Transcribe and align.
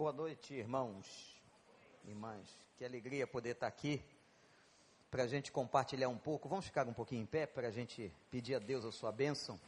Boa 0.00 0.14
noite, 0.14 0.54
irmãos, 0.54 1.06
irmãs. 2.08 2.48
Que 2.78 2.86
alegria 2.86 3.26
poder 3.26 3.50
estar 3.50 3.66
aqui 3.66 4.02
para 5.10 5.24
a 5.24 5.26
gente 5.26 5.52
compartilhar 5.52 6.08
um 6.08 6.16
pouco. 6.16 6.48
Vamos 6.48 6.64
ficar 6.64 6.88
um 6.88 6.92
pouquinho 6.94 7.20
em 7.20 7.26
pé 7.26 7.44
para 7.44 7.68
a 7.68 7.70
gente 7.70 8.10
pedir 8.30 8.54
a 8.54 8.58
Deus 8.58 8.86
a 8.86 8.92
sua 8.92 9.12
bênção. 9.12 9.60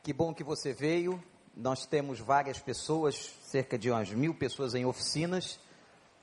Que 0.00 0.12
bom 0.12 0.32
que 0.32 0.44
você 0.44 0.72
veio. 0.72 1.20
Nós 1.56 1.86
temos 1.86 2.20
várias 2.20 2.60
pessoas, 2.60 3.36
cerca 3.42 3.76
de 3.76 3.90
umas 3.90 4.10
mil 4.12 4.32
pessoas 4.32 4.76
em 4.76 4.86
oficinas. 4.86 5.58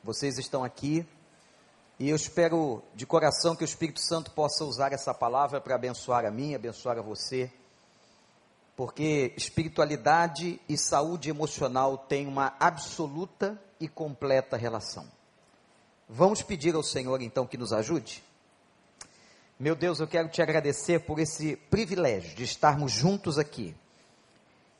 Vocês 0.01 0.37
estão 0.37 0.63
aqui. 0.63 1.05
E 1.99 2.09
eu 2.09 2.15
espero 2.15 2.81
de 2.95 3.05
coração 3.05 3.53
que 3.53 3.65
o 3.65 3.65
Espírito 3.65 3.99
Santo 3.99 4.31
possa 4.31 4.63
usar 4.63 4.93
essa 4.93 5.13
palavra 5.13 5.59
para 5.59 5.75
abençoar 5.75 6.23
a 6.23 6.31
mim, 6.31 6.55
abençoar 6.55 6.97
a 6.97 7.01
você 7.01 7.51
porque 8.75 9.33
espiritualidade 9.35 10.59
e 10.67 10.77
saúde 10.77 11.29
emocional 11.29 11.97
têm 11.97 12.27
uma 12.27 12.55
absoluta 12.59 13.61
e 13.79 13.87
completa 13.87 14.57
relação. 14.57 15.07
Vamos 16.07 16.41
pedir 16.41 16.75
ao 16.75 16.83
Senhor 16.83 17.21
então 17.21 17.45
que 17.47 17.57
nos 17.57 17.73
ajude? 17.73 18.23
Meu 19.59 19.75
Deus, 19.75 19.99
eu 19.99 20.07
quero 20.07 20.27
te 20.27 20.41
agradecer 20.41 20.99
por 21.01 21.19
esse 21.19 21.55
privilégio 21.55 22.35
de 22.35 22.43
estarmos 22.43 22.91
juntos 22.91 23.37
aqui. 23.37 23.75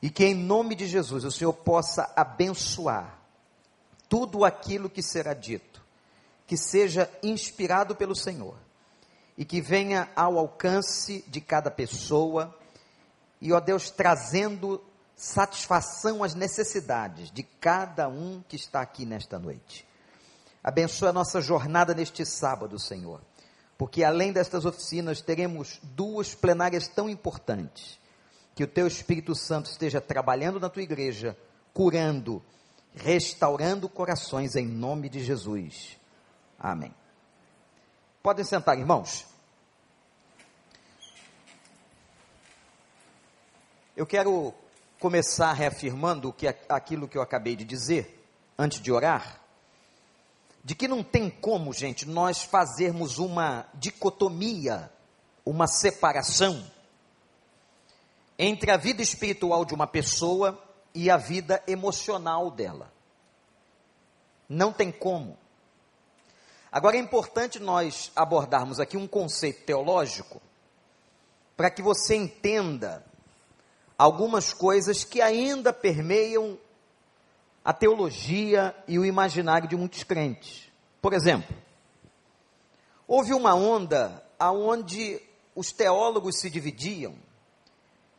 E 0.02 0.10
que 0.10 0.24
em 0.24 0.34
nome 0.34 0.74
de 0.74 0.86
Jesus 0.86 1.24
o 1.24 1.30
Senhor 1.30 1.52
possa 1.52 2.12
abençoar 2.16 3.18
tudo 4.08 4.44
aquilo 4.44 4.90
que 4.90 5.00
será 5.00 5.32
dito, 5.32 5.82
que 6.46 6.56
seja 6.56 7.08
inspirado 7.22 7.94
pelo 7.94 8.14
Senhor 8.16 8.56
e 9.38 9.44
que 9.44 9.60
venha 9.60 10.10
ao 10.14 10.36
alcance 10.38 11.24
de 11.28 11.40
cada 11.40 11.70
pessoa 11.70 12.54
e, 13.42 13.52
ó 13.52 13.58
Deus, 13.58 13.90
trazendo 13.90 14.80
satisfação 15.16 16.22
às 16.22 16.32
necessidades 16.32 17.28
de 17.32 17.42
cada 17.42 18.08
um 18.08 18.40
que 18.48 18.54
está 18.54 18.80
aqui 18.80 19.04
nesta 19.04 19.36
noite. 19.36 19.84
Abençoa 20.62 21.08
a 21.08 21.12
nossa 21.12 21.40
jornada 21.40 21.92
neste 21.92 22.24
sábado, 22.24 22.78
Senhor, 22.78 23.20
porque 23.76 24.04
além 24.04 24.32
destas 24.32 24.64
oficinas 24.64 25.20
teremos 25.20 25.80
duas 25.82 26.36
plenárias 26.36 26.86
tão 26.86 27.10
importantes. 27.10 28.00
Que 28.54 28.62
o 28.62 28.68
Teu 28.68 28.86
Espírito 28.86 29.34
Santo 29.34 29.68
esteja 29.68 30.00
trabalhando 30.00 30.60
na 30.60 30.68
Tua 30.68 30.82
igreja, 30.82 31.36
curando, 31.74 32.40
restaurando 32.94 33.88
corações 33.88 34.54
em 34.54 34.66
nome 34.66 35.08
de 35.08 35.24
Jesus. 35.24 35.98
Amém. 36.56 36.94
Podem 38.22 38.44
sentar, 38.44 38.78
irmãos. 38.78 39.31
Eu 43.94 44.06
quero 44.06 44.54
começar 44.98 45.52
reafirmando 45.52 46.32
que 46.32 46.46
aquilo 46.68 47.06
que 47.06 47.18
eu 47.18 47.22
acabei 47.22 47.54
de 47.54 47.64
dizer, 47.64 48.24
antes 48.58 48.80
de 48.80 48.90
orar, 48.90 49.40
de 50.64 50.74
que 50.74 50.88
não 50.88 51.02
tem 51.02 51.28
como, 51.28 51.74
gente, 51.74 52.08
nós 52.08 52.42
fazermos 52.42 53.18
uma 53.18 53.66
dicotomia, 53.74 54.90
uma 55.44 55.66
separação 55.66 56.64
entre 58.38 58.70
a 58.70 58.78
vida 58.78 59.02
espiritual 59.02 59.64
de 59.64 59.74
uma 59.74 59.86
pessoa 59.86 60.58
e 60.94 61.10
a 61.10 61.18
vida 61.18 61.62
emocional 61.66 62.50
dela. 62.50 62.90
Não 64.48 64.72
tem 64.72 64.90
como. 64.90 65.36
Agora 66.70 66.96
é 66.96 67.00
importante 67.00 67.58
nós 67.58 68.10
abordarmos 68.16 68.80
aqui 68.80 68.96
um 68.96 69.06
conceito 69.06 69.64
teológico 69.66 70.40
para 71.54 71.70
que 71.70 71.82
você 71.82 72.16
entenda 72.16 73.04
algumas 74.02 74.52
coisas 74.52 75.04
que 75.04 75.20
ainda 75.20 75.72
permeiam 75.72 76.58
a 77.64 77.72
teologia 77.72 78.74
e 78.88 78.98
o 78.98 79.04
imaginário 79.04 79.68
de 79.68 79.76
muitos 79.76 80.02
crentes. 80.02 80.68
Por 81.00 81.12
exemplo, 81.12 81.56
houve 83.06 83.32
uma 83.32 83.54
onda 83.54 84.20
aonde 84.40 85.22
os 85.54 85.70
teólogos 85.70 86.40
se 86.40 86.50
dividiam 86.50 87.14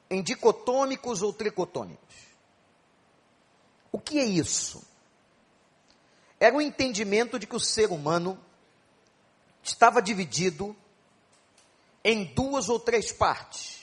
em 0.09 0.24
dicotômicos 0.24 1.22
ou 1.22 1.34
tricotômicos. 1.34 2.16
O 3.91 4.00
que 4.00 4.19
é 4.19 4.24
isso? 4.24 4.81
Era 6.40 6.56
o 6.56 6.62
entendimento 6.62 7.38
de 7.38 7.46
que 7.46 7.58
o 7.58 7.59
ser 7.59 7.91
humano 7.91 8.40
estava 9.62 10.02
dividido 10.02 10.74
em 12.06 12.24
duas 12.24 12.69
ou 12.69 12.79
três 12.79 13.12
partes 13.12 13.83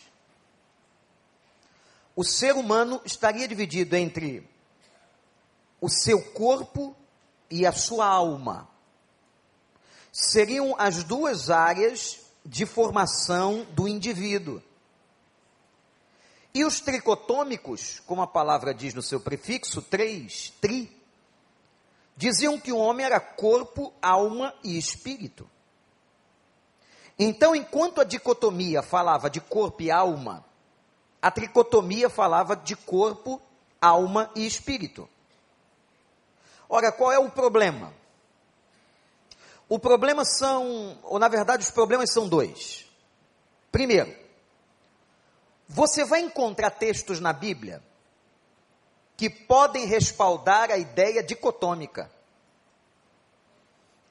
o 2.15 2.25
ser 2.25 2.55
humano 2.55 3.01
estaria 3.05 3.47
dividido 3.47 3.97
entre 3.97 4.49
o 5.81 5.89
seu 5.89 6.23
corpo 6.33 6.95
e 7.51 7.67
a 7.67 7.73
sua 7.73 8.07
alma. 8.07 8.69
Seriam 10.13 10.75
as 10.79 11.05
duas 11.05 11.51
áreas 11.51 12.21
de 12.45 12.67
formação 12.67 13.67
do 13.73 13.87
indivíduo. 13.87 14.63
E 16.53 16.65
os 16.65 16.81
tricotômicos, 16.81 18.01
como 18.07 18.23
a 18.23 18.27
palavra 18.27 18.75
diz 18.75 18.93
no 18.93 19.03
seu 19.03 19.21
prefixo, 19.21 19.81
três, 19.81 20.53
tri, 20.61 20.91
diziam 22.17 22.59
que 22.59 22.73
o 22.73 22.79
homem 22.79 23.07
era 23.07 23.21
corpo, 23.21 23.93
alma 24.03 24.53
e 24.65 24.77
espírito. 24.77 25.49
Então, 27.17 27.55
enquanto 27.55 28.01
a 28.01 28.05
dicotomia 28.05 28.83
falava 28.83 29.31
de 29.31 29.41
corpo 29.41 29.83
e 29.83 29.91
alma, 29.91 30.45
a 31.23 31.31
tricotomia 31.31 32.09
falava 32.09 32.57
de 32.57 32.75
corpo, 32.75 33.41
alma 33.81 34.31
e 34.35 34.47
espírito. 34.47 35.09
Ora, 36.69 36.91
qual 36.93 37.13
é 37.13 37.19
o 37.19 37.31
problema? 37.31 37.93
O 39.69 39.79
problema 39.79 40.25
são, 40.25 40.99
ou 41.03 41.19
na 41.19 41.29
verdade, 41.29 41.63
os 41.63 41.71
problemas 41.71 42.13
são 42.13 42.29
dois. 42.29 42.87
Primeiro, 43.71 44.15
você 45.69 46.05
vai 46.05 46.21
encontrar 46.21 46.71
textos 46.71 47.21
na 47.21 47.33
Bíblia 47.33 47.83
que 49.17 49.29
podem 49.29 49.87
respaldar 49.87 50.71
a 50.71 50.79
ideia 50.79 51.23
dicotômica, 51.23 52.11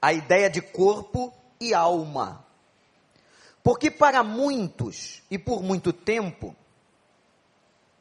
a 0.00 0.12
ideia 0.12 0.48
de 0.48 0.62
corpo 0.62 1.34
e 1.60 1.74
alma. 1.74 2.44
Porque 3.62 3.90
para 3.90 4.22
muitos, 4.22 5.22
e 5.30 5.38
por 5.38 5.62
muito 5.62 5.92
tempo, 5.92 6.56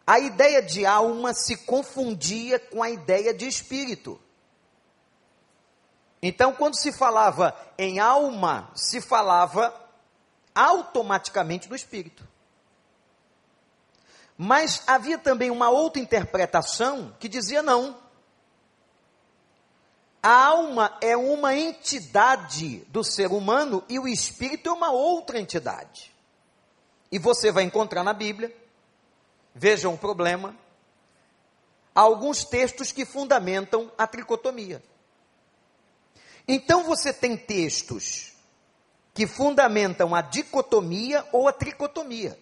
a 0.09 0.17
ideia 0.17 0.59
de 0.59 0.87
alma 0.87 1.35
se 1.35 1.55
confundia 1.55 2.57
com 2.57 2.81
a 2.81 2.89
ideia 2.89 3.31
de 3.31 3.47
espírito. 3.47 4.19
Então, 6.19 6.51
quando 6.51 6.73
se 6.73 6.91
falava 6.91 7.55
em 7.77 7.99
alma, 7.99 8.71
se 8.73 9.01
falava 9.01 9.71
automaticamente 10.55 11.69
do 11.69 11.75
espírito. 11.75 12.27
Mas 14.35 14.81
havia 14.87 15.19
também 15.19 15.51
uma 15.51 15.69
outra 15.69 16.01
interpretação 16.01 17.15
que 17.19 17.29
dizia 17.29 17.61
não. 17.61 17.95
A 20.23 20.45
alma 20.45 20.97
é 21.01 21.15
uma 21.15 21.53
entidade 21.53 22.79
do 22.87 23.03
ser 23.03 23.31
humano 23.31 23.83
e 23.87 23.99
o 23.99 24.07
espírito 24.07 24.69
é 24.69 24.73
uma 24.73 24.89
outra 24.89 25.39
entidade. 25.39 26.11
E 27.11 27.19
você 27.19 27.51
vai 27.51 27.63
encontrar 27.63 28.03
na 28.03 28.11
Bíblia 28.11 28.58
Vejam 29.53 29.93
o 29.93 29.97
problema. 29.97 30.55
Alguns 31.93 32.45
textos 32.45 32.91
que 32.91 33.05
fundamentam 33.05 33.91
a 33.97 34.07
tricotomia. 34.07 34.81
Então 36.47 36.83
você 36.83 37.13
tem 37.13 37.37
textos 37.37 38.33
que 39.13 39.27
fundamentam 39.27 40.15
a 40.15 40.21
dicotomia 40.21 41.25
ou 41.31 41.47
a 41.47 41.53
tricotomia. 41.53 42.39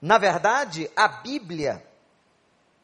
Na 0.00 0.18
verdade, 0.18 0.90
a 0.94 1.08
Bíblia, 1.08 1.84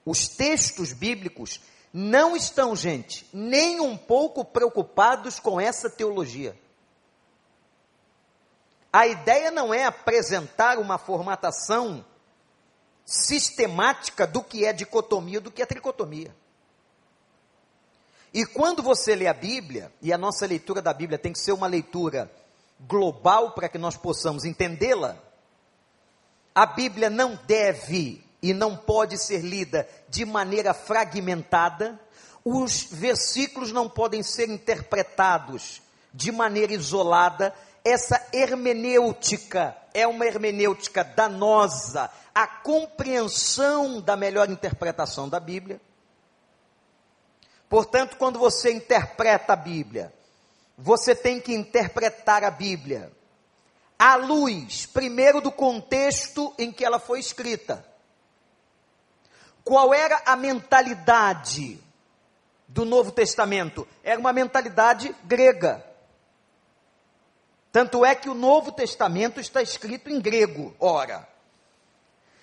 os 0.04 0.28
textos 0.28 0.92
bíblicos, 0.92 1.60
não 1.92 2.34
estão, 2.34 2.74
gente, 2.74 3.28
nem 3.32 3.80
um 3.80 3.96
pouco 3.96 4.44
preocupados 4.44 5.38
com 5.38 5.60
essa 5.60 5.90
teologia. 5.90 6.58
A 8.90 9.06
ideia 9.06 9.50
não 9.50 9.72
é 9.72 9.84
apresentar 9.84 10.78
uma 10.78 10.98
formatação 10.98 12.04
sistemática 13.04 14.26
do 14.26 14.42
que 14.42 14.64
é 14.64 14.72
dicotomia 14.72 15.40
do 15.40 15.50
que 15.50 15.62
é 15.62 15.66
tricotomia. 15.66 16.34
E 18.32 18.46
quando 18.46 18.82
você 18.82 19.14
lê 19.14 19.26
a 19.26 19.34
Bíblia, 19.34 19.92
e 20.00 20.12
a 20.12 20.18
nossa 20.18 20.46
leitura 20.46 20.80
da 20.80 20.94
Bíblia 20.94 21.18
tem 21.18 21.32
que 21.32 21.38
ser 21.38 21.52
uma 21.52 21.66
leitura 21.66 22.30
global 22.80 23.52
para 23.52 23.68
que 23.68 23.76
nós 23.76 23.96
possamos 23.96 24.44
entendê-la, 24.44 25.16
a 26.54 26.64
Bíblia 26.64 27.10
não 27.10 27.38
deve 27.46 28.24
e 28.42 28.54
não 28.54 28.76
pode 28.76 29.18
ser 29.18 29.42
lida 29.42 29.88
de 30.08 30.24
maneira 30.24 30.72
fragmentada, 30.72 32.00
os 32.44 32.84
versículos 32.84 33.70
não 33.70 33.88
podem 33.88 34.22
ser 34.22 34.48
interpretados 34.48 35.82
de 36.12 36.32
maneira 36.32 36.72
isolada, 36.72 37.54
essa 37.84 38.28
hermenêutica 38.32 39.76
é 39.94 40.06
uma 40.06 40.26
hermenêutica 40.26 41.04
danosa, 41.04 42.10
a 42.34 42.46
compreensão 42.46 44.00
da 44.00 44.16
melhor 44.16 44.50
interpretação 44.50 45.28
da 45.28 45.38
Bíblia 45.40 45.80
Portanto, 47.72 48.18
quando 48.18 48.38
você 48.38 48.70
interpreta 48.70 49.54
a 49.54 49.56
Bíblia, 49.56 50.12
você 50.76 51.14
tem 51.14 51.40
que 51.40 51.54
interpretar 51.54 52.44
a 52.44 52.50
Bíblia 52.50 53.10
à 53.98 54.14
luz, 54.14 54.84
primeiro, 54.84 55.40
do 55.40 55.50
contexto 55.50 56.52
em 56.58 56.70
que 56.70 56.84
ela 56.84 56.98
foi 56.98 57.18
escrita. 57.18 57.82
Qual 59.64 59.94
era 59.94 60.20
a 60.26 60.36
mentalidade 60.36 61.80
do 62.68 62.84
Novo 62.84 63.10
Testamento? 63.10 63.88
Era 64.04 64.20
uma 64.20 64.34
mentalidade 64.34 65.16
grega. 65.24 65.82
Tanto 67.72 68.04
é 68.04 68.14
que 68.14 68.28
o 68.28 68.34
Novo 68.34 68.70
Testamento 68.70 69.40
está 69.40 69.62
escrito 69.62 70.10
em 70.10 70.20
grego. 70.20 70.76
Ora, 70.78 71.26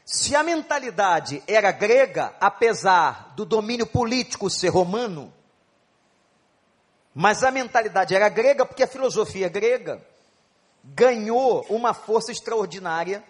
se 0.03 0.35
a 0.35 0.41
mentalidade 0.41 1.43
era 1.45 1.71
grega, 1.71 2.35
apesar 2.41 3.31
do 3.35 3.45
domínio 3.45 3.85
político 3.85 4.49
ser 4.49 4.69
romano, 4.69 5.31
mas 7.13 7.43
a 7.43 7.51
mentalidade 7.51 8.15
era 8.15 8.27
grega 8.27 8.65
porque 8.65 8.81
a 8.81 8.87
filosofia 8.87 9.47
grega 9.47 10.03
ganhou 10.83 11.63
uma 11.69 11.93
força 11.93 12.31
extraordinária 12.31 13.23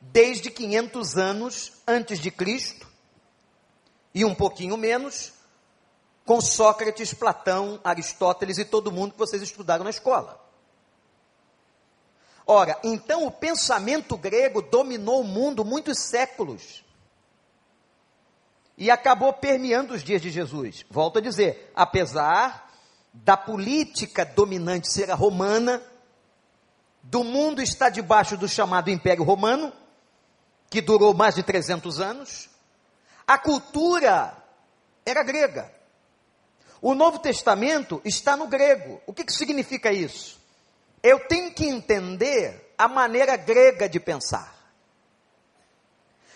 desde 0.00 0.50
500 0.50 1.16
anos 1.16 1.72
antes 1.86 2.18
de 2.18 2.30
Cristo 2.32 2.88
e 4.12 4.24
um 4.24 4.34
pouquinho 4.34 4.76
menos 4.76 5.32
com 6.24 6.40
Sócrates, 6.40 7.14
Platão, 7.14 7.78
Aristóteles 7.84 8.58
e 8.58 8.64
todo 8.64 8.90
mundo 8.90 9.12
que 9.12 9.18
vocês 9.18 9.42
estudaram 9.42 9.84
na 9.84 9.90
escola. 9.90 10.39
Ora, 12.52 12.76
então 12.82 13.24
o 13.24 13.30
pensamento 13.30 14.16
grego 14.16 14.60
dominou 14.60 15.20
o 15.20 15.24
mundo 15.24 15.64
muitos 15.64 16.00
séculos 16.00 16.84
e 18.76 18.90
acabou 18.90 19.32
permeando 19.32 19.94
os 19.94 20.02
dias 20.02 20.20
de 20.20 20.30
Jesus. 20.30 20.84
Volto 20.90 21.20
a 21.20 21.22
dizer, 21.22 21.70
apesar 21.76 22.68
da 23.14 23.36
política 23.36 24.24
dominante 24.24 24.92
ser 24.92 25.12
a 25.12 25.14
romana, 25.14 25.80
do 27.04 27.22
mundo 27.22 27.62
está 27.62 27.88
debaixo 27.88 28.36
do 28.36 28.48
chamado 28.48 28.90
Império 28.90 29.22
Romano, 29.22 29.72
que 30.68 30.80
durou 30.80 31.14
mais 31.14 31.36
de 31.36 31.44
300 31.44 32.00
anos. 32.00 32.50
A 33.28 33.38
cultura 33.38 34.36
era 35.06 35.22
grega. 35.22 35.72
O 36.82 36.96
Novo 36.96 37.20
Testamento 37.20 38.02
está 38.04 38.36
no 38.36 38.48
grego. 38.48 39.00
O 39.06 39.12
que, 39.12 39.22
que 39.22 39.32
significa 39.32 39.92
isso? 39.92 40.39
Eu 41.02 41.20
tenho 41.26 41.52
que 41.52 41.66
entender 41.66 42.74
a 42.76 42.88
maneira 42.88 43.36
grega 43.36 43.88
de 43.88 43.98
pensar. 43.98 44.54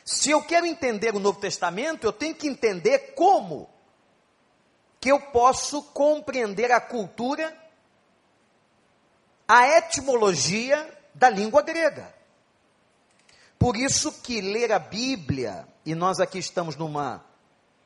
Se 0.04 0.30
eu 0.30 0.42
quero 0.42 0.66
entender 0.66 1.14
o 1.14 1.18
Novo 1.18 1.40
Testamento, 1.40 2.06
eu 2.06 2.12
tenho 2.12 2.34
que 2.34 2.46
entender 2.46 3.14
como 3.14 3.68
que 5.00 5.10
eu 5.10 5.20
posso 5.20 5.82
compreender 5.82 6.70
a 6.72 6.80
cultura 6.80 7.54
a 9.46 9.68
etimologia 9.78 10.90
da 11.14 11.28
língua 11.28 11.62
grega. 11.62 12.12
Por 13.58 13.76
isso 13.76 14.12
que 14.22 14.40
ler 14.40 14.72
a 14.72 14.78
Bíblia, 14.78 15.66
e 15.84 15.94
nós 15.94 16.18
aqui 16.20 16.38
estamos 16.38 16.76
numa, 16.76 17.24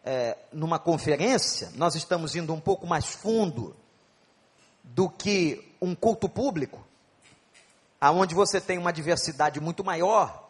é, 0.04 0.36
numa 0.52 0.78
conferência, 0.78 1.70
nós 1.74 1.94
estamos 1.94 2.34
indo 2.34 2.52
um 2.54 2.60
pouco 2.60 2.86
mais 2.86 3.06
fundo 3.06 3.76
do 4.82 5.10
que 5.10 5.67
um 5.80 5.94
culto 5.94 6.28
público, 6.28 6.84
aonde 8.00 8.34
você 8.34 8.60
tem 8.60 8.78
uma 8.78 8.92
diversidade 8.92 9.60
muito 9.60 9.84
maior. 9.84 10.48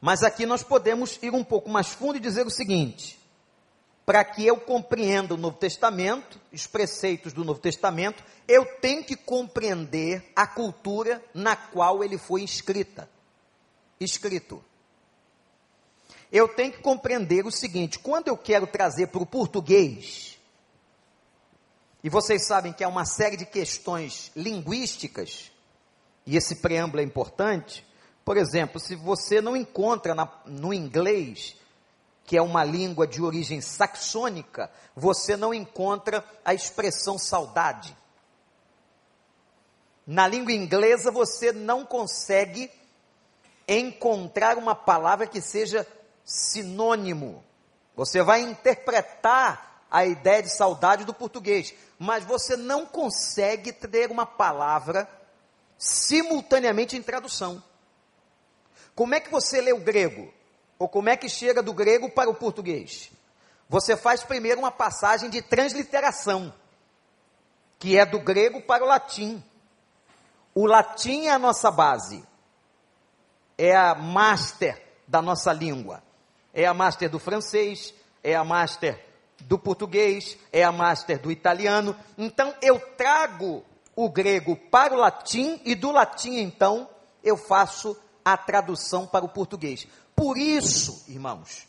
Mas 0.00 0.22
aqui 0.22 0.46
nós 0.46 0.62
podemos 0.62 1.18
ir 1.22 1.32
um 1.32 1.44
pouco 1.44 1.70
mais 1.70 1.88
fundo 1.88 2.16
e 2.16 2.20
dizer 2.20 2.46
o 2.46 2.50
seguinte: 2.50 3.18
para 4.06 4.24
que 4.24 4.46
eu 4.46 4.56
compreenda 4.58 5.34
o 5.34 5.36
Novo 5.36 5.56
Testamento, 5.56 6.40
os 6.52 6.66
preceitos 6.66 7.32
do 7.32 7.44
Novo 7.44 7.58
Testamento, 7.58 8.22
eu 8.46 8.64
tenho 8.80 9.02
que 9.02 9.16
compreender 9.16 10.30
a 10.36 10.46
cultura 10.46 11.22
na 11.34 11.56
qual 11.56 12.04
ele 12.04 12.16
foi 12.16 12.42
escrita. 12.44 13.10
Escrito. 13.98 14.62
Eu 16.30 16.46
tenho 16.48 16.72
que 16.72 16.82
compreender 16.82 17.46
o 17.46 17.50
seguinte: 17.50 17.98
quando 17.98 18.28
eu 18.28 18.36
quero 18.36 18.66
trazer 18.66 19.08
para 19.08 19.22
o 19.22 19.26
português, 19.26 20.35
e 22.06 22.08
vocês 22.08 22.46
sabem 22.46 22.72
que 22.72 22.84
há 22.84 22.88
uma 22.88 23.04
série 23.04 23.36
de 23.36 23.44
questões 23.44 24.30
linguísticas, 24.36 25.50
e 26.24 26.36
esse 26.36 26.62
preâmbulo 26.62 27.00
é 27.00 27.04
importante. 27.04 27.84
Por 28.24 28.36
exemplo, 28.36 28.78
se 28.78 28.94
você 28.94 29.40
não 29.40 29.56
encontra 29.56 30.14
na, 30.14 30.30
no 30.46 30.72
inglês 30.72 31.56
que 32.24 32.36
é 32.36 32.40
uma 32.40 32.62
língua 32.62 33.08
de 33.08 33.20
origem 33.20 33.60
saxônica, 33.60 34.70
você 34.94 35.36
não 35.36 35.52
encontra 35.52 36.24
a 36.44 36.54
expressão 36.54 37.18
saudade. 37.18 37.96
Na 40.06 40.28
língua 40.28 40.52
inglesa 40.52 41.10
você 41.10 41.50
não 41.50 41.84
consegue 41.84 42.70
encontrar 43.66 44.58
uma 44.58 44.76
palavra 44.76 45.26
que 45.26 45.40
seja 45.40 45.84
sinônimo. 46.24 47.42
Você 47.96 48.22
vai 48.22 48.42
interpretar 48.42 49.75
a 49.90 50.04
ideia 50.04 50.42
de 50.42 50.50
saudade 50.50 51.04
do 51.04 51.14
português, 51.14 51.74
mas 51.98 52.24
você 52.24 52.56
não 52.56 52.84
consegue 52.84 53.72
ter 53.72 54.10
uma 54.10 54.26
palavra 54.26 55.08
simultaneamente 55.78 56.96
em 56.96 57.02
tradução. 57.02 57.62
Como 58.94 59.14
é 59.14 59.20
que 59.20 59.30
você 59.30 59.60
lê 59.60 59.72
o 59.72 59.80
grego? 59.80 60.32
Ou 60.78 60.88
como 60.88 61.08
é 61.08 61.16
que 61.16 61.28
chega 61.28 61.62
do 61.62 61.72
grego 61.72 62.10
para 62.10 62.28
o 62.28 62.34
português? 62.34 63.10
Você 63.68 63.96
faz 63.96 64.22
primeiro 64.22 64.60
uma 64.60 64.70
passagem 64.70 65.28
de 65.28 65.42
transliteração, 65.42 66.52
que 67.78 67.98
é 67.98 68.04
do 68.06 68.20
grego 68.20 68.60
para 68.62 68.84
o 68.84 68.86
latim. 68.86 69.42
O 70.54 70.66
latim 70.66 71.26
é 71.26 71.30
a 71.30 71.38
nossa 71.38 71.70
base, 71.70 72.24
é 73.58 73.74
a 73.76 73.94
master 73.94 74.82
da 75.06 75.20
nossa 75.20 75.52
língua, 75.52 76.02
é 76.52 76.64
a 76.66 76.72
master 76.72 77.10
do 77.10 77.18
francês, 77.18 77.92
é 78.22 78.34
a 78.34 78.44
master 78.44 79.05
do 79.40 79.58
português, 79.58 80.36
é 80.52 80.64
a 80.64 80.72
master 80.72 81.20
do 81.20 81.30
italiano. 81.30 81.96
Então 82.16 82.54
eu 82.62 82.78
trago 82.96 83.64
o 83.94 84.10
grego 84.10 84.56
para 84.56 84.94
o 84.94 84.98
latim 84.98 85.60
e 85.64 85.74
do 85.74 85.90
latim 85.90 86.36
então 86.36 86.88
eu 87.22 87.36
faço 87.36 87.96
a 88.24 88.36
tradução 88.36 89.06
para 89.06 89.24
o 89.24 89.28
português. 89.28 89.86
Por 90.14 90.36
isso, 90.36 91.04
irmãos, 91.08 91.66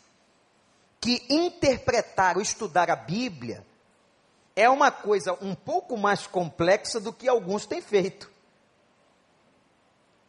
que 1.00 1.22
interpretar 1.28 2.36
ou 2.36 2.42
estudar 2.42 2.90
a 2.90 2.96
Bíblia 2.96 3.64
é 4.56 4.68
uma 4.68 4.90
coisa 4.90 5.38
um 5.40 5.54
pouco 5.54 5.96
mais 5.96 6.26
complexa 6.26 6.98
do 6.98 7.12
que 7.12 7.28
alguns 7.28 7.66
têm 7.66 7.80
feito. 7.80 8.30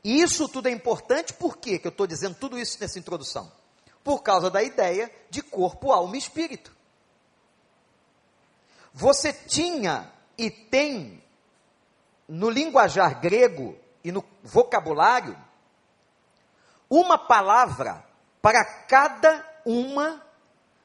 E 0.04 0.22
isso 0.22 0.48
tudo 0.48 0.68
é 0.68 0.72
importante, 0.72 1.34
por 1.34 1.58
que 1.58 1.82
eu 1.84 1.90
estou 1.90 2.08
dizendo 2.08 2.36
tudo 2.36 2.58
isso 2.58 2.78
nessa 2.80 3.00
introdução? 3.00 3.52
Por 4.04 4.22
causa 4.22 4.50
da 4.50 4.63
ideia 4.63 5.12
de 5.30 5.42
corpo, 5.42 5.92
alma 5.92 6.16
e 6.16 6.20
espírito. 6.20 6.72
Você 9.00 9.32
tinha 9.32 10.12
e 10.38 10.51
tem 10.51 11.24
no 12.27 12.50
linguajar 12.50 13.22
grego 13.22 13.77
e 14.03 14.12
no 14.12 14.22
vocabulário 14.44 15.38
uma 16.89 17.18
palavra 17.18 18.06
para 18.41 18.62
cada 18.65 19.62
uma 19.65 20.22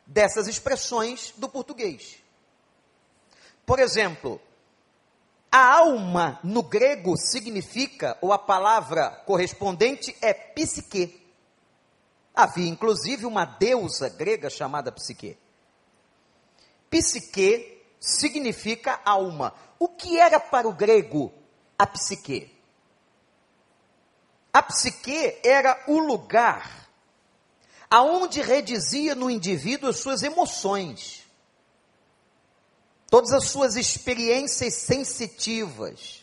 dessas 0.07 0.47
expressões 0.47 1.35
do 1.37 1.49
português. 1.49 2.23
Por 3.67 3.81
exemplo, 3.81 4.41
a 5.51 5.75
alma 5.75 6.39
no 6.45 6.63
grego 6.63 7.17
significa, 7.17 8.17
ou 8.21 8.33
a 8.33 8.39
palavra 8.39 9.11
correspondente 9.27 10.17
é 10.23 10.33
psique. 10.33 11.21
Havia 12.33 12.69
inclusive 12.69 13.27
uma 13.27 13.45
deusa 13.45 14.09
grega 14.09 14.49
chamada 14.49 14.93
psique. 14.93 15.37
Psique 16.89 17.74
significa 18.05 19.01
alma. 19.03 19.55
O 19.79 19.89
que 19.89 20.19
era 20.19 20.39
para 20.39 20.69
o 20.69 20.75
grego 20.75 21.33
a 21.79 21.87
psique? 21.87 22.55
A 24.53 24.63
psique 24.63 25.41
era 25.43 25.83
o 25.89 25.99
lugar 25.99 26.87
aonde 27.91 28.43
redizia 28.43 29.15
no 29.15 29.31
indivíduo 29.31 29.89
as 29.89 29.99
suas 29.99 30.23
emoções, 30.23 31.25
todas 33.09 33.33
as 33.33 33.49
suas 33.49 33.77
experiências 33.77 34.75
sensitivas. 34.75 36.23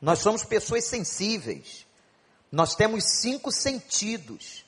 Nós 0.00 0.18
somos 0.18 0.44
pessoas 0.44 0.84
sensíveis. 0.84 1.86
Nós 2.52 2.74
temos 2.74 3.04
cinco 3.20 3.50
sentidos. 3.50 4.64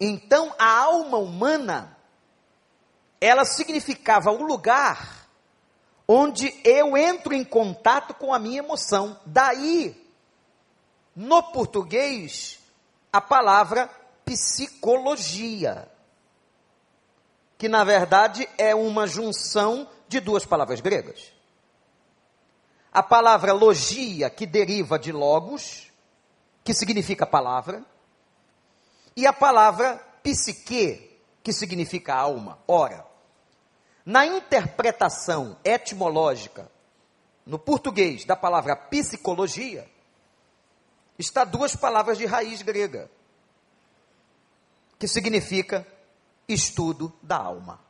Então, 0.00 0.54
a 0.58 0.66
alma 0.66 1.18
humana, 1.18 1.96
ela 3.20 3.44
significava 3.44 4.30
o 4.30 4.42
lugar 4.42 5.23
onde 6.06 6.52
eu 6.64 6.96
entro 6.96 7.34
em 7.34 7.44
contato 7.44 8.14
com 8.14 8.32
a 8.32 8.38
minha 8.38 8.58
emoção. 8.58 9.18
Daí, 9.24 10.00
no 11.14 11.42
português, 11.42 12.58
a 13.12 13.20
palavra 13.20 13.88
psicologia, 14.24 15.88
que 17.56 17.68
na 17.68 17.84
verdade 17.84 18.48
é 18.58 18.74
uma 18.74 19.06
junção 19.06 19.88
de 20.08 20.20
duas 20.20 20.44
palavras 20.44 20.80
gregas. 20.80 21.32
A 22.92 23.02
palavra 23.02 23.52
logia, 23.52 24.30
que 24.30 24.46
deriva 24.46 24.98
de 24.98 25.10
logos, 25.10 25.90
que 26.62 26.72
significa 26.72 27.26
palavra, 27.26 27.84
e 29.16 29.26
a 29.26 29.32
palavra 29.32 29.96
psique, 30.22 31.20
que 31.42 31.52
significa 31.52 32.14
alma. 32.14 32.58
Ora, 32.66 33.04
na 34.04 34.26
interpretação 34.26 35.58
etimológica, 35.64 36.70
no 37.46 37.58
português, 37.58 38.24
da 38.24 38.36
palavra 38.36 38.76
psicologia, 38.76 39.88
está 41.18 41.44
duas 41.44 41.76
palavras 41.76 42.18
de 42.18 42.26
raiz 42.26 42.62
grega, 42.62 43.10
que 44.98 45.08
significa 45.08 45.86
estudo 46.48 47.12
da 47.22 47.36
alma. 47.36 47.80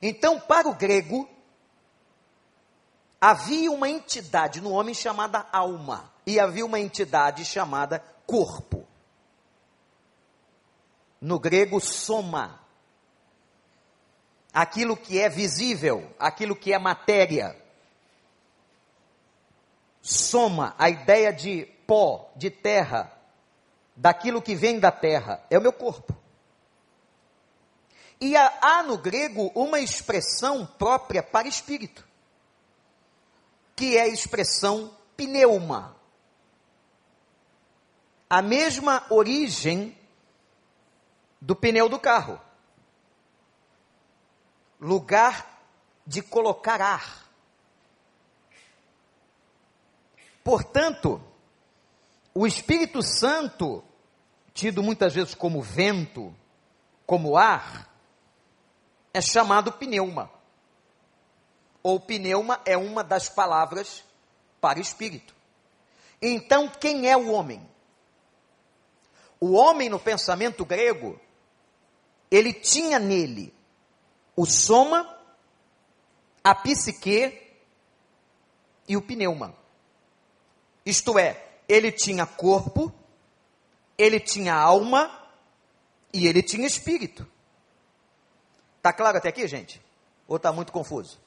Então, 0.00 0.38
para 0.38 0.68
o 0.68 0.74
grego, 0.74 1.28
havia 3.20 3.70
uma 3.70 3.88
entidade 3.88 4.60
no 4.60 4.70
homem 4.70 4.94
chamada 4.94 5.46
alma, 5.52 6.12
e 6.26 6.40
havia 6.40 6.66
uma 6.66 6.80
entidade 6.80 7.44
chamada 7.44 8.00
corpo. 8.26 8.86
No 11.20 11.38
grego, 11.38 11.80
soma. 11.80 12.65
Aquilo 14.56 14.96
que 14.96 15.20
é 15.20 15.28
visível, 15.28 16.10
aquilo 16.18 16.56
que 16.56 16.72
é 16.72 16.78
matéria. 16.78 17.54
Soma, 20.00 20.74
a 20.78 20.88
ideia 20.88 21.30
de 21.30 21.66
pó, 21.86 22.32
de 22.34 22.48
terra, 22.48 23.12
daquilo 23.94 24.40
que 24.40 24.54
vem 24.54 24.80
da 24.80 24.90
terra, 24.90 25.44
é 25.50 25.58
o 25.58 25.60
meu 25.60 25.74
corpo. 25.74 26.16
E 28.18 28.34
há, 28.34 28.82
no 28.82 28.96
grego 28.96 29.52
uma 29.54 29.78
expressão 29.78 30.64
própria 30.64 31.22
para 31.22 31.46
espírito, 31.46 32.02
que 33.74 33.98
é 33.98 34.04
a 34.04 34.08
expressão 34.08 34.96
pneuma. 35.18 35.94
A 38.30 38.40
mesma 38.40 39.04
origem 39.10 39.94
do 41.42 41.54
pneu 41.54 41.90
do 41.90 41.98
carro. 41.98 42.45
Lugar 44.80 45.60
de 46.06 46.22
colocar 46.22 46.80
ar. 46.80 47.26
Portanto, 50.44 51.20
o 52.32 52.46
Espírito 52.46 53.02
Santo, 53.02 53.82
tido 54.52 54.82
muitas 54.82 55.14
vezes 55.14 55.34
como 55.34 55.62
vento, 55.62 56.32
como 57.06 57.36
ar, 57.36 57.90
é 59.12 59.20
chamado 59.20 59.72
pneuma. 59.72 60.30
Ou 61.82 61.98
pneuma 61.98 62.60
é 62.66 62.76
uma 62.76 63.02
das 63.02 63.28
palavras 63.28 64.04
para 64.60 64.78
espírito. 64.78 65.34
Então, 66.20 66.68
quem 66.68 67.08
é 67.08 67.16
o 67.16 67.30
homem? 67.32 67.66
O 69.40 69.52
homem 69.52 69.88
no 69.88 69.98
pensamento 69.98 70.64
grego, 70.64 71.18
ele 72.30 72.52
tinha 72.52 72.98
nele 72.98 73.55
o 74.36 74.44
soma, 74.44 75.18
a 76.44 76.54
psique 76.54 77.42
e 78.86 78.96
o 78.96 79.02
pneuma. 79.02 79.54
Isto 80.84 81.18
é, 81.18 81.42
ele 81.66 81.90
tinha 81.90 82.26
corpo, 82.26 82.92
ele 83.98 84.20
tinha 84.20 84.54
alma 84.54 85.10
e 86.12 86.26
ele 86.26 86.42
tinha 86.42 86.66
espírito. 86.66 87.26
Tá 88.82 88.92
claro 88.92 89.18
até 89.18 89.30
aqui, 89.30 89.48
gente? 89.48 89.82
Ou 90.28 90.38
tá 90.38 90.52
muito 90.52 90.70
confuso? 90.70 91.18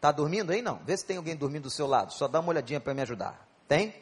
Tá 0.00 0.12
dormindo 0.12 0.52
aí 0.52 0.62
não? 0.62 0.78
Vê 0.84 0.96
se 0.96 1.04
tem 1.04 1.16
alguém 1.16 1.36
dormindo 1.36 1.64
do 1.64 1.70
seu 1.70 1.86
lado. 1.86 2.12
Só 2.12 2.28
dá 2.28 2.40
uma 2.40 2.50
olhadinha 2.50 2.80
para 2.80 2.94
me 2.94 3.02
ajudar. 3.02 3.46
Tem? 3.66 3.94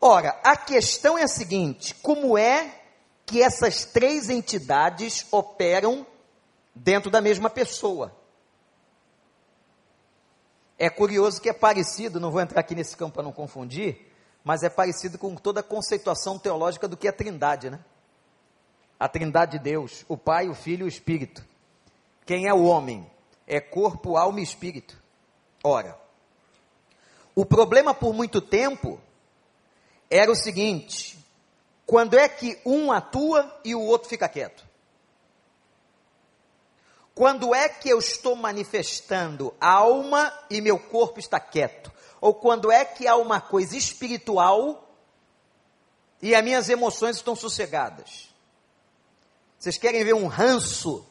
Ora, 0.00 0.40
a 0.42 0.56
questão 0.56 1.18
é 1.18 1.24
a 1.24 1.28
seguinte: 1.28 1.94
como 1.96 2.38
é 2.38 2.77
que 3.28 3.42
essas 3.42 3.84
três 3.84 4.30
entidades 4.30 5.26
operam 5.30 6.06
dentro 6.74 7.10
da 7.10 7.20
mesma 7.20 7.50
pessoa? 7.50 8.16
É 10.78 10.88
curioso 10.88 11.38
que 11.38 11.50
é 11.50 11.52
parecido, 11.52 12.18
não 12.18 12.30
vou 12.30 12.40
entrar 12.40 12.60
aqui 12.60 12.74
nesse 12.74 12.96
campo 12.96 13.14
para 13.14 13.22
não 13.24 13.32
confundir, 13.32 14.10
mas 14.42 14.62
é 14.62 14.70
parecido 14.70 15.18
com 15.18 15.34
toda 15.34 15.60
a 15.60 15.62
conceituação 15.62 16.38
teológica 16.38 16.88
do 16.88 16.96
que 16.96 17.06
é 17.06 17.10
a 17.10 17.12
Trindade, 17.12 17.68
né? 17.68 17.80
A 18.98 19.06
Trindade 19.06 19.58
de 19.58 19.62
Deus, 19.62 20.06
o 20.08 20.16
Pai, 20.16 20.48
o 20.48 20.54
Filho 20.54 20.84
e 20.84 20.84
o 20.84 20.88
Espírito. 20.88 21.44
Quem 22.24 22.48
é 22.48 22.54
o 22.54 22.64
homem? 22.64 23.08
É 23.46 23.60
corpo, 23.60 24.16
alma 24.16 24.40
e 24.40 24.42
espírito. 24.42 24.98
Ora, 25.62 25.98
o 27.34 27.44
problema 27.44 27.92
por 27.92 28.14
muito 28.14 28.40
tempo 28.40 28.98
era 30.10 30.30
o 30.30 30.34
seguinte: 30.34 31.18
quando 31.88 32.18
é 32.18 32.28
que 32.28 32.60
um 32.66 32.92
atua 32.92 33.50
e 33.64 33.74
o 33.74 33.80
outro 33.80 34.10
fica 34.10 34.28
quieto? 34.28 34.62
Quando 37.14 37.54
é 37.54 37.66
que 37.66 37.88
eu 37.88 37.98
estou 37.98 38.36
manifestando 38.36 39.54
a 39.58 39.70
alma 39.70 40.30
e 40.50 40.60
meu 40.60 40.78
corpo 40.78 41.18
está 41.18 41.40
quieto? 41.40 41.90
Ou 42.20 42.34
quando 42.34 42.70
é 42.70 42.84
que 42.84 43.08
há 43.08 43.16
uma 43.16 43.40
coisa 43.40 43.74
espiritual 43.74 44.86
e 46.20 46.34
as 46.34 46.44
minhas 46.44 46.68
emoções 46.68 47.16
estão 47.16 47.34
sossegadas? 47.34 48.28
Vocês 49.58 49.78
querem 49.78 50.04
ver 50.04 50.14
um 50.14 50.26
ranço 50.26 51.06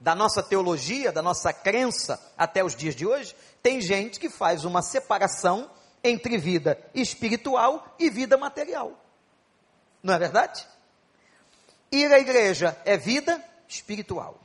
da 0.00 0.16
nossa 0.16 0.42
teologia, 0.42 1.12
da 1.12 1.22
nossa 1.22 1.52
crença 1.52 2.20
até 2.36 2.64
os 2.64 2.74
dias 2.74 2.96
de 2.96 3.06
hoje? 3.06 3.36
Tem 3.62 3.80
gente 3.80 4.18
que 4.18 4.28
faz 4.28 4.64
uma 4.64 4.82
separação 4.82 5.70
entre 6.02 6.38
vida 6.38 6.76
espiritual 6.92 7.94
e 8.00 8.10
vida 8.10 8.36
material. 8.36 8.99
Não 10.02 10.14
é 10.14 10.18
verdade? 10.18 10.66
Ir 11.92 12.12
à 12.12 12.18
igreja 12.18 12.80
é 12.84 12.96
vida 12.96 13.42
espiritual. 13.68 14.38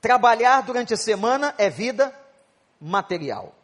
Trabalhar 0.00 0.62
durante 0.62 0.94
a 0.94 0.96
semana 0.96 1.54
é 1.58 1.68
vida 1.68 2.14
material. 2.80 3.54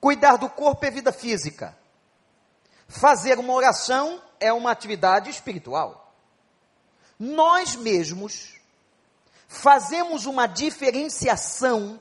Cuidar 0.00 0.36
do 0.36 0.48
corpo 0.48 0.84
é 0.84 0.90
vida 0.90 1.12
física. 1.12 1.76
Fazer 2.86 3.38
uma 3.38 3.52
oração 3.52 4.22
é 4.38 4.52
uma 4.52 4.70
atividade 4.70 5.30
espiritual. 5.30 6.12
Nós 7.18 7.74
mesmos 7.74 8.60
fazemos 9.48 10.26
uma 10.26 10.46
diferenciação 10.46 11.98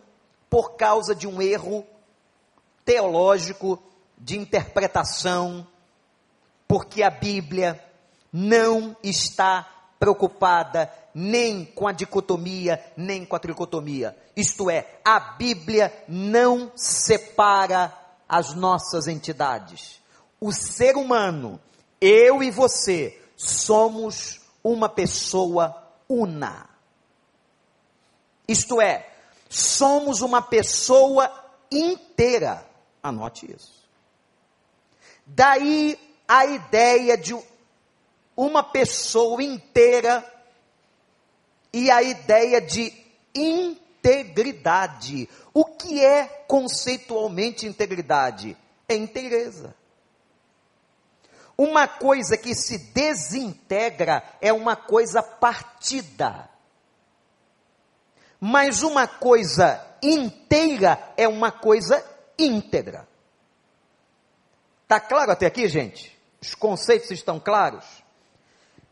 por 0.49 0.75
causa 0.75 1.15
de 1.15 1.27
um 1.27 1.41
erro 1.41 1.85
teológico 2.85 3.81
de 4.17 4.37
interpretação, 4.37 5.67
porque 6.67 7.03
a 7.03 7.09
Bíblia 7.09 7.83
não 8.31 8.95
está 9.01 9.67
preocupada 9.99 10.91
nem 11.13 11.65
com 11.65 11.87
a 11.87 11.91
dicotomia, 11.91 12.83
nem 12.95 13.25
com 13.25 13.35
a 13.35 13.39
tricotomia. 13.39 14.15
Isto 14.35 14.69
é, 14.69 14.99
a 15.03 15.19
Bíblia 15.19 15.91
não 16.07 16.71
separa 16.75 17.91
as 18.29 18.53
nossas 18.53 19.07
entidades. 19.07 19.99
O 20.39 20.51
ser 20.51 20.95
humano, 20.95 21.59
eu 21.99 22.43
e 22.43 22.51
você, 22.51 23.19
somos 23.35 24.41
uma 24.63 24.87
pessoa 24.87 25.75
una. 26.07 26.69
Isto 28.47 28.79
é, 28.79 29.09
somos 29.49 30.21
uma 30.21 30.41
pessoa 30.41 31.31
inteira. 31.71 32.63
Anote 33.01 33.51
isso. 33.51 33.77
Daí 35.25 36.06
a 36.27 36.45
ideia 36.45 37.17
de 37.17 37.35
uma 38.35 38.63
pessoa 38.63 39.41
inteira 39.41 40.23
e 41.71 41.89
a 41.89 42.03
ideia 42.03 42.59
de 42.59 42.93
integridade. 43.33 45.29
O 45.53 45.63
que 45.65 46.03
é 46.03 46.25
conceitualmente 46.47 47.65
integridade? 47.65 48.57
É 48.87 48.95
inteireza. 48.95 49.75
Uma 51.57 51.87
coisa 51.87 52.37
que 52.37 52.53
se 52.53 52.77
desintegra 52.77 54.23
é 54.39 54.53
uma 54.53 54.75
coisa 54.75 55.23
partida. 55.23 56.49
Mas 58.39 58.83
uma 58.83 59.07
coisa 59.07 59.83
inteira 60.01 61.13
é 61.17 61.27
uma 61.27 61.51
coisa 61.51 62.03
íntegra. 62.37 63.07
Está 64.83 64.99
claro 64.99 65.31
até 65.31 65.47
aqui, 65.47 65.67
gente? 65.67 66.16
Os 66.41 66.53
conceitos 66.55 67.11
estão 67.11 67.39
claros? 67.39 67.85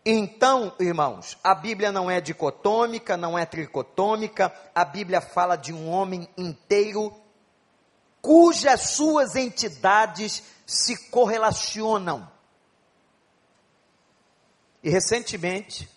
Então, 0.05 0.73
irmãos, 0.79 1.37
a 1.43 1.55
Bíblia 1.55 1.91
não 1.91 2.09
é 2.09 2.21
dicotômica, 2.21 3.17
não 3.17 3.37
é 3.37 3.45
tricotômica, 3.45 4.53
a 4.73 4.85
Bíblia 4.85 5.19
fala 5.19 5.55
de 5.55 5.73
um 5.73 5.89
homem 5.89 6.29
inteiro 6.37 7.11
cujas 8.21 8.89
suas 8.91 9.35
entidades 9.35 10.43
se 10.65 11.09
correlacionam. 11.09 12.31
E 14.83 14.89
recentemente 14.89 15.89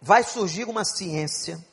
vai 0.00 0.24
surgir 0.24 0.64
uma 0.64 0.84
ciência 0.84 1.64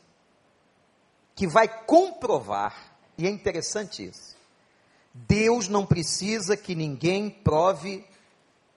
que 1.36 1.48
vai 1.48 1.68
comprovar, 1.86 2.94
e 3.18 3.26
é 3.26 3.30
interessante 3.30 4.06
isso. 4.08 4.36
Deus 5.14 5.68
não 5.68 5.86
precisa 5.86 6.56
que 6.56 6.76
ninguém 6.76 7.30
prove 7.30 8.06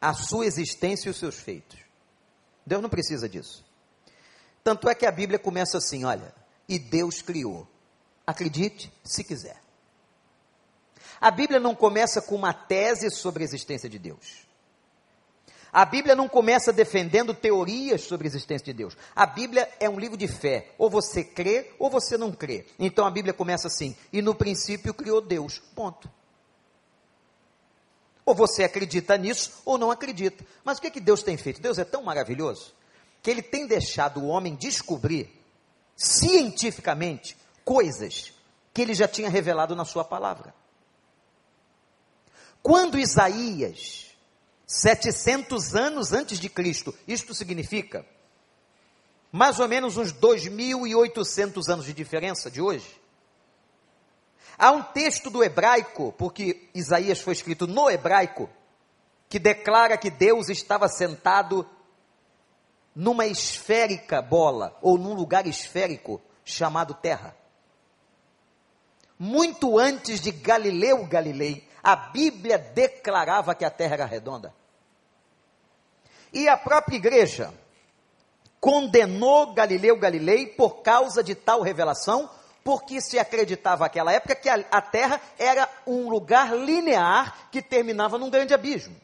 a 0.01 0.15
sua 0.15 0.47
existência 0.47 1.09
e 1.09 1.11
os 1.11 1.19
seus 1.19 1.37
feitos. 1.37 1.79
Deus 2.67 2.83
não 2.83 2.89
precisa 2.89 3.29
disso. 3.29 3.65
Tanto 4.65 4.89
é 4.89 4.95
que 4.95 5.07
a 5.07 5.13
Bíblia 5.13 5.39
começa 5.39 5.79
assim: 5.79 6.05
olha, 6.05 6.35
e 6.69 6.79
Deus 6.79 7.23
criou. 7.23 7.67
Acredite 8.27 8.93
se 9.05 9.25
quiser. 9.25 9.61
A 11.21 11.31
Bíblia 11.31 11.61
não 11.61 11.75
começa 11.75 12.21
com 12.21 12.35
uma 12.35 12.53
tese 12.53 13.11
sobre 13.11 13.43
a 13.43 13.47
existência 13.47 13.89
de 13.89 13.99
Deus. 13.99 14.47
A 15.73 15.85
Bíblia 15.85 16.15
não 16.15 16.29
começa 16.29 16.73
defendendo 16.73 17.33
teorias 17.33 18.03
sobre 18.03 18.27
a 18.27 18.31
existência 18.31 18.67
de 18.67 18.73
Deus. 18.75 18.97
A 19.17 19.25
Bíblia 19.25 19.69
é 19.81 19.89
um 19.89 19.99
livro 19.99 20.19
de 20.19 20.29
fé. 20.29 20.71
Ou 20.77 20.91
você 20.91 21.25
crê 21.25 21.71
ou 21.79 21.89
você 21.89 22.19
não 22.19 22.31
crê. 22.31 22.67
Então 22.79 23.07
a 23.07 23.11
Bíblia 23.11 23.33
começa 23.33 23.69
assim: 23.69 23.97
e 24.13 24.21
no 24.21 24.35
princípio 24.35 24.93
criou 24.93 25.21
Deus. 25.21 25.59
Ponto. 25.75 26.11
Ou 28.25 28.35
você 28.35 28.63
acredita 28.65 29.17
nisso 29.17 29.53
ou 29.65 29.77
não 29.77 29.91
acredita. 29.91 30.45
Mas 30.65 30.79
o 30.79 30.81
que, 30.81 30.91
que 30.91 31.01
Deus 31.01 31.23
tem 31.23 31.37
feito? 31.37 31.61
Deus 31.61 31.79
é 31.79 31.85
tão 31.85 32.03
maravilhoso 32.03 32.73
que 33.23 33.31
ele 33.31 33.43
tem 33.43 33.67
deixado 33.67 34.21
o 34.21 34.27
homem 34.27 34.55
descobrir 34.55 35.31
cientificamente 35.97 37.37
coisas 37.65 38.33
que 38.73 38.83
ele 38.83 38.95
já 38.95 39.07
tinha 39.07 39.29
revelado 39.29 39.77
na 39.77 39.85
sua 39.85 40.05
palavra. 40.05 40.55
Quando 42.63 42.99
Isaías 42.99 44.13
700 44.73 45.75
anos 45.75 46.13
antes 46.15 46.41
de 46.41 46.49
Cristo. 46.49 46.95
Isto 47.07 47.35
significa 47.35 48.07
mais 49.31 49.61
ou 49.61 49.69
menos 49.69 49.99
uns 49.99 50.13
2.800 50.15 51.69
anos 51.69 51.85
de 51.85 51.93
diferença 51.93 52.51
de 52.51 52.61
hoje. 52.61 53.01
Há 54.59 54.71
um 54.71 54.83
texto 54.83 55.31
do 55.31 55.43
hebraico, 55.43 56.13
porque 56.19 56.69
Isaías 56.75 57.21
foi 57.21 57.33
escrito 57.33 57.67
no 57.67 57.91
hebraico, 57.91 58.49
que 59.29 59.39
declara 59.39 59.97
que 59.97 60.11
Deus 60.11 60.49
estava 60.49 60.89
sentado 60.89 61.69
numa 62.95 63.27
esférica 63.27 64.21
bola, 64.21 64.77
ou 64.83 64.99
num 64.99 65.15
lugar 65.15 65.47
esférico 65.47 66.21
chamado 66.45 66.95
terra. 66.95 67.35
Muito 69.19 69.79
antes 69.79 70.21
de 70.21 70.31
Galileu 70.31 71.07
Galilei, 71.07 71.67
a 71.83 71.97
Bíblia 71.97 72.59
declarava 72.59 73.55
que 73.55 73.65
a 73.65 73.71
terra 73.71 73.95
era 73.95 74.05
redonda. 74.05 74.55
E 76.33 76.49
a 76.49 76.57
própria 76.57 76.97
igreja 76.97 77.53
condenou 78.61 79.53
Galileu 79.53 79.97
Galilei 79.99 80.47
por 80.47 80.83
causa 80.83 81.23
de 81.23 81.35
tal 81.35 81.63
revelação, 81.63 82.31
porque 82.65 83.01
se 83.01 83.19
acreditava 83.19 83.85
naquela 83.85 84.13
época 84.13 84.35
que 84.35 84.49
a, 84.49 84.55
a 84.71 84.81
terra 84.81 85.21
era 85.39 85.69
um 85.87 86.09
lugar 86.09 86.55
linear 86.57 87.49
que 87.51 87.61
terminava 87.61 88.19
num 88.19 88.31
grande 88.31 88.55
abismo. 88.55 88.97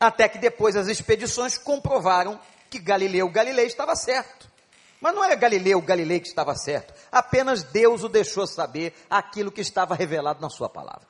Até 0.00 0.28
que 0.28 0.38
depois 0.38 0.74
as 0.74 0.88
expedições 0.88 1.56
comprovaram 1.56 2.40
que 2.68 2.78
Galileu 2.78 3.28
Galilei 3.28 3.66
estava 3.66 3.94
certo. 3.94 4.50
Mas 5.00 5.14
não 5.14 5.22
era 5.22 5.34
Galileu 5.34 5.80
Galilei 5.82 6.20
que 6.20 6.28
estava 6.28 6.54
certo, 6.54 6.94
apenas 7.10 7.64
Deus 7.64 8.04
o 8.04 8.08
deixou 8.08 8.46
saber 8.46 8.94
aquilo 9.10 9.50
que 9.50 9.60
estava 9.60 9.94
revelado 9.94 10.40
na 10.40 10.48
sua 10.48 10.68
palavra. 10.68 11.08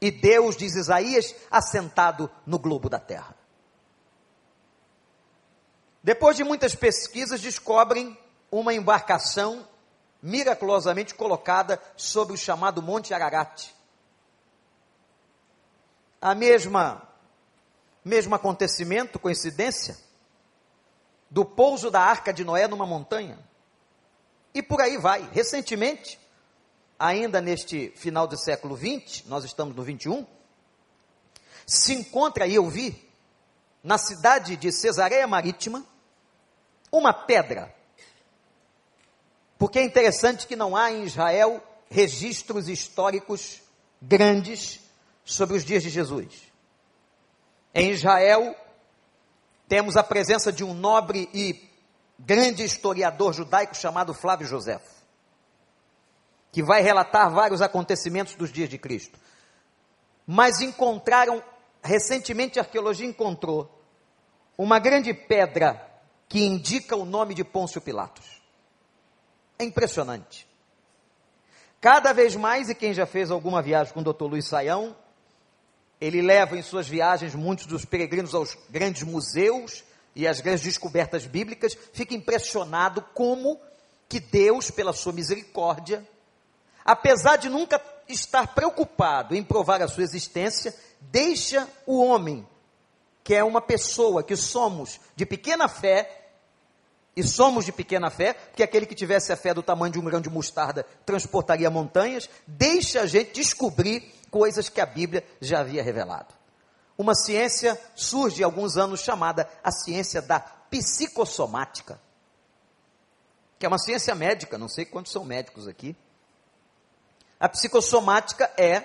E 0.00 0.10
Deus, 0.10 0.56
diz 0.56 0.74
Isaías, 0.76 1.34
assentado 1.50 2.30
no 2.46 2.58
globo 2.58 2.88
da 2.88 3.00
terra. 3.00 3.34
Depois 6.02 6.36
de 6.36 6.44
muitas 6.44 6.74
pesquisas, 6.74 7.40
descobrem 7.40 8.16
uma 8.60 8.74
embarcação 8.74 9.66
miraculosamente 10.22 11.14
colocada 11.14 11.80
sobre 11.96 12.34
o 12.34 12.38
chamado 12.38 12.82
Monte 12.82 13.12
Ararat. 13.12 13.70
A 16.20 16.34
mesma 16.34 17.06
mesmo 18.06 18.36
acontecimento, 18.36 19.18
coincidência, 19.18 19.98
do 21.28 21.44
pouso 21.44 21.90
da 21.90 22.00
arca 22.00 22.32
de 22.32 22.44
Noé 22.44 22.68
numa 22.68 22.86
montanha. 22.86 23.36
E 24.54 24.62
por 24.62 24.80
aí 24.80 24.96
vai. 24.96 25.28
Recentemente, 25.32 26.16
ainda 26.96 27.40
neste 27.40 27.92
final 27.96 28.28
do 28.28 28.38
século 28.38 28.76
20, 28.76 29.26
nós 29.26 29.44
estamos 29.44 29.74
no 29.74 29.82
21, 29.82 30.24
se 31.66 31.94
encontra, 31.94 32.44
aí 32.44 32.54
eu 32.54 32.70
vi, 32.70 33.10
na 33.82 33.98
cidade 33.98 34.56
de 34.56 34.70
Cesareia 34.70 35.26
Marítima, 35.26 35.84
uma 36.92 37.12
pedra. 37.12 37.74
Porque 39.58 39.78
é 39.78 39.84
interessante 39.84 40.46
que 40.46 40.56
não 40.56 40.76
há 40.76 40.90
em 40.90 41.04
Israel 41.04 41.62
registros 41.88 42.68
históricos 42.68 43.62
grandes 44.00 44.80
sobre 45.24 45.56
os 45.56 45.64
dias 45.64 45.82
de 45.82 45.90
Jesus. 45.90 46.42
Em 47.74 47.90
Israel, 47.90 48.54
temos 49.68 49.96
a 49.96 50.02
presença 50.02 50.52
de 50.52 50.64
um 50.64 50.74
nobre 50.74 51.28
e 51.32 51.68
grande 52.18 52.64
historiador 52.64 53.32
judaico 53.32 53.76
chamado 53.76 54.14
Flávio 54.14 54.46
José, 54.46 54.80
que 56.52 56.62
vai 56.62 56.82
relatar 56.82 57.30
vários 57.30 57.60
acontecimentos 57.60 58.34
dos 58.34 58.52
dias 58.52 58.68
de 58.68 58.78
Cristo. 58.78 59.18
Mas 60.26 60.60
encontraram, 60.60 61.42
recentemente 61.82 62.58
a 62.58 62.62
arqueologia 62.62 63.06
encontrou, 63.06 63.70
uma 64.56 64.78
grande 64.78 65.12
pedra 65.12 65.86
que 66.28 66.44
indica 66.44 66.96
o 66.96 67.04
nome 67.04 67.34
de 67.34 67.44
Pôncio 67.44 67.80
Pilatos. 67.80 68.35
É 69.58 69.64
impressionante. 69.64 70.46
Cada 71.80 72.12
vez 72.12 72.34
mais, 72.34 72.68
e 72.68 72.74
quem 72.74 72.92
já 72.92 73.06
fez 73.06 73.30
alguma 73.30 73.62
viagem 73.62 73.92
com 73.92 74.00
o 74.00 74.12
Dr. 74.12 74.24
Luiz 74.24 74.46
Saião, 74.46 74.96
ele 76.00 76.20
leva 76.20 76.56
em 76.56 76.62
suas 76.62 76.88
viagens 76.88 77.34
muitos 77.34 77.66
dos 77.66 77.84
peregrinos 77.84 78.34
aos 78.34 78.56
grandes 78.68 79.02
museus 79.02 79.84
e 80.14 80.26
às 80.26 80.40
grandes 80.40 80.62
descobertas 80.62 81.26
bíblicas, 81.26 81.76
fica 81.92 82.14
impressionado 82.14 83.02
como 83.14 83.60
que 84.08 84.18
Deus, 84.18 84.70
pela 84.70 84.92
sua 84.92 85.12
misericórdia, 85.12 86.06
apesar 86.84 87.36
de 87.36 87.48
nunca 87.48 87.80
estar 88.08 88.54
preocupado 88.54 89.34
em 89.34 89.42
provar 89.42 89.82
a 89.82 89.88
sua 89.88 90.04
existência, 90.04 90.74
deixa 91.00 91.68
o 91.84 92.02
homem, 92.02 92.46
que 93.22 93.34
é 93.34 93.44
uma 93.44 93.60
pessoa 93.60 94.22
que 94.22 94.36
somos 94.36 95.00
de 95.14 95.26
pequena 95.26 95.68
fé, 95.68 96.25
e 97.16 97.22
somos 97.22 97.64
de 97.64 97.72
pequena 97.72 98.10
fé, 98.10 98.34
porque 98.34 98.62
aquele 98.62 98.84
que 98.84 98.94
tivesse 98.94 99.32
a 99.32 99.36
fé 99.36 99.54
do 99.54 99.62
tamanho 99.62 99.92
de 99.92 99.98
um 99.98 100.04
grão 100.04 100.20
de 100.20 100.28
mostarda 100.28 100.84
transportaria 101.06 101.70
montanhas, 101.70 102.28
deixa 102.46 103.00
a 103.00 103.06
gente 103.06 103.32
descobrir 103.32 104.14
coisas 104.30 104.68
que 104.68 104.82
a 104.82 104.86
Bíblia 104.86 105.24
já 105.40 105.60
havia 105.60 105.82
revelado. 105.82 106.34
Uma 106.98 107.14
ciência 107.14 107.80
surge 107.94 108.42
há 108.42 108.46
alguns 108.46 108.76
anos 108.76 109.00
chamada 109.00 109.48
a 109.64 109.72
ciência 109.72 110.20
da 110.20 110.38
psicossomática, 110.38 111.98
que 113.58 113.64
é 113.64 113.68
uma 113.68 113.78
ciência 113.78 114.14
médica, 114.14 114.58
não 114.58 114.68
sei 114.68 114.84
quantos 114.84 115.12
são 115.12 115.24
médicos 115.24 115.66
aqui. 115.66 115.96
A 117.40 117.48
psicossomática 117.48 118.50
é, 118.58 118.82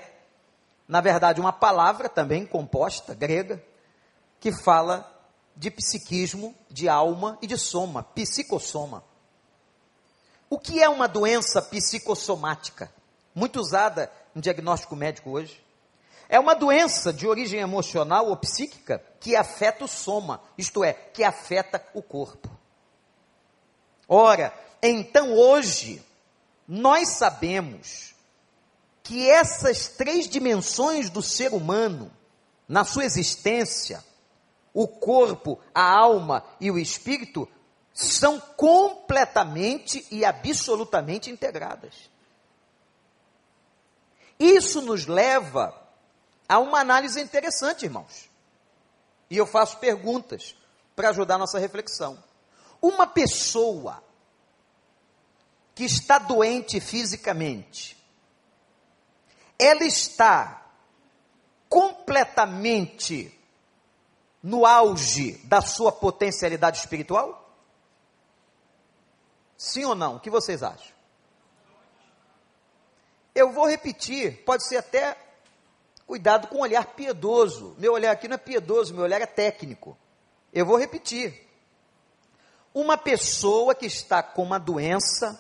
na 0.88 1.02
verdade, 1.02 1.42
uma 1.42 1.52
palavra 1.52 2.08
também 2.08 2.46
composta, 2.46 3.14
grega, 3.14 3.62
que 4.40 4.54
fala 4.54 5.11
de 5.62 5.70
psiquismo, 5.70 6.56
de 6.72 6.90
alma 6.90 7.38
e 7.40 7.46
de 7.46 7.56
soma, 7.56 8.02
psicossoma. 8.02 9.04
O 10.50 10.58
que 10.58 10.82
é 10.82 10.90
uma 10.90 11.08
doença 11.08 11.62
psicossomática? 11.62 12.92
Muito 13.36 13.60
usada 13.60 14.12
um 14.36 14.42
diagnóstico 14.42 14.96
médico 14.96 15.30
hoje. 15.30 15.64
É 16.28 16.40
uma 16.40 16.56
doença 16.56 17.14
de 17.14 17.28
origem 17.28 17.60
emocional 17.60 18.28
ou 18.30 18.38
psíquica 18.38 19.04
que 19.20 19.36
afeta 19.36 19.86
o 19.86 19.88
soma, 19.88 20.42
isto 20.58 20.84
é, 20.84 20.94
que 20.94 21.24
afeta 21.24 21.80
o 21.94 22.02
corpo. 22.02 22.50
Ora, 24.08 24.52
então 24.82 25.32
hoje, 25.32 26.04
nós 26.68 27.10
sabemos 27.10 28.16
que 29.04 29.30
essas 29.30 29.90
três 29.90 30.28
dimensões 30.28 31.12
do 31.12 31.22
ser 31.22 31.54
humano, 31.54 32.12
na 32.68 32.84
sua 32.84 33.06
existência, 33.06 34.04
o 34.74 34.88
corpo, 34.88 35.60
a 35.74 35.84
alma 35.84 36.44
e 36.60 36.72
o 36.72 36.80
espírito, 36.80 37.48
são 37.94 38.40
completamente 38.40 40.06
e 40.10 40.24
absolutamente 40.24 41.30
integradas. 41.30 42.10
Isso 44.40 44.82
nos 44.82 45.06
leva 45.06 45.78
a 46.48 46.60
uma 46.60 46.80
análise 46.80 47.22
interessante, 47.22 47.86
irmãos. 47.86 48.30
E 49.30 49.38
eu 49.38 49.46
faço 49.46 49.78
perguntas 49.78 50.56
para 50.96 51.10
ajudar 51.10 51.36
a 51.36 51.40
nossa 51.40 51.60
reflexão. 51.60 52.22
Uma 52.82 53.06
pessoa 53.06 54.04
que 55.76 55.84
está 55.86 56.18
doente 56.18 56.80
fisicamente, 56.80 57.98
ela 59.58 59.84
está 59.84 60.66
completamente 61.70 63.34
no 64.42 64.66
auge 64.66 65.34
da 65.44 65.62
sua 65.62 65.92
potencialidade 65.92 66.80
espiritual? 66.80 67.50
Sim 69.58 69.86
ou 69.86 69.96
não? 69.96 70.16
O 70.16 70.20
que 70.20 70.30
vocês 70.30 70.64
acham? 70.64 70.92
Eu 73.34 73.52
vou 73.52 73.68
repetir, 73.68 74.44
pode 74.44 74.68
ser 74.68 74.78
até 74.78 75.16
cuidado 76.06 76.48
com 76.48 76.58
o 76.58 76.62
olhar 76.62 76.86
piedoso. 76.88 77.76
Meu 77.78 77.94
olhar 77.94 78.12
aqui 78.12 78.28
não 78.28 78.36
é 78.36 78.40
piedoso, 78.40 78.94
meu 78.94 79.04
olhar 79.04 79.22
é 79.22 79.26
técnico. 79.26 79.98
Eu 80.52 80.66
vou 80.66 80.78
repetir. 80.78 81.48
Uma 82.74 82.98
pessoa 82.98 83.76
que 83.76 83.86
está 83.86 84.24
com 84.24 84.44
uma 84.44 84.60
doença 84.60 85.40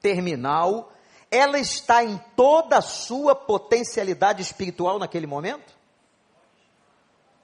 terminal, 0.00 0.92
ela 1.30 1.58
está 1.58 2.04
em 2.04 2.18
toda 2.36 2.78
a 2.78 2.82
sua 2.82 3.34
potencialidade 3.34 4.42
espiritual 4.42 4.98
naquele 4.98 5.26
momento? 5.26 5.79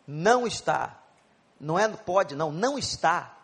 Não 0.06 0.46
está. 0.46 1.02
Não 1.58 1.78
é 1.78 1.88
pode, 1.88 2.34
não, 2.34 2.52
não 2.52 2.78
está. 2.78 3.34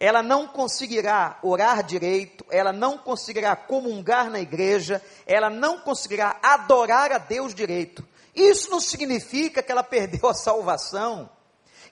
Ela 0.00 0.22
não 0.22 0.48
conseguirá 0.48 1.38
orar 1.42 1.84
direito, 1.84 2.44
ela 2.50 2.72
não 2.72 2.98
conseguirá 2.98 3.54
comungar 3.54 4.28
na 4.28 4.40
igreja, 4.40 5.00
ela 5.26 5.48
não 5.48 5.78
conseguirá 5.78 6.40
adorar 6.42 7.12
a 7.12 7.18
Deus 7.18 7.54
direito. 7.54 8.06
Isso 8.34 8.70
não 8.70 8.80
significa 8.80 9.62
que 9.62 9.70
ela 9.70 9.84
perdeu 9.84 10.28
a 10.28 10.34
salvação. 10.34 11.30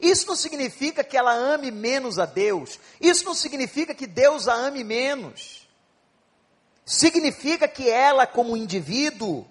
Isso 0.01 0.27
não 0.27 0.35
significa 0.35 1.05
que 1.05 1.16
ela 1.16 1.33
ame 1.33 1.71
menos 1.71 2.19
a 2.19 2.25
Deus. 2.25 2.81
Isso 3.01 3.25
não 3.25 3.35
significa 3.35 3.95
que 3.95 4.07
Deus 4.07 4.49
a 4.49 4.55
ame 4.55 4.83
menos. 4.83 5.69
Significa 6.87 7.69
que 7.69 7.88
ela, 7.88 8.27
como 8.27 8.57
indivíduo, 8.57 9.47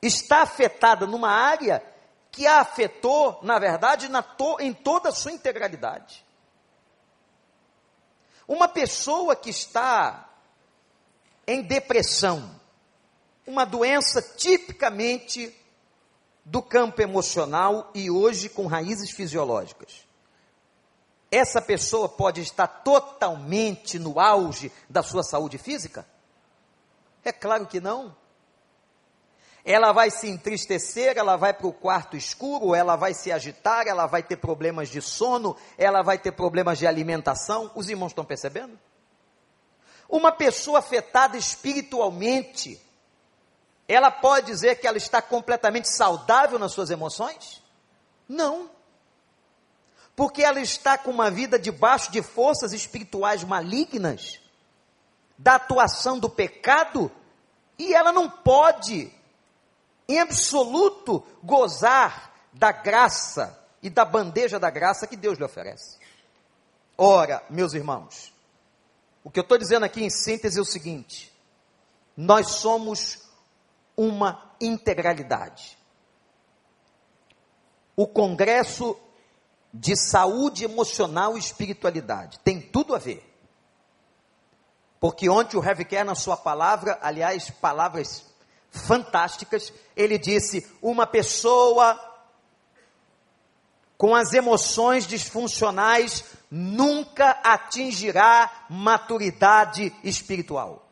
está 0.00 0.42
afetada 0.42 1.06
numa 1.06 1.28
área 1.28 1.82
que 2.38 2.46
a 2.46 2.60
afetou, 2.60 3.40
na 3.42 3.58
verdade, 3.58 4.08
na 4.08 4.22
to, 4.22 4.60
em 4.60 4.72
toda 4.72 5.08
a 5.08 5.12
sua 5.12 5.32
integralidade. 5.32 6.24
Uma 8.46 8.68
pessoa 8.68 9.34
que 9.34 9.50
está 9.50 10.30
em 11.48 11.62
depressão, 11.62 12.48
uma 13.44 13.64
doença 13.66 14.22
tipicamente 14.22 15.52
do 16.44 16.62
campo 16.62 17.02
emocional 17.02 17.90
e 17.92 18.08
hoje 18.08 18.48
com 18.48 18.68
raízes 18.68 19.10
fisiológicas. 19.10 20.06
Essa 21.32 21.60
pessoa 21.60 22.08
pode 22.08 22.40
estar 22.40 22.68
totalmente 22.68 23.98
no 23.98 24.20
auge 24.20 24.70
da 24.88 25.02
sua 25.02 25.24
saúde 25.24 25.58
física? 25.58 26.06
É 27.24 27.32
claro 27.32 27.66
que 27.66 27.80
não. 27.80 28.14
Ela 29.70 29.92
vai 29.92 30.10
se 30.10 30.26
entristecer, 30.26 31.18
ela 31.18 31.36
vai 31.36 31.52
para 31.52 31.66
o 31.66 31.72
quarto 31.74 32.16
escuro, 32.16 32.74
ela 32.74 32.96
vai 32.96 33.12
se 33.12 33.30
agitar, 33.30 33.86
ela 33.86 34.06
vai 34.06 34.22
ter 34.22 34.38
problemas 34.38 34.88
de 34.88 35.02
sono, 35.02 35.54
ela 35.76 36.00
vai 36.00 36.16
ter 36.16 36.32
problemas 36.32 36.78
de 36.78 36.86
alimentação. 36.86 37.70
Os 37.74 37.90
irmãos 37.90 38.12
estão 38.12 38.24
percebendo? 38.24 38.78
Uma 40.08 40.32
pessoa 40.32 40.78
afetada 40.78 41.36
espiritualmente, 41.36 42.80
ela 43.86 44.10
pode 44.10 44.46
dizer 44.46 44.76
que 44.76 44.86
ela 44.86 44.96
está 44.96 45.20
completamente 45.20 45.90
saudável 45.90 46.58
nas 46.58 46.72
suas 46.72 46.88
emoções? 46.88 47.62
Não. 48.26 48.70
Porque 50.16 50.42
ela 50.42 50.60
está 50.60 50.96
com 50.96 51.10
uma 51.10 51.30
vida 51.30 51.58
debaixo 51.58 52.10
de 52.10 52.22
forças 52.22 52.72
espirituais 52.72 53.44
malignas, 53.44 54.40
da 55.36 55.56
atuação 55.56 56.18
do 56.18 56.30
pecado, 56.30 57.12
e 57.78 57.92
ela 57.92 58.12
não 58.12 58.30
pode, 58.30 59.12
em 60.08 60.18
absoluto, 60.18 61.22
gozar 61.42 62.32
da 62.52 62.72
graça 62.72 63.58
e 63.82 63.90
da 63.90 64.04
bandeja 64.04 64.58
da 64.58 64.70
graça 64.70 65.06
que 65.06 65.16
Deus 65.16 65.38
lhe 65.38 65.44
oferece. 65.44 65.98
Ora, 66.96 67.44
meus 67.50 67.74
irmãos, 67.74 68.32
o 69.22 69.30
que 69.30 69.38
eu 69.38 69.42
estou 69.42 69.58
dizendo 69.58 69.84
aqui 69.84 70.02
em 70.02 70.10
síntese 70.10 70.58
é 70.58 70.62
o 70.62 70.64
seguinte: 70.64 71.32
nós 72.16 72.48
somos 72.52 73.28
uma 73.96 74.52
integralidade. 74.60 75.78
O 77.94 78.06
Congresso 78.06 78.98
de 79.74 79.94
Saúde 79.96 80.64
Emocional 80.64 81.36
e 81.36 81.40
Espiritualidade 81.40 82.38
tem 82.40 82.60
tudo 82.60 82.94
a 82.94 82.98
ver. 82.98 83.24
Porque 84.98 85.28
ontem 85.28 85.56
o 85.56 85.64
Heavy 85.64 85.84
Care, 85.84 86.04
na 86.04 86.14
sua 86.14 86.36
palavra, 86.36 86.98
aliás, 87.02 87.50
palavras 87.50 88.24
fantásticas, 88.70 89.72
ele 89.96 90.18
disse: 90.18 90.66
uma 90.80 91.06
pessoa 91.06 91.98
com 93.96 94.14
as 94.14 94.32
emoções 94.32 95.06
disfuncionais 95.06 96.24
nunca 96.50 97.30
atingirá 97.42 98.66
maturidade 98.70 99.92
espiritual. 100.04 100.86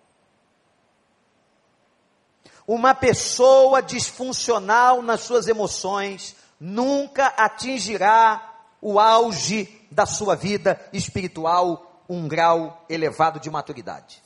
Uma 2.67 2.95
pessoa 2.97 3.81
disfuncional 3.81 5.01
nas 5.01 5.21
suas 5.21 5.47
emoções 5.47 6.35
nunca 6.59 7.29
atingirá 7.29 8.55
o 8.83 8.99
auge 8.99 9.87
da 9.91 10.05
sua 10.05 10.35
vida 10.35 10.81
espiritual, 10.93 12.03
um 12.09 12.27
grau 12.27 12.85
elevado 12.89 13.39
de 13.39 13.49
maturidade. 13.49 14.26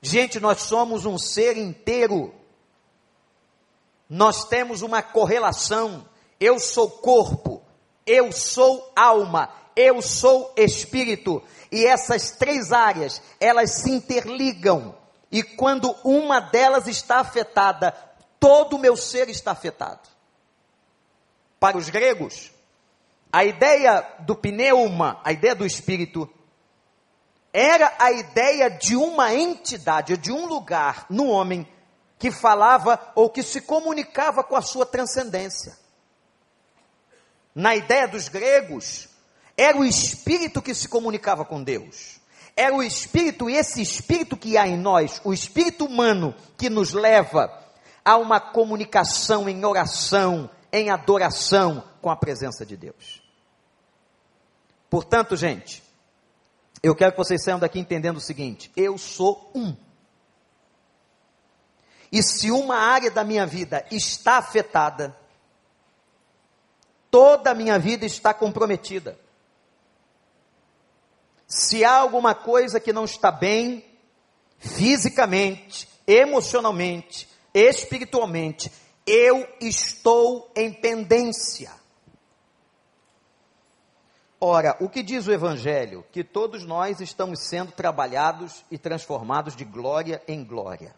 Gente, 0.00 0.38
nós 0.38 0.62
somos 0.62 1.06
um 1.06 1.18
ser 1.18 1.56
inteiro. 1.56 2.34
Nós 4.08 4.44
temos 4.44 4.82
uma 4.82 5.02
correlação. 5.02 6.08
Eu 6.40 6.60
sou 6.60 6.88
corpo, 6.88 7.62
eu 8.06 8.30
sou 8.30 8.92
alma, 8.94 9.50
eu 9.74 10.00
sou 10.00 10.52
espírito. 10.56 11.42
E 11.70 11.84
essas 11.84 12.30
três 12.30 12.72
áreas, 12.72 13.20
elas 13.40 13.72
se 13.72 13.90
interligam 13.90 14.94
e 15.30 15.42
quando 15.42 15.94
uma 16.04 16.40
delas 16.40 16.86
está 16.86 17.20
afetada, 17.20 17.92
todo 18.40 18.76
o 18.76 18.78
meu 18.78 18.96
ser 18.96 19.28
está 19.28 19.52
afetado. 19.52 20.08
Para 21.60 21.76
os 21.76 21.90
gregos, 21.90 22.50
a 23.32 23.44
ideia 23.44 24.06
do 24.20 24.34
pneuma, 24.34 25.20
a 25.22 25.32
ideia 25.32 25.54
do 25.54 25.66
espírito, 25.66 26.28
era 27.58 27.94
a 27.98 28.12
ideia 28.12 28.70
de 28.70 28.94
uma 28.94 29.34
entidade, 29.34 30.16
de 30.16 30.30
um 30.30 30.46
lugar 30.46 31.06
no 31.08 31.26
homem 31.28 31.66
que 32.18 32.30
falava 32.30 33.00
ou 33.14 33.30
que 33.30 33.42
se 33.42 33.60
comunicava 33.60 34.42
com 34.42 34.56
a 34.56 34.62
sua 34.62 34.84
transcendência. 34.84 35.76
Na 37.54 37.74
ideia 37.74 38.06
dos 38.06 38.28
gregos, 38.28 39.08
era 39.56 39.76
o 39.76 39.84
espírito 39.84 40.62
que 40.62 40.74
se 40.74 40.88
comunicava 40.88 41.44
com 41.44 41.62
Deus 41.62 42.18
é 42.58 42.72
o 42.72 42.82
Espírito, 42.82 43.48
e 43.48 43.54
esse 43.54 43.80
Espírito 43.80 44.36
que 44.36 44.58
há 44.58 44.66
em 44.66 44.76
nós, 44.76 45.20
o 45.22 45.32
Espírito 45.32 45.84
humano, 45.84 46.34
que 46.56 46.68
nos 46.68 46.92
leva 46.92 47.56
a 48.04 48.16
uma 48.16 48.40
comunicação 48.40 49.48
em 49.48 49.64
oração, 49.64 50.50
em 50.72 50.90
adoração 50.90 51.84
com 52.02 52.10
a 52.10 52.16
presença 52.16 52.66
de 52.66 52.76
Deus. 52.76 53.22
Portanto, 54.90 55.36
gente, 55.36 55.84
eu 56.82 56.94
quero 56.94 57.12
que 57.12 57.18
vocês 57.18 57.42
saiam 57.42 57.58
daqui 57.58 57.78
entendendo 57.78 58.18
o 58.18 58.20
seguinte: 58.20 58.70
eu 58.76 58.96
sou 58.96 59.50
um. 59.54 59.76
E 62.10 62.22
se 62.22 62.50
uma 62.50 62.76
área 62.76 63.10
da 63.10 63.22
minha 63.22 63.46
vida 63.46 63.84
está 63.90 64.38
afetada, 64.38 65.16
toda 67.10 67.50
a 67.50 67.54
minha 67.54 67.78
vida 67.78 68.06
está 68.06 68.32
comprometida. 68.32 69.18
Se 71.46 71.84
há 71.84 71.96
alguma 71.96 72.34
coisa 72.34 72.78
que 72.78 72.92
não 72.92 73.04
está 73.04 73.30
bem, 73.30 73.84
fisicamente, 74.58 75.88
emocionalmente, 76.06 77.28
espiritualmente, 77.54 78.70
eu 79.06 79.46
estou 79.60 80.50
em 80.54 80.72
pendência. 80.72 81.70
Ora, 84.40 84.76
o 84.78 84.88
que 84.88 85.02
diz 85.02 85.26
o 85.26 85.32
Evangelho? 85.32 86.04
Que 86.12 86.22
todos 86.22 86.64
nós 86.64 87.00
estamos 87.00 87.40
sendo 87.40 87.72
trabalhados 87.72 88.64
e 88.70 88.78
transformados 88.78 89.56
de 89.56 89.64
glória 89.64 90.22
em 90.28 90.44
glória. 90.44 90.94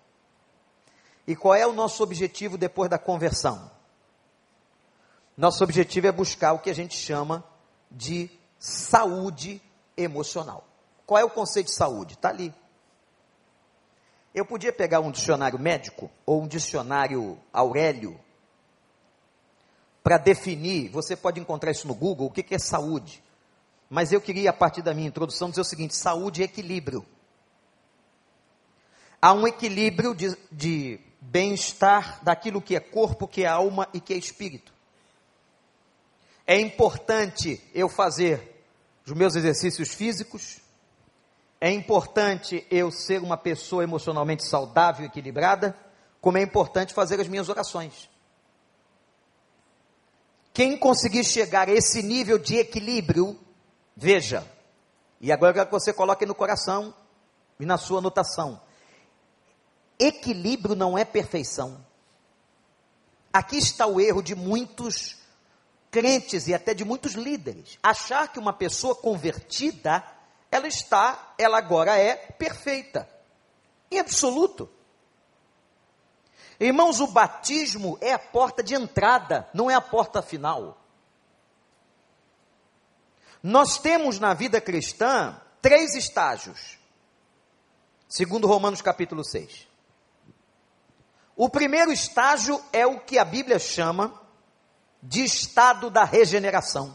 E 1.26 1.34
qual 1.34 1.54
é 1.54 1.66
o 1.66 1.72
nosso 1.72 2.02
objetivo 2.02 2.58
depois 2.58 2.90
da 2.90 2.98
conversão? 2.98 3.70
Nosso 5.36 5.64
objetivo 5.64 6.06
é 6.06 6.12
buscar 6.12 6.52
o 6.52 6.58
que 6.58 6.68
a 6.68 6.74
gente 6.74 6.94
chama 6.94 7.42
de 7.90 8.30
saúde 8.58 9.62
emocional. 9.96 10.64
Qual 11.06 11.18
é 11.18 11.24
o 11.24 11.30
conceito 11.30 11.68
de 11.68 11.74
saúde? 11.74 12.14
Está 12.14 12.28
ali. 12.28 12.54
Eu 14.34 14.44
podia 14.44 14.72
pegar 14.72 15.00
um 15.00 15.10
dicionário 15.10 15.58
médico 15.58 16.10
ou 16.26 16.42
um 16.42 16.46
dicionário 16.46 17.38
Aurélio 17.52 18.20
para 20.02 20.18
definir, 20.18 20.88
você 20.90 21.16
pode 21.16 21.40
encontrar 21.40 21.70
isso 21.70 21.86
no 21.86 21.94
Google, 21.94 22.26
o 22.26 22.30
que, 22.30 22.42
que 22.42 22.54
é 22.54 22.58
saúde. 22.58 23.22
Mas 23.90 24.12
eu 24.12 24.20
queria, 24.20 24.50
a 24.50 24.52
partir 24.52 24.82
da 24.82 24.94
minha 24.94 25.08
introdução, 25.08 25.50
dizer 25.50 25.62
o 25.62 25.64
seguinte: 25.64 25.96
saúde 25.96 26.42
é 26.42 26.44
equilíbrio. 26.44 27.04
Há 29.20 29.32
um 29.32 29.48
equilíbrio 29.48 30.14
de, 30.14 30.34
de 30.50 31.00
bem-estar 31.20 32.22
daquilo 32.22 32.62
que 32.62 32.76
é 32.76 32.80
corpo, 32.80 33.26
que 33.26 33.42
é 33.42 33.48
alma 33.48 33.88
e 33.92 34.00
que 34.00 34.14
é 34.14 34.16
espírito. 34.16 34.72
É 36.46 36.58
importante 36.58 37.62
eu 37.74 37.88
fazer 37.88 38.64
os 39.04 39.12
meus 39.12 39.34
exercícios 39.34 39.92
físicos, 39.92 40.60
é 41.60 41.70
importante 41.70 42.64
eu 42.70 42.90
ser 42.90 43.20
uma 43.20 43.36
pessoa 43.36 43.82
emocionalmente 43.82 44.46
saudável 44.46 45.04
e 45.04 45.08
equilibrada, 45.08 45.76
como 46.20 46.38
é 46.38 46.42
importante 46.42 46.94
fazer 46.94 47.20
as 47.20 47.28
minhas 47.28 47.48
orações. 47.48 48.08
Quem 50.52 50.76
conseguir 50.76 51.24
chegar 51.24 51.68
a 51.68 51.72
esse 51.72 52.02
nível 52.02 52.38
de 52.38 52.56
equilíbrio, 52.56 53.38
veja, 54.00 54.50
e 55.20 55.30
agora 55.30 55.50
eu 55.50 55.54
quero 55.54 55.66
que 55.66 55.72
você 55.72 55.92
coloque 55.92 56.24
no 56.24 56.34
coração 56.34 56.94
e 57.58 57.66
na 57.66 57.76
sua 57.76 57.98
anotação. 57.98 58.58
Equilíbrio 59.98 60.74
não 60.74 60.96
é 60.96 61.04
perfeição. 61.04 61.84
Aqui 63.30 63.58
está 63.58 63.86
o 63.86 64.00
erro 64.00 64.22
de 64.22 64.34
muitos 64.34 65.18
crentes 65.90 66.48
e 66.48 66.54
até 66.54 66.72
de 66.72 66.82
muitos 66.82 67.12
líderes. 67.12 67.78
Achar 67.82 68.32
que 68.32 68.38
uma 68.38 68.54
pessoa 68.54 68.94
convertida, 68.94 70.02
ela 70.50 70.66
está, 70.66 71.34
ela 71.36 71.58
agora 71.58 71.98
é 71.98 72.14
perfeita. 72.14 73.06
Em 73.90 73.98
absoluto. 73.98 74.70
Irmãos, 76.58 77.00
o 77.00 77.06
batismo 77.06 77.98
é 78.00 78.14
a 78.14 78.18
porta 78.18 78.62
de 78.62 78.74
entrada, 78.74 79.46
não 79.52 79.70
é 79.70 79.74
a 79.74 79.80
porta 79.80 80.22
final. 80.22 80.79
Nós 83.42 83.78
temos 83.78 84.18
na 84.18 84.34
vida 84.34 84.60
cristã 84.60 85.40
três 85.62 85.94
estágios, 85.94 86.78
segundo 88.08 88.46
Romanos 88.46 88.82
capítulo 88.82 89.24
6. 89.24 89.66
O 91.34 91.48
primeiro 91.48 91.90
estágio 91.90 92.62
é 92.70 92.86
o 92.86 93.00
que 93.00 93.18
a 93.18 93.24
Bíblia 93.24 93.58
chama 93.58 94.12
de 95.02 95.24
estado 95.24 95.88
da 95.88 96.04
regeneração. 96.04 96.94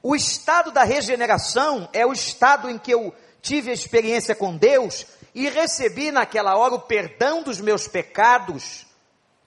O 0.00 0.14
estado 0.14 0.70
da 0.70 0.84
regeneração 0.84 1.88
é 1.92 2.06
o 2.06 2.12
estado 2.12 2.70
em 2.70 2.78
que 2.78 2.92
eu 2.92 3.12
tive 3.42 3.70
a 3.70 3.74
experiência 3.74 4.34
com 4.34 4.56
Deus 4.56 5.06
e 5.34 5.48
recebi 5.48 6.12
naquela 6.12 6.56
hora 6.56 6.74
o 6.74 6.80
perdão 6.82 7.42
dos 7.42 7.60
meus 7.60 7.88
pecados. 7.88 8.86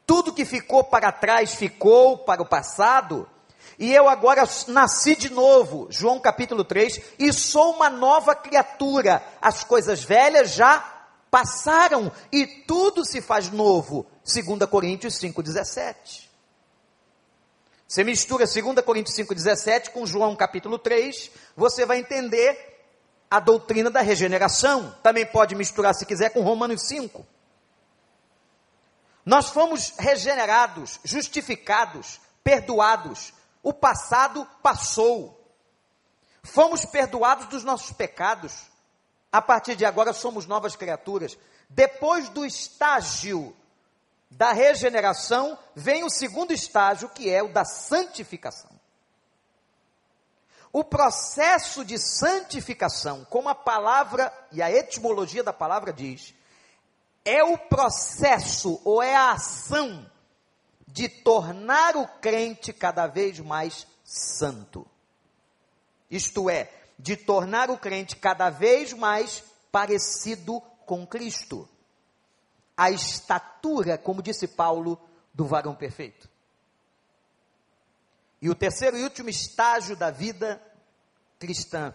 Tudo 0.05 0.33
que 0.33 0.43
ficou 0.43 0.83
para 0.83 1.11
trás 1.11 1.55
ficou 1.55 2.17
para 2.17 2.41
o 2.41 2.45
passado. 2.45 3.29
E 3.77 3.93
eu 3.93 4.09
agora 4.09 4.43
nasci 4.67 5.15
de 5.15 5.29
novo, 5.29 5.87
João 5.89 6.19
capítulo 6.19 6.63
3, 6.63 6.99
e 7.19 7.31
sou 7.31 7.75
uma 7.75 7.89
nova 7.89 8.33
criatura. 8.33 9.23
As 9.39 9.63
coisas 9.63 10.03
velhas 10.03 10.51
já 10.51 10.79
passaram 11.29 12.11
e 12.31 12.47
tudo 12.47 13.05
se 13.05 13.21
faz 13.21 13.51
novo. 13.51 14.05
2 14.23 14.67
Coríntios 14.69 15.19
5,17. 15.19 16.27
Você 17.87 18.03
mistura 18.03 18.45
2 18.45 18.81
Coríntios 18.83 19.15
5,17 19.15 19.91
com 19.91 20.05
João 20.05 20.35
capítulo 20.35 20.77
3, 20.79 21.31
você 21.55 21.85
vai 21.85 21.99
entender 21.99 22.83
a 23.29 23.39
doutrina 23.39 23.89
da 23.89 24.01
regeneração. 24.01 24.93
Também 25.03 25.25
pode 25.25 25.55
misturar, 25.55 25.93
se 25.93 26.05
quiser, 26.05 26.31
com 26.31 26.41
Romanos 26.41 26.87
5. 26.87 27.25
Nós 29.25 29.49
fomos 29.49 29.93
regenerados, 29.99 30.99
justificados, 31.03 32.19
perdoados. 32.43 33.33
O 33.61 33.73
passado 33.73 34.47
passou. 34.61 35.33
Fomos 36.43 36.85
perdoados 36.85 37.47
dos 37.47 37.63
nossos 37.63 37.91
pecados. 37.91 38.67
A 39.31 39.41
partir 39.41 39.75
de 39.75 39.85
agora 39.85 40.13
somos 40.13 40.45
novas 40.45 40.75
criaturas. 40.75 41.37
Depois 41.69 42.29
do 42.29 42.45
estágio 42.45 43.55
da 44.29 44.51
regeneração, 44.51 45.57
vem 45.75 46.03
o 46.03 46.09
segundo 46.09 46.51
estágio, 46.51 47.09
que 47.09 47.29
é 47.29 47.41
o 47.41 47.51
da 47.51 47.65
santificação. 47.65 48.71
O 50.71 50.83
processo 50.83 51.83
de 51.83 51.97
santificação, 51.97 53.25
como 53.25 53.49
a 53.49 53.55
palavra 53.55 54.31
e 54.51 54.61
a 54.61 54.71
etimologia 54.71 55.43
da 55.43 55.53
palavra 55.53 55.91
diz, 55.93 56.33
é 57.25 57.43
o 57.43 57.57
processo 57.57 58.79
ou 58.85 59.01
é 59.01 59.15
a 59.15 59.31
ação 59.31 60.09
de 60.97 61.07
tornar 61.07 61.95
o 61.95 62.07
crente 62.07 62.73
cada 62.73 63.05
vez 63.05 63.39
mais 63.39 63.85
santo. 64.03 64.83
Isto 66.09 66.49
é, 66.49 66.73
de 66.97 67.15
tornar 67.15 67.69
o 67.69 67.77
crente 67.77 68.15
cada 68.15 68.49
vez 68.49 68.93
mais 68.93 69.43
parecido 69.71 70.59
com 70.87 71.05
Cristo. 71.05 71.69
A 72.75 72.89
estatura, 72.89 73.95
como 73.95 74.23
disse 74.23 74.47
Paulo, 74.47 74.99
do 75.31 75.45
varão 75.45 75.75
perfeito. 75.75 76.27
E 78.41 78.49
o 78.49 78.55
terceiro 78.55 78.97
e 78.97 79.03
último 79.03 79.29
estágio 79.29 79.95
da 79.95 80.09
vida 80.09 80.59
cristã 81.37 81.93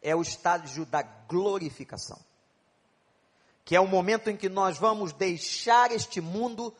é 0.00 0.14
o 0.14 0.22
estágio 0.22 0.86
da 0.86 1.02
glorificação. 1.02 2.20
Que 3.64 3.74
é 3.74 3.80
o 3.80 3.88
momento 3.88 4.30
em 4.30 4.36
que 4.36 4.48
nós 4.48 4.78
vamos 4.78 5.12
deixar 5.12 5.90
este 5.90 6.20
mundo, 6.20 6.72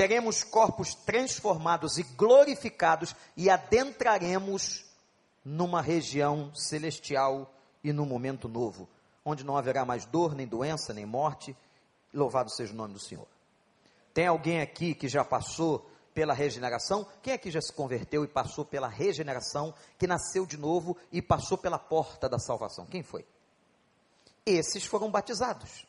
teremos 0.00 0.42
corpos 0.42 0.94
transformados 0.94 1.98
e 1.98 2.02
glorificados 2.02 3.14
e 3.36 3.50
adentraremos 3.50 4.86
numa 5.44 5.82
região 5.82 6.50
celestial 6.54 7.52
e 7.84 7.92
num 7.92 8.06
momento 8.06 8.48
novo, 8.48 8.88
onde 9.22 9.44
não 9.44 9.58
haverá 9.58 9.84
mais 9.84 10.06
dor, 10.06 10.34
nem 10.34 10.46
doença, 10.46 10.94
nem 10.94 11.04
morte. 11.04 11.54
Louvado 12.14 12.50
seja 12.50 12.72
o 12.72 12.76
nome 12.76 12.94
do 12.94 12.98
Senhor. 12.98 13.26
Tem 14.14 14.26
alguém 14.26 14.62
aqui 14.62 14.94
que 14.94 15.06
já 15.06 15.22
passou 15.22 15.86
pela 16.14 16.32
regeneração. 16.32 17.06
Quem 17.22 17.34
aqui 17.34 17.50
já 17.50 17.60
se 17.60 17.70
converteu 17.70 18.24
e 18.24 18.26
passou 18.26 18.64
pela 18.64 18.88
regeneração, 18.88 19.74
que 19.98 20.06
nasceu 20.06 20.46
de 20.46 20.56
novo 20.56 20.96
e 21.12 21.20
passou 21.20 21.58
pela 21.58 21.78
porta 21.78 22.26
da 22.26 22.38
salvação? 22.38 22.86
Quem 22.86 23.02
foi? 23.02 23.26
Esses 24.46 24.82
foram 24.82 25.10
batizados. 25.10 25.84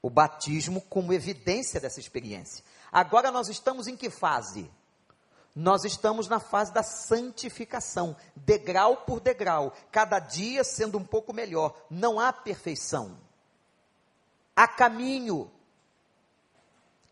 O 0.00 0.08
batismo 0.08 0.80
como 0.82 1.12
evidência 1.12 1.80
dessa 1.80 1.98
experiência. 1.98 2.64
Agora 2.92 3.30
nós 3.30 3.48
estamos 3.48 3.86
em 3.86 3.96
que 3.96 4.10
fase? 4.10 4.70
Nós 5.54 5.84
estamos 5.84 6.28
na 6.28 6.38
fase 6.38 6.72
da 6.72 6.82
santificação, 6.82 8.16
degrau 8.36 8.98
por 8.98 9.20
degrau, 9.20 9.72
cada 9.90 10.18
dia 10.18 10.62
sendo 10.62 10.96
um 10.96 11.04
pouco 11.04 11.32
melhor. 11.32 11.74
Não 11.90 12.20
há 12.20 12.32
perfeição. 12.32 13.18
Há 14.54 14.68
caminho, 14.68 15.50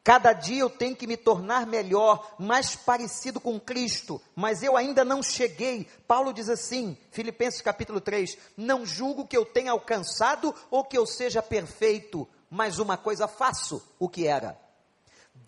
Cada 0.08 0.32
dia 0.32 0.60
eu 0.62 0.70
tenho 0.70 0.96
que 0.96 1.06
me 1.06 1.18
tornar 1.18 1.66
melhor, 1.66 2.34
mais 2.38 2.74
parecido 2.74 3.38
com 3.38 3.60
Cristo, 3.60 4.18
mas 4.34 4.62
eu 4.62 4.74
ainda 4.74 5.04
não 5.04 5.22
cheguei. 5.22 5.86
Paulo 6.06 6.32
diz 6.32 6.48
assim, 6.48 6.96
Filipenses 7.10 7.60
capítulo 7.60 8.00
3: 8.00 8.38
Não 8.56 8.86
julgo 8.86 9.26
que 9.26 9.36
eu 9.36 9.44
tenha 9.44 9.70
alcançado 9.70 10.54
ou 10.70 10.82
que 10.82 10.96
eu 10.96 11.04
seja 11.04 11.42
perfeito, 11.42 12.26
mas 12.48 12.78
uma 12.78 12.96
coisa 12.96 13.28
faço, 13.28 13.86
o 13.98 14.08
que 14.08 14.26
era, 14.26 14.58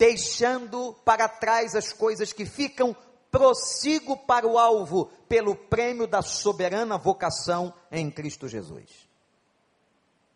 deixando 0.01 0.95
para 1.05 1.29
trás 1.29 1.75
as 1.75 1.93
coisas 1.93 2.33
que 2.33 2.43
ficam, 2.43 2.97
prossigo 3.29 4.17
para 4.17 4.47
o 4.47 4.57
alvo, 4.57 5.05
pelo 5.29 5.55
prêmio 5.55 6.07
da 6.07 6.23
soberana 6.23 6.97
vocação 6.97 7.71
em 7.91 8.09
Cristo 8.09 8.47
Jesus. 8.47 8.89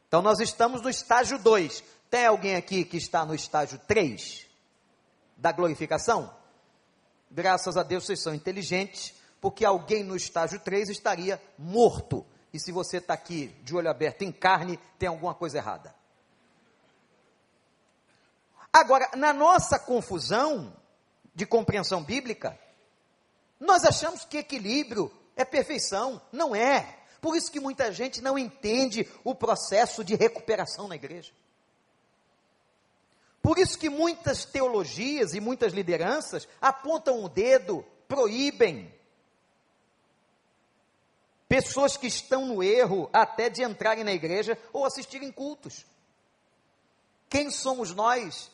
Então 0.07 0.21
nós 0.21 0.39
estamos 0.39 0.83
no 0.83 0.89
estágio 0.89 1.39
2, 1.39 1.83
tem 2.11 2.27
alguém 2.27 2.55
aqui 2.55 2.85
que 2.85 2.97
está 2.97 3.25
no 3.25 3.33
estágio 3.33 3.79
3 3.87 4.45
da 5.35 5.51
glorificação? 5.51 6.31
Graças 7.31 7.75
a 7.75 7.81
Deus 7.81 8.05
vocês 8.05 8.21
são 8.21 8.35
inteligentes, 8.35 9.15
porque 9.41 9.65
alguém 9.65 10.03
no 10.03 10.15
estágio 10.15 10.59
3 10.59 10.89
estaria 10.89 11.41
morto. 11.57 12.23
E 12.53 12.59
se 12.59 12.71
você 12.71 12.97
está 12.97 13.15
aqui 13.15 13.47
de 13.63 13.75
olho 13.75 13.89
aberto 13.89 14.21
em 14.21 14.31
carne, 14.31 14.79
tem 14.99 15.09
alguma 15.09 15.33
coisa 15.33 15.57
errada. 15.57 16.04
Agora, 18.75 19.09
na 19.15 19.31
nossa 19.31 19.79
confusão 19.79 20.75
de 21.33 21.45
compreensão 21.45 22.03
bíblica, 22.03 22.59
nós 23.57 23.85
achamos 23.85 24.25
que 24.25 24.37
equilíbrio 24.37 25.09
é 25.33 25.45
perfeição. 25.45 26.21
Não 26.29 26.53
é. 26.53 26.99
Por 27.21 27.37
isso 27.37 27.49
que 27.49 27.61
muita 27.61 27.89
gente 27.93 28.21
não 28.21 28.37
entende 28.37 29.09
o 29.23 29.33
processo 29.33 30.03
de 30.03 30.13
recuperação 30.15 30.89
na 30.89 30.95
igreja. 30.95 31.31
Por 33.41 33.57
isso 33.57 33.79
que 33.79 33.89
muitas 33.89 34.43
teologias 34.43 35.33
e 35.33 35.39
muitas 35.39 35.71
lideranças 35.71 36.45
apontam 36.59 37.23
o 37.23 37.29
dedo, 37.29 37.81
proíbem 38.09 38.93
pessoas 41.47 41.95
que 41.95 42.07
estão 42.07 42.45
no 42.45 42.61
erro 42.61 43.09
até 43.13 43.49
de 43.49 43.63
entrarem 43.63 44.03
na 44.03 44.11
igreja 44.11 44.57
ou 44.73 44.83
assistirem 44.83 45.31
cultos. 45.31 45.85
Quem 47.29 47.49
somos 47.49 47.95
nós? 47.95 48.53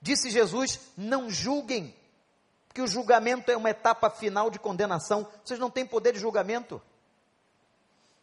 Disse 0.00 0.30
Jesus: 0.30 0.80
não 0.96 1.28
julguem, 1.30 1.94
que 2.72 2.80
o 2.80 2.86
julgamento 2.86 3.50
é 3.50 3.56
uma 3.56 3.70
etapa 3.70 4.08
final 4.10 4.50
de 4.50 4.58
condenação. 4.58 5.28
Vocês 5.44 5.58
não 5.58 5.70
têm 5.70 5.84
poder 5.84 6.12
de 6.12 6.20
julgamento. 6.20 6.80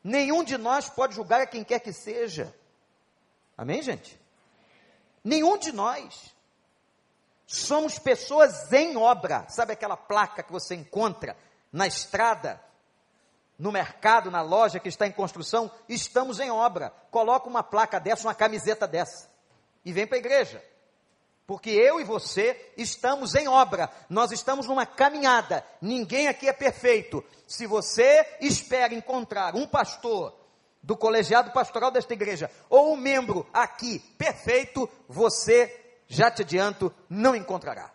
Nenhum 0.04 0.44
de 0.44 0.58
nós 0.58 0.90
pode 0.90 1.16
julgar 1.16 1.42
a 1.42 1.48
quem 1.48 1.64
quer 1.64 1.80
que 1.80 1.92
seja. 1.92 2.54
Amém, 3.58 3.82
gente? 3.82 4.20
Nenhum 5.24 5.58
de 5.58 5.72
nós. 5.72 6.34
Somos 7.46 8.00
pessoas 8.00 8.72
em 8.72 8.96
obra. 8.96 9.48
Sabe 9.50 9.74
aquela 9.74 9.98
placa 9.98 10.44
que 10.44 10.52
você 10.52 10.76
encontra 10.76 11.36
na 11.72 11.88
estrada, 11.88 12.62
no 13.60 13.72
mercado, 13.72 14.32
na 14.32 14.42
loja 14.42 14.80
que 14.80 14.90
está 14.90 15.06
em 15.08 15.12
construção? 15.12 15.70
Estamos 15.90 16.40
em 16.40 16.52
obra. 16.52 16.92
Coloca 17.12 17.50
uma 17.50 17.64
placa 17.64 18.00
dessa, 18.00 18.28
uma 18.28 18.36
camiseta 18.36 18.88
dessa. 18.88 19.30
E 19.84 19.92
vem 19.92 20.08
para 20.08 20.18
a 20.18 20.20
igreja. 20.20 20.64
Porque 21.48 21.70
eu 21.70 22.02
e 22.02 22.04
você 22.04 22.74
estamos 22.76 23.34
em 23.34 23.48
obra, 23.48 23.90
nós 24.10 24.34
estamos 24.34 24.68
numa 24.68 24.86
caminhada, 24.86 25.66
ninguém 25.82 26.28
aqui 26.28 26.50
é 26.50 26.52
perfeito. 26.52 27.24
Se 27.48 27.66
você 27.66 28.38
espera 28.42 28.94
encontrar 28.94 29.56
um 29.56 29.66
pastor 29.66 30.36
do 30.84 30.98
colegiado 30.98 31.52
pastoral 31.52 31.90
desta 31.90 32.12
igreja, 32.12 32.52
ou 32.70 32.92
um 32.92 32.98
membro 32.98 33.48
aqui 33.54 34.00
perfeito, 34.18 34.90
você 35.08 35.96
já 36.06 36.30
te 36.30 36.42
adianto, 36.42 36.94
não 37.10 37.34
encontrará. 37.34 37.94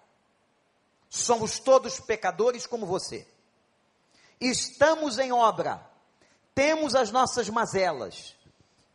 Somos 1.11 1.59
todos 1.59 2.01
pecadores 2.01 2.67
como 2.67 2.87
você. 2.87 3.29
Estamos 4.41 5.19
em 5.19 5.31
obra, 5.31 5.87
temos 6.55 6.95
as 6.95 7.11
nossas 7.11 7.51
mazelas, 7.51 8.35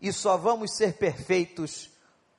e 0.02 0.12
só 0.12 0.36
vamos 0.36 0.76
ser 0.76 0.98
perfeitos 0.98 1.92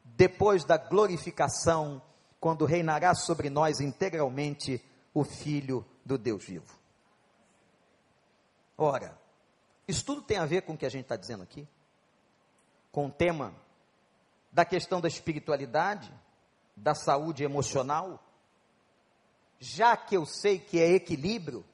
depois 0.05 0.65
da 0.65 0.77
glorificação, 0.77 2.03
quando 2.41 2.65
reinará 2.65 3.15
sobre 3.15 3.51
nós 3.51 3.81
integralmente 3.81 4.85
o 5.13 5.25
Filho 5.25 5.85
do 6.05 6.17
Deus 6.17 6.45
vivo. 6.45 6.79
Ora, 8.77 9.19
isso 9.87 10.05
tudo 10.05 10.23
tem 10.23 10.39
a 10.39 10.47
ver 10.47 10.63
com 10.63 10.75
o 10.75 10.79
que 10.79 10.87
a 10.87 10.91
gente 10.91 11.03
está 11.03 11.17
dizendo 11.17 11.43
aqui? 11.43 11.67
Com 12.93 13.07
o 13.07 13.11
tema 13.11 13.55
da 14.53 14.65
questão 14.65 15.01
da 15.01 15.09
espiritualidade, 15.09 16.13
da 16.77 16.95
saúde 16.95 17.43
emocional, 17.43 18.23
já 19.59 19.97
que 19.97 20.17
eu 20.17 20.25
sei 20.25 20.59
que 20.59 20.81
é 20.81 20.93
equilíbrio, 20.93 21.65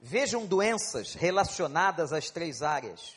vejam 0.00 0.44
doenças 0.44 1.14
relacionadas 1.14 2.12
às 2.12 2.28
três 2.28 2.60
áreas, 2.60 3.16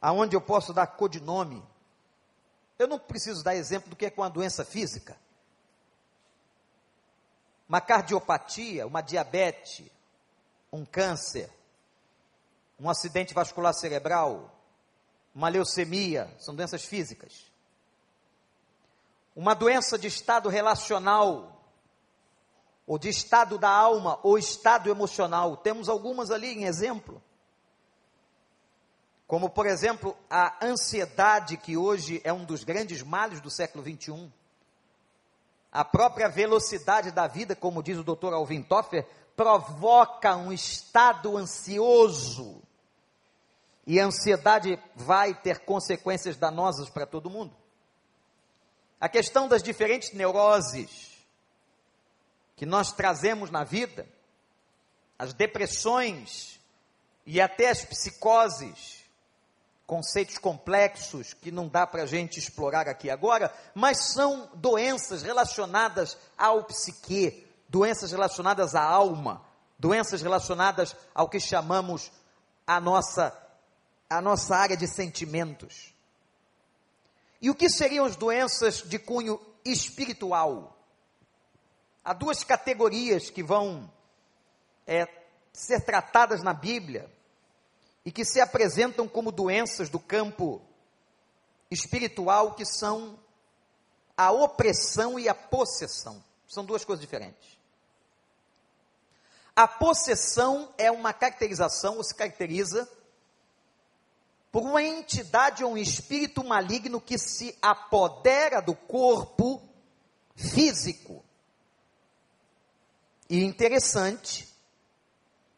aonde 0.00 0.36
eu 0.36 0.40
posso 0.40 0.74
dar 0.74 0.86
codinome. 0.86 1.62
Eu 2.82 2.88
não 2.88 2.98
preciso 2.98 3.44
dar 3.44 3.54
exemplo 3.54 3.90
do 3.90 3.94
que 3.94 4.06
é 4.06 4.10
com 4.10 4.24
a 4.24 4.28
doença 4.28 4.64
física. 4.64 5.16
Uma 7.68 7.80
cardiopatia, 7.80 8.84
uma 8.88 9.00
diabetes, 9.00 9.86
um 10.72 10.84
câncer, 10.84 11.48
um 12.80 12.90
acidente 12.90 13.32
vascular 13.32 13.72
cerebral, 13.72 14.50
uma 15.32 15.48
leucemia, 15.48 16.28
são 16.40 16.56
doenças 16.56 16.84
físicas. 16.84 17.46
Uma 19.36 19.54
doença 19.54 19.96
de 19.96 20.08
estado 20.08 20.48
relacional, 20.48 21.64
ou 22.84 22.98
de 22.98 23.08
estado 23.08 23.58
da 23.58 23.70
alma, 23.70 24.18
ou 24.24 24.36
estado 24.36 24.90
emocional. 24.90 25.56
Temos 25.56 25.88
algumas 25.88 26.32
ali 26.32 26.48
em 26.48 26.64
exemplo. 26.64 27.22
Como, 29.32 29.48
por 29.48 29.64
exemplo, 29.64 30.14
a 30.28 30.62
ansiedade, 30.62 31.56
que 31.56 31.74
hoje 31.74 32.20
é 32.22 32.30
um 32.30 32.44
dos 32.44 32.64
grandes 32.64 33.02
males 33.02 33.40
do 33.40 33.48
século 33.48 33.82
21. 33.82 34.30
A 35.72 35.82
própria 35.82 36.28
velocidade 36.28 37.10
da 37.10 37.26
vida, 37.26 37.56
como 37.56 37.82
diz 37.82 37.96
o 37.96 38.04
Dr. 38.04 38.34
Alvin 38.34 38.62
Toffer, 38.62 39.06
provoca 39.34 40.36
um 40.36 40.52
estado 40.52 41.34
ansioso 41.38 42.60
e 43.86 43.98
a 43.98 44.04
ansiedade 44.04 44.78
vai 44.94 45.32
ter 45.32 45.60
consequências 45.60 46.36
danosas 46.36 46.90
para 46.90 47.06
todo 47.06 47.30
mundo. 47.30 47.56
A 49.00 49.08
questão 49.08 49.48
das 49.48 49.62
diferentes 49.62 50.12
neuroses 50.12 51.26
que 52.54 52.66
nós 52.66 52.92
trazemos 52.92 53.50
na 53.50 53.64
vida, 53.64 54.06
as 55.18 55.32
depressões 55.32 56.60
e 57.24 57.40
até 57.40 57.70
as 57.70 57.82
psicoses, 57.82 59.01
conceitos 59.92 60.38
complexos 60.38 61.34
que 61.34 61.50
não 61.50 61.68
dá 61.68 61.86
para 61.86 62.04
a 62.04 62.06
gente 62.06 62.38
explorar 62.38 62.88
aqui 62.88 63.10
agora, 63.10 63.54
mas 63.74 64.14
são 64.14 64.48
doenças 64.54 65.20
relacionadas 65.22 66.16
ao 66.38 66.64
psique, 66.64 67.46
doenças 67.68 68.10
relacionadas 68.10 68.74
à 68.74 68.82
alma, 68.82 69.44
doenças 69.78 70.22
relacionadas 70.22 70.96
ao 71.14 71.28
que 71.28 71.38
chamamos 71.38 72.10
a 72.66 72.80
nossa 72.80 73.38
a 74.08 74.18
nossa 74.22 74.56
área 74.56 74.78
de 74.78 74.86
sentimentos. 74.86 75.92
E 77.38 77.50
o 77.50 77.54
que 77.54 77.68
seriam 77.68 78.06
as 78.06 78.16
doenças 78.16 78.76
de 78.76 78.98
cunho 78.98 79.38
espiritual? 79.62 80.74
Há 82.02 82.14
duas 82.14 82.42
categorias 82.42 83.28
que 83.28 83.42
vão 83.42 83.92
é, 84.86 85.06
ser 85.52 85.84
tratadas 85.84 86.42
na 86.42 86.54
Bíblia 86.54 87.10
e 88.04 88.10
que 88.10 88.24
se 88.24 88.40
apresentam 88.40 89.06
como 89.06 89.30
doenças 89.30 89.88
do 89.88 89.98
campo 89.98 90.60
espiritual, 91.70 92.54
que 92.54 92.64
são 92.64 93.18
a 94.16 94.30
opressão 94.30 95.18
e 95.18 95.28
a 95.28 95.34
possessão. 95.34 96.22
São 96.46 96.64
duas 96.64 96.84
coisas 96.84 97.00
diferentes. 97.00 97.58
A 99.54 99.68
possessão 99.68 100.72
é 100.78 100.90
uma 100.90 101.12
caracterização, 101.12 101.96
ou 101.96 102.04
se 102.04 102.14
caracteriza 102.14 102.88
por 104.50 104.62
uma 104.62 104.82
entidade 104.82 105.64
ou 105.64 105.72
um 105.72 105.78
espírito 105.78 106.44
maligno 106.44 107.00
que 107.00 107.16
se 107.16 107.56
apodera 107.62 108.60
do 108.60 108.74
corpo 108.74 109.62
físico. 110.34 111.24
E 113.30 113.42
interessante, 113.42 114.46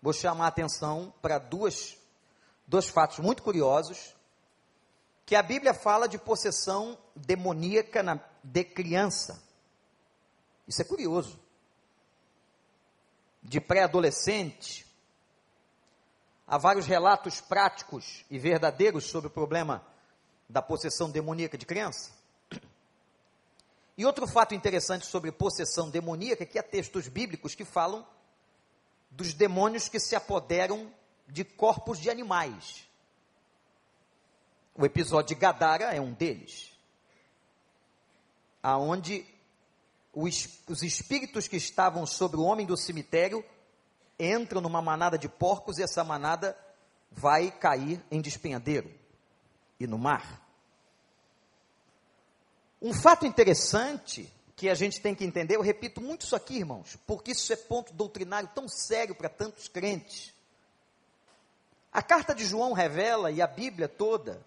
vou 0.01 0.13
chamar 0.13 0.45
a 0.45 0.49
atenção 0.49 1.13
para 1.21 1.39
duas, 1.39 1.97
dois 2.75 2.89
fatos 2.89 3.21
muito 3.21 3.41
curiosos, 3.41 4.17
que 5.25 5.37
a 5.37 5.43
Bíblia 5.43 5.73
fala 5.73 6.09
de 6.09 6.19
possessão 6.19 6.99
demoníaca 7.15 8.03
na, 8.03 8.19
de 8.43 8.65
criança. 8.65 9.41
Isso 10.67 10.83
é 10.83 10.85
curioso. 10.85 11.39
De 13.41 13.61
pré-adolescente, 13.61 14.85
Há 16.47 16.59
vários 16.59 16.87
relatos 16.87 17.41
práticos 17.41 18.23
e 18.31 18.39
verdadeiros 18.39 19.05
sobre 19.05 19.29
o 19.29 19.31
problema 19.31 19.83
da 20.47 20.61
possessão 20.61 21.11
demoníaca 21.11 21.57
de 21.57 21.65
criança. 21.65 22.13
E 23.97 24.05
outro 24.05 24.27
fato 24.27 24.55
interessante 24.55 25.07
sobre 25.07 25.33
possessão 25.33 25.89
demoníaca 25.89 26.43
é 26.43 26.47
que 26.47 26.59
há 26.59 26.63
textos 26.63 27.09
bíblicos 27.09 27.55
que 27.55 27.65
falam 27.65 28.07
dos 29.11 29.33
demônios 29.33 29.89
que 29.89 29.99
se 29.99 30.15
apoderam 30.15 30.93
de 31.29 31.45
corpos 31.45 31.99
de 31.99 32.11
animais. 32.11 32.87
O 34.75 34.85
episódio 34.85 35.35
de 35.35 35.41
Gadara 35.41 35.95
é 35.95 36.01
um 36.01 36.13
deles, 36.13 36.73
aonde 38.63 39.25
os, 40.13 40.49
os 40.69 40.83
espíritos 40.83 41.47
que 41.47 41.57
estavam 41.57 42.05
sobre 42.07 42.37
o 42.37 42.43
homem 42.43 42.67
do 42.67 42.77
cemitério 42.77 43.45
entram 44.19 44.61
numa 44.61 44.83
manada 44.83 45.17
de 45.17 45.29
porcos 45.29 45.79
e 45.79 45.83
essa 45.83 46.03
manada 46.05 46.59
vai 47.11 47.51
cair 47.51 48.05
em 48.11 48.21
despenhadeiro 48.21 48.93
e 49.79 49.87
no 49.87 49.99
mar. 49.99 50.43
Um 52.83 52.93
fato 52.93 53.25
interessante 53.25 54.31
que 54.57 54.69
a 54.69 54.75
gente 54.75 55.01
tem 55.01 55.15
que 55.15 55.25
entender, 55.25 55.57
eu 55.57 55.63
repito 55.63 56.01
muito 56.01 56.23
isso 56.27 56.37
aqui, 56.37 56.59
irmãos, 56.59 56.99
porque 57.07 57.33
isso 57.33 57.53
é 57.53 57.57
ponto 57.57 57.93
doutrinário 57.93 58.49
tão 58.55 58.69
sério 58.69 59.15
para 59.15 59.29
tantos 59.29 59.69
crentes. 59.69 60.34
A 61.95 62.03
carta 62.03 62.35
de 62.35 62.45
João 62.45 62.73
revela, 62.73 63.31
e 63.31 63.41
a 63.41 63.47
Bíblia 63.47 63.89
toda, 63.89 64.45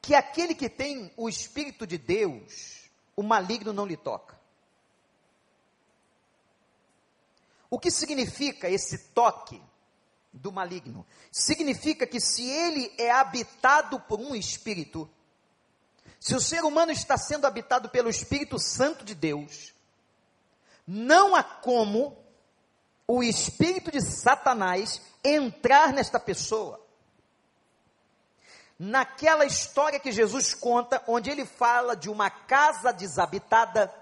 que 0.00 0.14
aquele 0.14 0.54
que 0.54 0.70
tem 0.70 1.12
o 1.18 1.28
Espírito 1.28 1.86
de 1.86 1.98
Deus, 1.98 2.90
o 3.14 3.22
maligno 3.22 3.74
não 3.74 3.84
lhe 3.84 3.96
toca. 3.96 4.40
O 7.68 7.78
que 7.78 7.90
significa 7.90 8.70
esse 8.70 9.10
toque 9.14 9.62
do 10.32 10.50
maligno? 10.50 11.06
Significa 11.30 12.06
que 12.06 12.20
se 12.20 12.42
ele 12.48 12.90
é 12.96 13.10
habitado 13.10 14.00
por 14.00 14.18
um 14.18 14.34
espírito, 14.34 15.08
se 16.18 16.34
o 16.34 16.40
ser 16.40 16.64
humano 16.64 16.90
está 16.90 17.18
sendo 17.18 17.46
habitado 17.46 17.90
pelo 17.90 18.08
Espírito 18.08 18.58
Santo 18.58 19.04
de 19.04 19.14
Deus, 19.14 19.74
não 20.86 21.36
há 21.36 21.42
como 21.42 22.21
o 23.14 23.22
espírito 23.22 23.90
de 23.90 24.00
Satanás 24.00 25.02
entrar 25.22 25.92
nesta 25.92 26.18
pessoa. 26.18 26.80
Naquela 28.78 29.44
história 29.44 30.00
que 30.00 30.10
Jesus 30.10 30.54
conta, 30.54 31.04
onde 31.06 31.28
ele 31.30 31.44
fala 31.44 31.94
de 31.94 32.08
uma 32.08 32.30
casa 32.30 32.90
desabitada, 32.90 33.94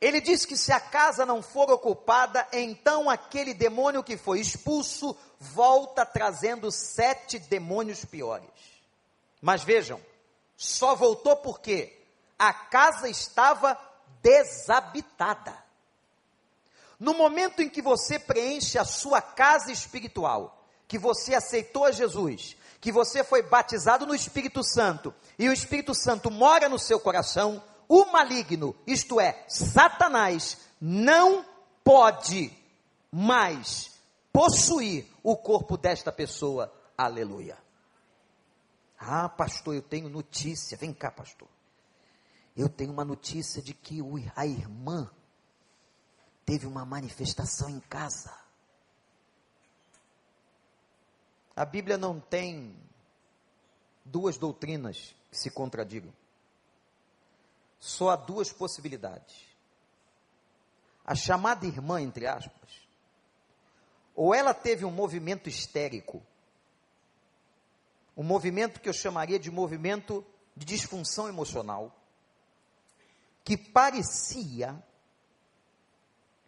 ele 0.00 0.18
diz 0.18 0.46
que 0.46 0.56
se 0.56 0.72
a 0.72 0.80
casa 0.80 1.26
não 1.26 1.42
for 1.42 1.70
ocupada, 1.70 2.48
então 2.54 3.10
aquele 3.10 3.52
demônio 3.52 4.02
que 4.02 4.16
foi 4.16 4.40
expulso 4.40 5.14
volta 5.38 6.06
trazendo 6.06 6.70
sete 6.70 7.38
demônios 7.38 8.02
piores. 8.02 8.48
Mas 9.42 9.62
vejam, 9.62 10.00
só 10.56 10.94
voltou 10.94 11.36
porque 11.36 12.02
a 12.38 12.54
casa 12.54 13.10
estava 13.10 13.78
desabitada. 14.22 15.61
No 17.02 17.14
momento 17.14 17.60
em 17.60 17.68
que 17.68 17.82
você 17.82 18.16
preenche 18.16 18.78
a 18.78 18.84
sua 18.84 19.20
casa 19.20 19.72
espiritual, 19.72 20.64
que 20.86 20.96
você 20.96 21.34
aceitou 21.34 21.84
a 21.84 21.90
Jesus, 21.90 22.56
que 22.80 22.92
você 22.92 23.24
foi 23.24 23.42
batizado 23.42 24.06
no 24.06 24.14
Espírito 24.14 24.62
Santo 24.62 25.12
e 25.36 25.48
o 25.48 25.52
Espírito 25.52 25.96
Santo 25.96 26.30
mora 26.30 26.68
no 26.68 26.78
seu 26.78 27.00
coração, 27.00 27.60
o 27.88 28.04
maligno, 28.04 28.72
isto 28.86 29.20
é, 29.20 29.44
Satanás, 29.48 30.58
não 30.80 31.44
pode 31.82 32.56
mais 33.10 33.90
possuir 34.32 35.04
o 35.24 35.36
corpo 35.36 35.76
desta 35.76 36.12
pessoa. 36.12 36.72
Aleluia. 36.96 37.58
Ah, 38.96 39.28
pastor, 39.28 39.74
eu 39.74 39.82
tenho 39.82 40.08
notícia. 40.08 40.78
Vem 40.78 40.94
cá, 40.94 41.10
pastor. 41.10 41.48
Eu 42.56 42.68
tenho 42.68 42.92
uma 42.92 43.04
notícia 43.04 43.60
de 43.60 43.74
que 43.74 43.98
a 44.36 44.46
irmã 44.46 45.10
teve 46.44 46.66
uma 46.66 46.84
manifestação 46.84 47.68
em 47.68 47.80
casa. 47.80 48.36
A 51.54 51.64
Bíblia 51.64 51.98
não 51.98 52.18
tem 52.18 52.74
duas 54.04 54.38
doutrinas 54.38 55.14
que 55.30 55.38
se 55.38 55.50
contradigam. 55.50 56.12
Só 57.78 58.10
há 58.10 58.16
duas 58.16 58.52
possibilidades. 58.52 59.36
A 61.04 61.14
chamada 61.14 61.66
irmã, 61.66 62.00
entre 62.00 62.26
aspas, 62.26 62.82
ou 64.14 64.34
ela 64.34 64.54
teve 64.54 64.84
um 64.84 64.90
movimento 64.90 65.48
histérico, 65.48 66.22
um 68.16 68.22
movimento 68.22 68.80
que 68.80 68.88
eu 68.88 68.92
chamaria 68.92 69.38
de 69.38 69.50
movimento 69.50 70.24
de 70.56 70.64
disfunção 70.64 71.28
emocional, 71.28 71.94
que 73.44 73.56
parecia 73.56 74.82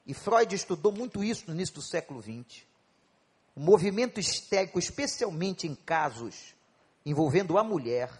e 0.06 0.12
Freud 0.12 0.54
estudou 0.54 0.92
muito 0.92 1.24
isso 1.24 1.44
no 1.46 1.54
início 1.54 1.74
do 1.74 1.82
século 1.82 2.22
XX. 2.22 2.62
O 3.56 3.60
movimento 3.60 4.20
histérico, 4.20 4.78
especialmente 4.78 5.66
em 5.66 5.74
casos 5.74 6.54
envolvendo 7.04 7.58
a 7.58 7.64
mulher. 7.64 8.10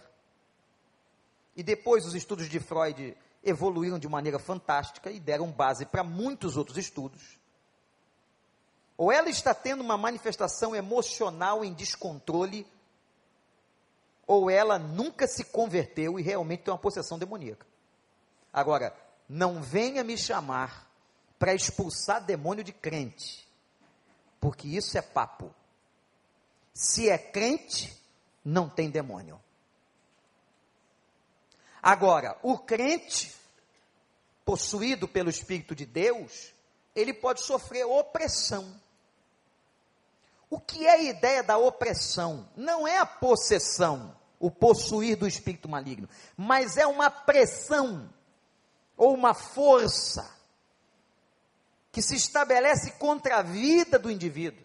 E 1.55 1.63
depois 1.63 2.05
os 2.05 2.13
estudos 2.13 2.47
de 2.47 2.59
Freud 2.59 3.17
evoluíram 3.43 3.99
de 3.99 4.07
maneira 4.07 4.39
fantástica 4.39 5.11
e 5.11 5.19
deram 5.19 5.51
base 5.51 5.85
para 5.85 6.03
muitos 6.03 6.57
outros 6.57 6.77
estudos. 6.77 7.39
Ou 8.97 9.11
ela 9.11 9.29
está 9.29 9.53
tendo 9.53 9.81
uma 9.81 9.97
manifestação 9.97 10.75
emocional 10.75 11.63
em 11.63 11.73
descontrole, 11.73 12.65
ou 14.25 14.49
ela 14.49 14.79
nunca 14.79 15.27
se 15.27 15.43
converteu 15.45 16.19
e 16.19 16.23
realmente 16.23 16.63
tem 16.63 16.73
uma 16.73 16.79
possessão 16.79 17.19
demoníaca. 17.19 17.65
Agora, 18.51 18.95
não 19.27 19.61
venha 19.61 20.03
me 20.03 20.17
chamar 20.17 20.84
para 21.37 21.53
expulsar 21.53 22.23
demônio 22.23 22.63
de 22.63 22.71
crente, 22.71 23.47
porque 24.39 24.67
isso 24.67 24.97
é 24.97 25.01
papo. 25.01 25.53
Se 26.73 27.09
é 27.09 27.17
crente, 27.17 27.95
não 28.43 28.69
tem 28.69 28.89
demônio. 28.89 29.41
Agora, 31.81 32.37
o 32.41 32.57
crente, 32.57 33.33
possuído 34.43 35.07
pelo 35.07 35.29
Espírito 35.29 35.75
de 35.75 35.85
Deus, 35.85 36.53
ele 36.95 37.13
pode 37.13 37.41
sofrer 37.41 37.85
opressão. 37.85 38.79
O 40.49 40.59
que 40.59 40.85
é 40.87 40.91
a 40.91 41.01
ideia 41.01 41.43
da 41.43 41.57
opressão? 41.57 42.47
Não 42.55 42.87
é 42.87 42.97
a 42.97 43.05
possessão, 43.05 44.15
o 44.39 44.49
possuir 44.51 45.17
do 45.17 45.27
espírito 45.27 45.67
maligno, 45.67 46.07
mas 46.37 46.77
é 46.77 46.85
uma 46.85 47.09
pressão 47.09 48.09
ou 48.95 49.13
uma 49.13 49.33
força 49.33 50.34
que 51.95 52.01
se 52.01 52.17
estabelece 52.17 52.91
contra 52.99 53.37
a 53.37 53.41
vida 53.41 53.97
do 53.97 54.11
indivíduo. 54.11 54.61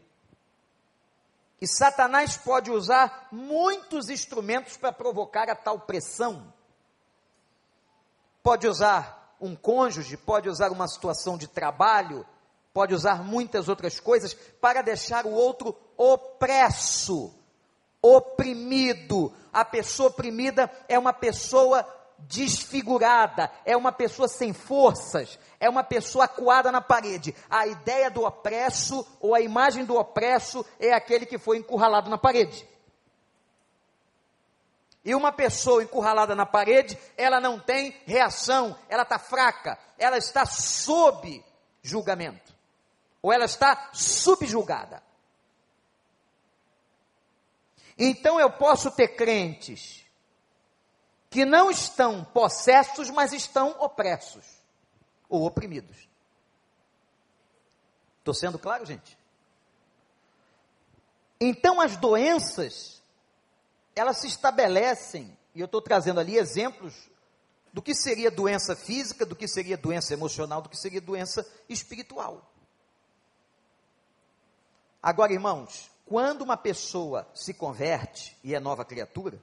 E 1.61 1.67
Satanás 1.69 2.37
pode 2.37 2.73
usar 2.73 3.29
muitos 3.31 4.11
instrumentos 4.11 4.77
para 4.77 4.91
provocar 4.91 5.49
a 5.49 5.55
tal 5.55 5.79
pressão. 5.79 6.53
Pode 8.43 8.67
usar 8.67 9.37
um 9.41 9.55
cônjuge, 9.55 10.17
pode 10.17 10.49
usar 10.49 10.73
uma 10.73 10.89
situação 10.89 11.39
de 11.39 11.47
trabalho, 11.47 12.27
pode 12.75 12.97
usar 12.97 13.23
muitas 13.23 13.69
outras 13.69 14.01
coisas 14.01 14.35
para 14.35 14.83
deixar 14.83 15.25
o 15.25 15.31
outro 15.31 15.79
opresso, 15.97 17.33
oprimido. 18.03 19.33
A 19.53 19.65
pessoa 19.65 20.09
oprimida 20.09 20.69
é 20.89 20.99
uma 20.99 21.13
pessoa 21.13 21.87
desfigurada, 22.29 23.51
é 23.65 23.77
uma 23.77 23.93
pessoa 23.93 24.29
sem 24.29 24.53
forças, 24.53 25.39
é 25.59 25.69
uma 25.69 25.83
pessoa 25.83 26.25
acuada 26.25 26.71
na 26.71 26.81
parede. 26.81 27.35
A 27.49 27.67
ideia 27.67 28.11
do 28.11 28.25
opresso 28.25 29.07
ou 29.21 29.35
a 29.35 29.41
imagem 29.41 29.85
do 29.85 29.97
opresso 29.97 30.65
é 30.79 30.93
aquele 30.93 31.27
que 31.27 31.39
foi 31.39 31.59
encurralado 31.59 32.09
na 32.11 32.19
parede. 32.19 32.69
E 35.05 35.15
uma 35.15 35.33
pessoa 35.33 35.83
encurralada 35.83 36.35
na 36.35 36.45
parede, 36.45 36.99
ela 37.17 37.41
não 37.41 37.59
tem 37.59 37.97
reação, 38.07 38.77
ela 38.89 39.03
está 39.03 39.19
fraca, 39.19 39.79
ela 39.99 40.19
está 40.19 40.45
sob 40.45 41.43
julgamento, 41.83 42.55
ou 43.23 43.33
ela 43.33 43.47
está 43.47 43.91
subjulgada. 43.93 45.03
Então 47.99 48.39
eu 48.39 48.51
posso 48.51 48.91
ter 48.91 49.09
crentes 49.09 50.00
que 51.31 51.45
não 51.45 51.71
estão 51.71 52.25
possessos, 52.25 53.09
mas 53.09 53.33
estão 53.33 53.71
opressos 53.81 54.45
ou 55.29 55.47
oprimidos. 55.47 56.09
Estou 58.19 58.35
sendo 58.35 58.59
claro, 58.59 58.85
gente? 58.85 59.17
Então 61.41 61.81
as 61.81 61.97
doenças, 61.97 63.01
elas 63.95 64.19
se 64.19 64.27
estabelecem, 64.27 65.39
e 65.55 65.61
eu 65.61 65.67
estou 65.67 65.81
trazendo 65.81 66.21
ali 66.21 66.37
exemplos 66.37 67.09
do 67.73 67.81
que 67.81 67.95
seria 67.95 68.31
doença 68.31 68.75
física, 68.75 69.25
do 69.25 69.37
que 69.37 69.47
seria 69.47 69.77
doença 69.77 70.13
emocional, 70.13 70.61
do 70.61 70.69
que 70.69 70.77
seria 70.77 71.01
doença 71.01 71.47
espiritual. 71.69 72.51
Agora, 75.01 75.33
irmãos, 75.33 75.91
quando 76.05 76.43
uma 76.43 76.57
pessoa 76.57 77.27
se 77.33 77.55
converte 77.55 78.37
e 78.43 78.55
é 78.55 78.61
nova 78.61 78.85
criatura, 78.85 79.41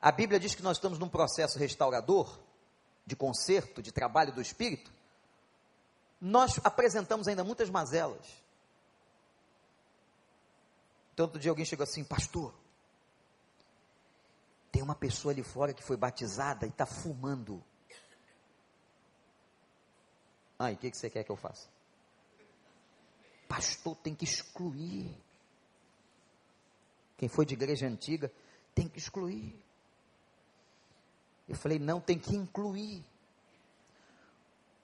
a 0.00 0.10
Bíblia 0.10 0.40
diz 0.40 0.54
que 0.54 0.62
nós 0.62 0.78
estamos 0.78 0.98
num 0.98 1.08
processo 1.08 1.58
restaurador, 1.58 2.38
de 3.04 3.14
conserto, 3.14 3.82
de 3.82 3.92
trabalho 3.92 4.32
do 4.32 4.40
Espírito. 4.40 4.90
Nós 6.20 6.58
apresentamos 6.64 7.28
ainda 7.28 7.44
muitas 7.44 7.68
mazelas. 7.68 8.26
Então, 11.12 11.26
outro 11.26 11.38
dia 11.38 11.50
alguém 11.50 11.64
chegou 11.64 11.84
assim, 11.84 12.02
pastor, 12.02 12.54
tem 14.72 14.82
uma 14.82 14.94
pessoa 14.94 15.32
ali 15.32 15.42
fora 15.42 15.74
que 15.74 15.82
foi 15.82 15.96
batizada 15.96 16.64
e 16.66 16.70
está 16.70 16.86
fumando. 16.86 17.62
E 20.58 20.72
o 20.72 20.76
que, 20.76 20.90
que 20.90 20.96
você 20.96 21.10
quer 21.10 21.24
que 21.24 21.30
eu 21.30 21.36
faça? 21.36 21.68
Pastor 23.48 23.96
tem 23.96 24.14
que 24.14 24.24
excluir. 24.24 25.14
Quem 27.16 27.28
foi 27.28 27.44
de 27.44 27.54
igreja 27.54 27.86
antiga 27.86 28.32
tem 28.74 28.88
que 28.88 28.98
excluir. 28.98 29.60
Eu 31.50 31.56
falei, 31.56 31.80
não, 31.80 32.00
tem 32.00 32.16
que 32.16 32.36
incluir. 32.36 33.04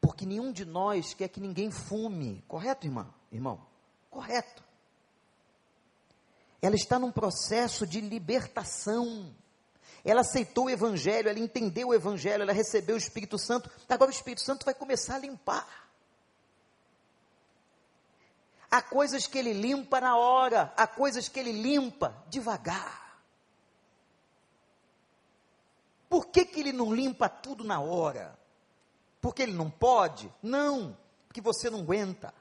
Porque 0.01 0.27
nenhum 0.27 0.51
de 0.51 0.65
nós 0.65 1.15
quer 1.15 1.29
que 1.29 1.39
ninguém 1.39 1.71
fume. 1.71 2.45
Correto, 2.49 2.89
irmã? 2.89 3.09
Irmão? 3.31 3.65
Correto. 4.11 4.65
Ela 6.61 6.75
está 6.75 6.99
num 6.99 7.13
processo 7.13 7.87
de 7.87 8.01
libertação. 8.01 9.33
Ela 10.05 10.23
aceitou 10.23 10.65
o 10.65 10.71
Evangelho, 10.71 11.29
ela 11.29 11.39
entendeu 11.39 11.89
o 11.89 11.95
Evangelho, 11.95 12.43
ela 12.43 12.53
recebeu 12.53 12.97
o 12.97 12.99
Espírito 12.99 13.39
Santo. 13.39 13.71
Agora 13.89 14.11
o 14.11 14.15
Espírito 14.15 14.43
Santo 14.43 14.65
vai 14.65 14.75
começar 14.75 15.15
a 15.15 15.21
limpar. 15.21 15.89
Há 18.69 18.83
coisas 18.83 19.29
que 19.29 19.39
ele 19.39 19.53
limpa 19.53 20.01
na 20.01 20.17
hora, 20.17 20.73
há 20.77 20.89
coisas 20.89 21.29
que 21.29 21.39
ele 21.39 21.53
limpa 21.53 22.13
devagar. 22.29 23.06
Por 26.17 26.29
que, 26.29 26.47
que 26.47 26.61
ele 26.61 26.73
não 26.73 26.95
limpa 26.95 27.29
tudo 27.29 27.63
na 27.63 27.79
hora? 27.79 28.39
Porque 29.21 29.43
ele 29.43 29.53
não 29.53 29.71
pode? 29.71 30.33
Não, 30.43 30.97
porque 31.29 31.43
você 31.43 31.69
não 31.69 31.81
aguenta. 31.81 32.33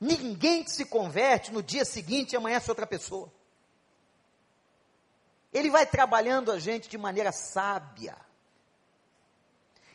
Ninguém 0.00 0.66
se 0.66 0.86
converte 0.86 1.52
no 1.52 1.62
dia 1.62 1.84
seguinte 1.84 2.34
amanhece 2.34 2.70
outra 2.70 2.86
pessoa. 2.86 3.30
Ele 5.52 5.68
vai 5.68 5.84
trabalhando 5.84 6.50
a 6.50 6.58
gente 6.58 6.88
de 6.88 6.96
maneira 6.96 7.30
sábia. 7.30 8.16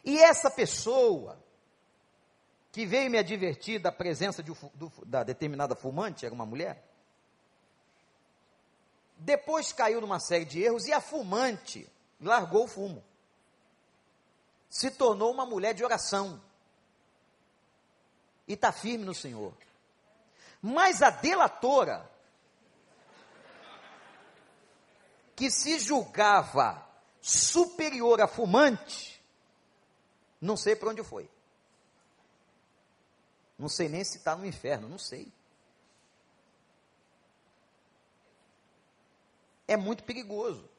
E 0.04 0.20
essa 0.20 0.52
pessoa 0.52 1.44
que 2.72 2.86
veio 2.86 3.10
me 3.10 3.18
advertir 3.18 3.80
da 3.80 3.92
presença 3.92 4.44
de, 4.44 4.54
do, 4.76 4.94
da 5.04 5.24
determinada 5.24 5.76
fumante, 5.76 6.28
era 6.28 6.36
uma 6.36 6.46
mulher, 6.46 6.95
Depois 9.18 9.72
caiu 9.72 10.02
numa 10.02 10.20
série 10.20 10.46
de 10.46 10.62
erros 10.62 10.86
e 10.86 10.94
a 10.94 11.02
fumante 11.02 11.90
largou 12.20 12.66
o 12.66 12.68
fumo. 12.68 13.04
Se 14.70 14.92
tornou 14.92 15.32
uma 15.32 15.46
mulher 15.46 15.74
de 15.74 15.84
oração. 15.84 16.42
E 18.48 18.54
está 18.54 18.72
firme 18.72 19.06
no 19.06 19.14
Senhor. 19.14 19.54
Mas 20.62 21.02
a 21.02 21.10
delatora, 21.10 22.10
que 25.36 25.50
se 25.50 25.80
julgava 25.80 26.86
superior 27.22 28.22
a 28.22 28.28
fumante, 28.28 29.24
não 30.42 30.56
sei 30.56 30.76
para 30.76 30.90
onde 30.90 31.04
foi. 31.04 31.30
Não 33.58 33.70
sei 33.70 33.88
nem 33.88 34.04
se 34.04 34.18
está 34.18 34.36
no 34.36 34.46
inferno, 34.46 34.88
não 34.88 34.98
sei. 34.98 35.32
É 39.68 39.76
muito 39.76 40.04
perigoso. 40.04 40.70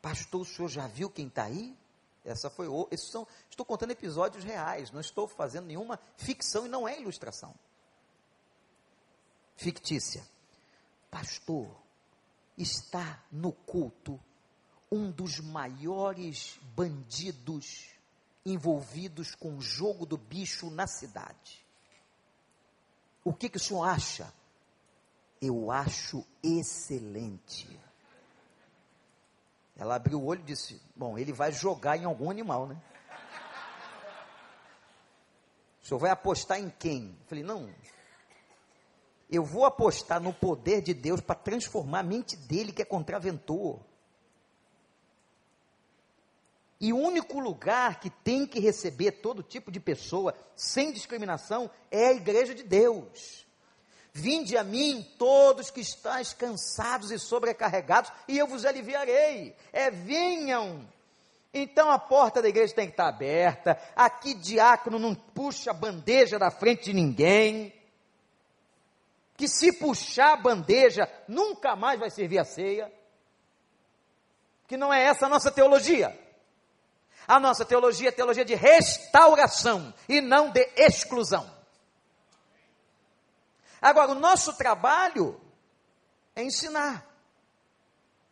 Pastor, 0.00 0.40
o 0.40 0.44
senhor 0.44 0.68
já 0.68 0.86
viu 0.86 1.10
quem 1.10 1.28
está 1.28 1.44
aí? 1.44 1.76
Essa 2.24 2.48
foi. 2.48 2.66
Esses 2.90 3.10
são, 3.10 3.26
estou 3.50 3.66
contando 3.66 3.90
episódios 3.90 4.44
reais, 4.44 4.90
não 4.90 5.00
estou 5.00 5.26
fazendo 5.26 5.66
nenhuma 5.66 5.98
ficção 6.16 6.66
e 6.66 6.68
não 6.68 6.86
é 6.86 7.00
ilustração. 7.00 7.54
Fictícia. 9.56 10.24
Pastor, 11.10 11.68
está 12.56 13.22
no 13.30 13.52
culto 13.52 14.18
um 14.90 15.10
dos 15.10 15.40
maiores 15.40 16.58
bandidos 16.74 17.88
envolvidos 18.44 19.34
com 19.34 19.56
o 19.56 19.62
jogo 19.62 20.04
do 20.04 20.16
bicho 20.16 20.70
na 20.70 20.86
cidade. 20.86 21.64
O 23.24 23.32
que, 23.32 23.48
que 23.48 23.56
o 23.56 23.60
senhor 23.60 23.84
acha? 23.84 24.32
Eu 25.42 25.72
acho 25.72 26.24
excelente. 26.40 27.68
Ela 29.76 29.96
abriu 29.96 30.20
o 30.20 30.24
olho 30.24 30.40
e 30.40 30.44
disse: 30.44 30.80
Bom, 30.94 31.18
ele 31.18 31.32
vai 31.32 31.50
jogar 31.50 31.96
em 31.96 32.04
algum 32.04 32.30
animal, 32.30 32.68
né? 32.68 32.80
O 35.82 35.86
senhor 35.86 35.98
vai 35.98 36.12
apostar 36.12 36.60
em 36.60 36.70
quem? 36.70 37.18
Eu 37.20 37.26
falei: 37.26 37.42
Não. 37.42 37.68
Eu 39.28 39.44
vou 39.44 39.64
apostar 39.64 40.20
no 40.20 40.32
poder 40.32 40.80
de 40.80 40.94
Deus 40.94 41.20
para 41.20 41.34
transformar 41.34 42.00
a 42.00 42.04
mente 42.04 42.36
dele, 42.36 42.70
que 42.70 42.82
é 42.82 42.84
contraventor. 42.84 43.80
E 46.78 46.92
o 46.92 46.98
único 46.98 47.40
lugar 47.40 47.98
que 47.98 48.10
tem 48.10 48.46
que 48.46 48.60
receber 48.60 49.12
todo 49.12 49.42
tipo 49.42 49.72
de 49.72 49.80
pessoa, 49.80 50.34
sem 50.54 50.92
discriminação, 50.92 51.68
é 51.90 52.08
a 52.08 52.12
igreja 52.12 52.54
de 52.54 52.62
Deus. 52.62 53.46
Vinde 54.14 54.58
a 54.58 54.62
mim 54.64 55.02
todos 55.18 55.70
que 55.70 55.80
estáis 55.80 56.34
cansados 56.34 57.10
e 57.10 57.18
sobrecarregados, 57.18 58.12
e 58.28 58.38
eu 58.38 58.46
vos 58.46 58.66
aliviarei. 58.66 59.56
É 59.72 59.90
venham. 59.90 60.86
Então 61.54 61.90
a 61.90 61.98
porta 61.98 62.42
da 62.42 62.48
igreja 62.48 62.74
tem 62.74 62.86
que 62.86 62.92
estar 62.92 63.08
aberta. 63.08 63.78
Aqui 63.96 64.34
diácono 64.34 64.98
não 64.98 65.14
puxa 65.14 65.70
a 65.70 65.74
bandeja 65.74 66.38
da 66.38 66.50
frente 66.50 66.84
de 66.84 66.92
ninguém. 66.92 67.72
Que 69.34 69.48
se 69.48 69.72
puxar 69.72 70.34
a 70.34 70.36
bandeja, 70.36 71.08
nunca 71.26 71.74
mais 71.74 71.98
vai 71.98 72.10
servir 72.10 72.38
a 72.38 72.44
ceia. 72.44 72.92
Que 74.68 74.76
não 74.76 74.92
é 74.92 75.02
essa 75.02 75.26
a 75.26 75.28
nossa 75.28 75.50
teologia. 75.50 76.18
A 77.26 77.40
nossa 77.40 77.64
teologia 77.64 78.08
é 78.08 78.12
teologia 78.12 78.44
de 78.44 78.54
restauração 78.54 79.92
e 80.06 80.20
não 80.20 80.50
de 80.50 80.68
exclusão. 80.76 81.61
Agora, 83.82 84.12
o 84.12 84.14
nosso 84.14 84.56
trabalho 84.56 85.40
é 86.36 86.44
ensinar. 86.44 87.04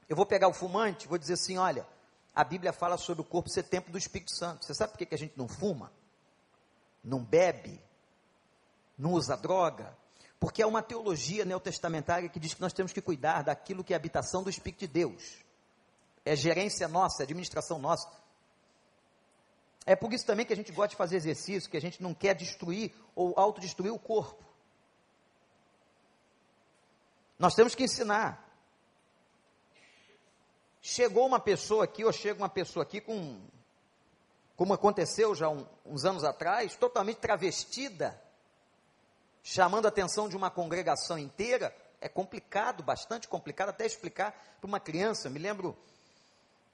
Eu 0.08 0.14
vou 0.14 0.24
pegar 0.24 0.46
o 0.46 0.54
fumante, 0.54 1.08
vou 1.08 1.18
dizer 1.18 1.34
assim: 1.34 1.58
olha, 1.58 1.84
a 2.32 2.44
Bíblia 2.44 2.72
fala 2.72 2.96
sobre 2.96 3.22
o 3.22 3.24
corpo 3.24 3.50
ser 3.50 3.64
templo 3.64 3.90
do 3.90 3.98
Espírito 3.98 4.30
Santo. 4.30 4.64
Você 4.64 4.72
sabe 4.72 4.92
por 4.92 5.04
que 5.04 5.12
a 5.12 5.18
gente 5.18 5.36
não 5.36 5.48
fuma? 5.48 5.92
Não 7.02 7.24
bebe? 7.24 7.82
Não 8.96 9.12
usa 9.12 9.36
droga? 9.36 9.96
Porque 10.38 10.62
é 10.62 10.66
uma 10.66 10.82
teologia 10.82 11.44
neotestamentária 11.44 12.28
que 12.28 12.38
diz 12.38 12.54
que 12.54 12.60
nós 12.60 12.72
temos 12.72 12.92
que 12.92 13.02
cuidar 13.02 13.42
daquilo 13.42 13.82
que 13.82 13.92
é 13.92 13.96
habitação 13.96 14.42
do 14.42 14.50
Espírito 14.50 14.80
de 14.80 14.88
Deus. 14.88 15.44
É 16.24 16.36
gerência 16.36 16.86
nossa, 16.86 17.22
é 17.22 17.24
administração 17.24 17.78
nossa. 17.78 18.08
É 19.84 19.96
por 19.96 20.12
isso 20.12 20.24
também 20.24 20.46
que 20.46 20.52
a 20.52 20.56
gente 20.56 20.70
gosta 20.70 20.90
de 20.90 20.96
fazer 20.96 21.16
exercício, 21.16 21.68
que 21.68 21.76
a 21.76 21.80
gente 21.80 22.02
não 22.02 22.14
quer 22.14 22.34
destruir 22.34 22.94
ou 23.14 23.34
autodestruir 23.36 23.92
o 23.92 23.98
corpo. 23.98 24.49
Nós 27.40 27.54
temos 27.54 27.74
que 27.74 27.84
ensinar. 27.84 28.46
Chegou 30.82 31.26
uma 31.26 31.40
pessoa 31.40 31.84
aqui, 31.84 32.04
ou 32.04 32.12
chega 32.12 32.38
uma 32.38 32.50
pessoa 32.50 32.82
aqui 32.82 33.00
com, 33.00 33.40
como 34.54 34.74
aconteceu 34.74 35.34
já 35.34 35.48
um, 35.48 35.66
uns 35.86 36.04
anos 36.04 36.22
atrás, 36.22 36.76
totalmente 36.76 37.16
travestida, 37.16 38.22
chamando 39.42 39.86
a 39.86 39.88
atenção 39.88 40.28
de 40.28 40.36
uma 40.36 40.50
congregação 40.50 41.18
inteira, 41.18 41.74
é 41.98 42.10
complicado, 42.10 42.82
bastante 42.82 43.26
complicado 43.26 43.70
até 43.70 43.86
explicar 43.86 44.32
para 44.60 44.68
uma 44.68 44.78
criança. 44.78 45.30
Me 45.30 45.38
lembro 45.38 45.74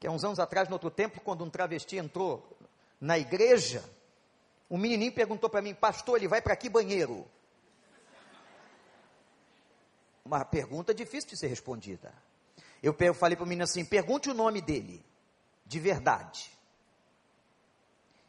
que 0.01 0.07
há 0.09 0.11
uns 0.11 0.25
anos 0.25 0.41
atrás, 0.41 0.69
no 0.69 0.75
outro 0.75 0.91
tempo, 0.91 1.21
quando 1.21 1.45
um 1.45 1.51
travesti 1.51 1.97
entrou 1.97 2.45
na 3.01 3.17
igreja, 3.17 3.85
um 4.69 4.79
menininho 4.79 5.13
perguntou 5.13 5.49
para 5.49 5.63
mim, 5.63 5.77
pastor, 5.77 6.17
ele 6.17 6.27
vai 6.27 6.43
para 6.43 6.57
que 6.57 6.69
banheiro? 6.69 7.25
Uma 10.27 10.45
pergunta 10.45 10.93
difícil 10.93 11.31
de 11.31 11.37
ser 11.37 11.47
respondida. 11.47 12.13
Eu 12.83 12.95
falei 13.15 13.37
para 13.37 13.45
o 13.45 13.47
menino 13.47 13.65
assim: 13.65 13.85
pergunte 13.85 14.29
o 14.29 14.35
nome 14.35 14.61
dele, 14.61 15.05
de 15.65 15.79
verdade. 15.79 16.51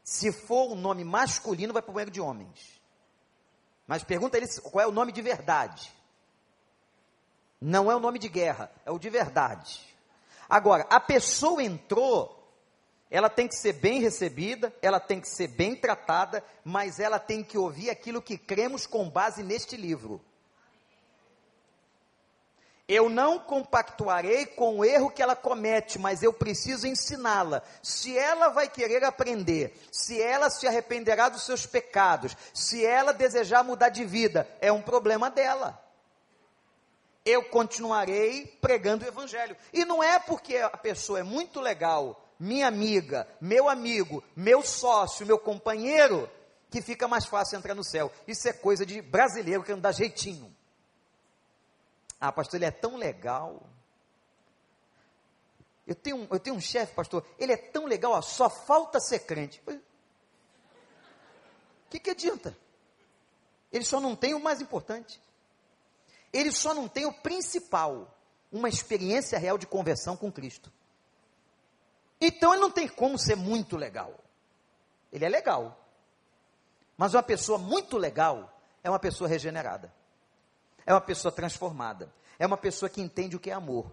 Se 0.04 0.32
for 0.32 0.72
um 0.72 0.76
nome 0.76 1.04
masculino, 1.04 1.74
vai 1.74 1.82
para 1.82 1.90
o 1.92 1.94
banheiro 1.94 2.12
de 2.12 2.22
homens. 2.22 2.80
Mas 3.88 4.04
pergunta 4.04 4.38
ele 4.38 4.48
qual 4.62 4.84
é 4.84 4.88
o 4.88 4.92
nome 4.92 5.12
de 5.12 5.22
verdade. 5.22 5.92
Não 7.60 7.92
é 7.92 7.96
o 7.96 8.00
nome 8.00 8.20
de 8.20 8.30
guerra, 8.30 8.72
é 8.86 8.92
o 8.92 9.00
de 9.00 9.10
verdade. 9.10 9.82
Agora, 10.48 10.86
a 10.90 11.00
pessoa 11.00 11.64
entrou 11.64 12.38
ela 13.10 13.30
tem 13.30 13.48
que 13.48 13.56
ser 13.56 13.74
bem 13.74 14.02
recebida, 14.02 14.74
ela 14.82 15.00
tem 15.00 15.22
que 15.22 15.30
ser 15.30 15.48
bem 15.48 15.76
tratada, 15.76 16.44
mas 16.64 17.00
ela 17.00 17.20
tem 17.20 17.42
que 17.42 17.58
ouvir 17.58 17.90
aquilo 17.90 18.22
que 18.22 18.38
cremos 18.38 18.86
com 18.86 19.10
base 19.10 19.44
neste 19.44 19.78
livro. 19.78 20.22
Eu 22.88 23.10
não 23.10 23.38
compactuarei 23.38 24.46
com 24.46 24.80
o 24.80 24.86
erro 24.86 25.12
que 25.12 25.22
ela 25.22 25.36
comete, 25.36 26.00
mas 26.00 26.24
eu 26.24 26.32
preciso 26.32 26.88
ensiná-la. 26.88 27.62
Se 27.84 28.18
ela 28.18 28.48
vai 28.48 28.70
querer 28.70 29.04
aprender, 29.04 29.78
se 29.92 30.22
ela 30.22 30.50
se 30.50 30.66
arrependerá 30.66 31.28
dos 31.28 31.46
seus 31.46 31.66
pecados, 31.66 32.38
se 32.54 32.86
ela 32.86 33.12
desejar 33.12 33.62
mudar 33.62 33.90
de 33.90 34.06
vida, 34.06 34.48
é 34.62 34.72
um 34.72 34.82
problema 34.82 35.30
dela. 35.30 35.84
Eu 37.26 37.44
continuarei 37.50 38.58
pregando 38.62 39.04
o 39.04 39.08
evangelho. 39.08 39.58
E 39.74 39.84
não 39.84 40.02
é 40.02 40.18
porque 40.18 40.56
a 40.56 40.70
pessoa 40.70 41.20
é 41.20 41.24
muito 41.24 41.60
legal, 41.60 42.26
minha 42.40 42.70
amiga, 42.70 43.28
meu 43.42 43.68
amigo, 43.68 44.24
meu 44.34 44.62
sócio, 44.62 45.26
meu 45.26 45.38
companheiro, 45.38 46.30
que 46.70 46.82
fica 46.82 47.06
mais 47.06 47.26
fácil 47.26 47.58
entrar 47.58 47.76
no 47.76 47.84
céu. 47.84 48.10
Isso 48.26 48.48
é 48.48 48.54
coisa 48.54 48.86
de 48.86 49.02
brasileiro 49.02 49.62
que 49.62 49.74
não 49.74 49.80
dá 49.82 49.92
jeitinho. 49.92 50.56
Ah, 52.20 52.32
pastor, 52.32 52.58
ele 52.58 52.66
é 52.66 52.72
tão 52.72 52.96
legal. 52.96 53.62
Eu 55.86 55.96
tenho, 55.96 56.28
eu 56.30 56.40
tenho 56.40 56.56
um 56.56 56.62
chefe, 56.62 56.94
pastor, 56.94 57.26
ele 57.40 57.54
é 57.54 57.58
tão 57.58 57.86
legal, 57.86 58.12
ó, 58.12 58.22
só 58.22 58.50
falta 58.50 59.00
ser 59.00 59.20
crente. 59.20 59.62
O 59.66 59.80
que, 61.90 62.00
que 62.00 62.10
adianta? 62.10 62.58
Ele 63.72 63.86
só 63.86 64.00
não 64.00 64.16
tem 64.16 64.34
o 64.34 64.40
mais 64.40 64.60
importante. 64.60 65.22
Ele 66.34 66.52
só 66.52 66.74
não 66.74 66.88
tem 66.90 67.06
o 67.06 67.14
principal, 67.14 68.14
uma 68.52 68.68
experiência 68.68 69.40
real 69.40 69.58
de 69.58 69.66
conversão 69.66 70.18
com 70.18 70.32
Cristo. 70.32 70.72
Então 72.20 72.54
ele 72.54 72.62
não 72.62 72.72
tem 72.72 72.88
como 72.88 73.18
ser 73.18 73.36
muito 73.36 73.78
legal. 73.78 74.14
Ele 75.12 75.24
é 75.24 75.30
legal. 75.30 75.80
Mas 76.98 77.14
uma 77.14 77.24
pessoa 77.24 77.58
muito 77.58 77.98
legal 77.98 78.60
é 78.84 78.90
uma 78.90 79.00
pessoa 79.00 79.30
regenerada. 79.30 79.94
É 80.88 80.94
uma 80.94 81.02
pessoa 81.02 81.34
transformada. 81.34 82.12
É 82.40 82.48
uma 82.48 82.56
pessoa 82.56 82.90
que 82.90 83.02
entende 83.02 83.36
o 83.36 83.40
que 83.42 83.52
é 83.52 83.54
amor. 83.54 83.92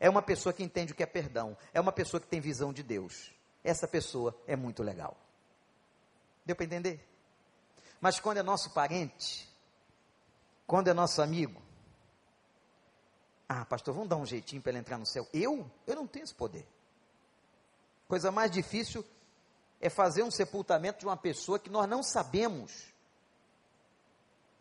É 0.00 0.10
uma 0.10 0.20
pessoa 0.20 0.52
que 0.52 0.64
entende 0.64 0.92
o 0.92 0.96
que 0.96 1.02
é 1.04 1.06
perdão. 1.06 1.56
É 1.72 1.80
uma 1.80 1.92
pessoa 1.92 2.20
que 2.20 2.26
tem 2.26 2.40
visão 2.40 2.72
de 2.72 2.82
Deus. 2.82 3.30
Essa 3.62 3.86
pessoa 3.86 4.36
é 4.44 4.56
muito 4.56 4.82
legal. 4.82 5.16
Deu 6.44 6.56
para 6.56 6.64
entender? 6.64 7.08
Mas 8.00 8.18
quando 8.18 8.38
é 8.38 8.42
nosso 8.42 8.70
parente, 8.70 9.48
quando 10.66 10.88
é 10.88 10.92
nosso 10.92 11.22
amigo, 11.22 11.62
ah, 13.48 13.64
pastor, 13.64 13.94
vamos 13.94 14.08
dar 14.08 14.16
um 14.16 14.26
jeitinho 14.26 14.60
para 14.60 14.72
ele 14.72 14.80
entrar 14.80 14.98
no 14.98 15.06
céu. 15.06 15.28
Eu? 15.32 15.70
Eu 15.86 15.94
não 15.94 16.08
tenho 16.08 16.24
esse 16.24 16.34
poder. 16.34 16.66
Coisa 18.08 18.32
mais 18.32 18.50
difícil 18.50 19.04
é 19.80 19.88
fazer 19.88 20.24
um 20.24 20.32
sepultamento 20.32 20.98
de 20.98 21.06
uma 21.06 21.16
pessoa 21.16 21.60
que 21.60 21.70
nós 21.70 21.88
não 21.88 22.02
sabemos 22.02 22.91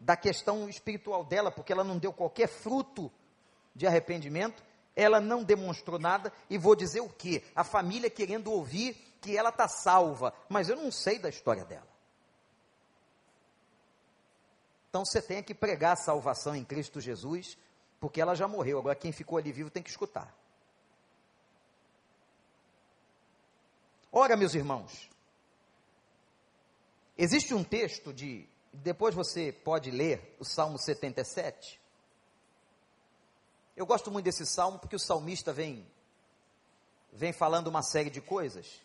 da 0.02 0.18
questão 0.18 0.68
espiritual 0.68 1.24
dela, 1.24 1.52
porque 1.52 1.72
ela 1.72 1.84
não 1.84 1.97
deu 1.97 2.12
qualquer 2.12 2.47
fruto 2.47 3.12
de 3.76 3.86
arrependimento, 3.86 4.64
ela 4.95 5.22
não 5.22 5.43
demonstrou 5.43 5.99
nada, 5.99 6.34
e 6.49 6.58
vou 6.58 6.76
dizer 6.76 7.02
o 7.02 7.10
quê? 7.10 7.43
A 7.56 7.64
família 7.64 8.10
querendo 8.10 8.52
ouvir 8.52 8.93
que 9.22 9.38
ela 9.38 9.49
está 9.49 9.68
salva, 9.68 10.34
mas 10.49 10.68
eu 10.68 10.76
não 10.76 10.91
sei 10.91 11.20
da 11.20 11.30
história 11.30 11.64
dela. 11.64 11.88
Então 14.89 15.06
você 15.06 15.22
tem 15.22 15.41
que 15.41 15.54
pregar 15.54 15.93
a 15.93 16.04
salvação 16.04 16.56
em 16.56 16.66
Cristo 16.66 16.99
Jesus, 16.99 17.58
porque 17.99 18.20
ela 18.20 18.36
já 18.36 18.47
morreu. 18.47 18.80
Agora 18.80 18.95
quem 18.95 19.12
ficou 19.12 19.38
ali 19.38 19.52
vivo 19.52 19.70
tem 19.70 19.84
que 19.84 19.89
escutar. 19.89 20.36
Ora, 24.12 24.36
meus 24.36 24.54
irmãos, 24.54 25.10
existe 27.18 27.54
um 27.54 27.64
texto 27.64 28.12
de, 28.12 28.45
depois 28.74 29.14
você 29.14 29.52
pode 29.52 29.92
ler 29.92 30.36
o 30.40 30.46
Salmo 30.46 30.78
77. 30.78 31.80
Eu 33.76 33.86
gosto 33.86 34.12
muito 34.12 34.26
desse 34.26 34.46
salmo 34.46 34.80
porque 34.80 34.96
o 34.96 35.00
salmista 35.00 35.52
vem 35.52 35.86
vem 37.14 37.34
falando 37.34 37.68
uma 37.68 37.82
série 37.82 38.10
de 38.10 38.22
coisas 38.22 38.82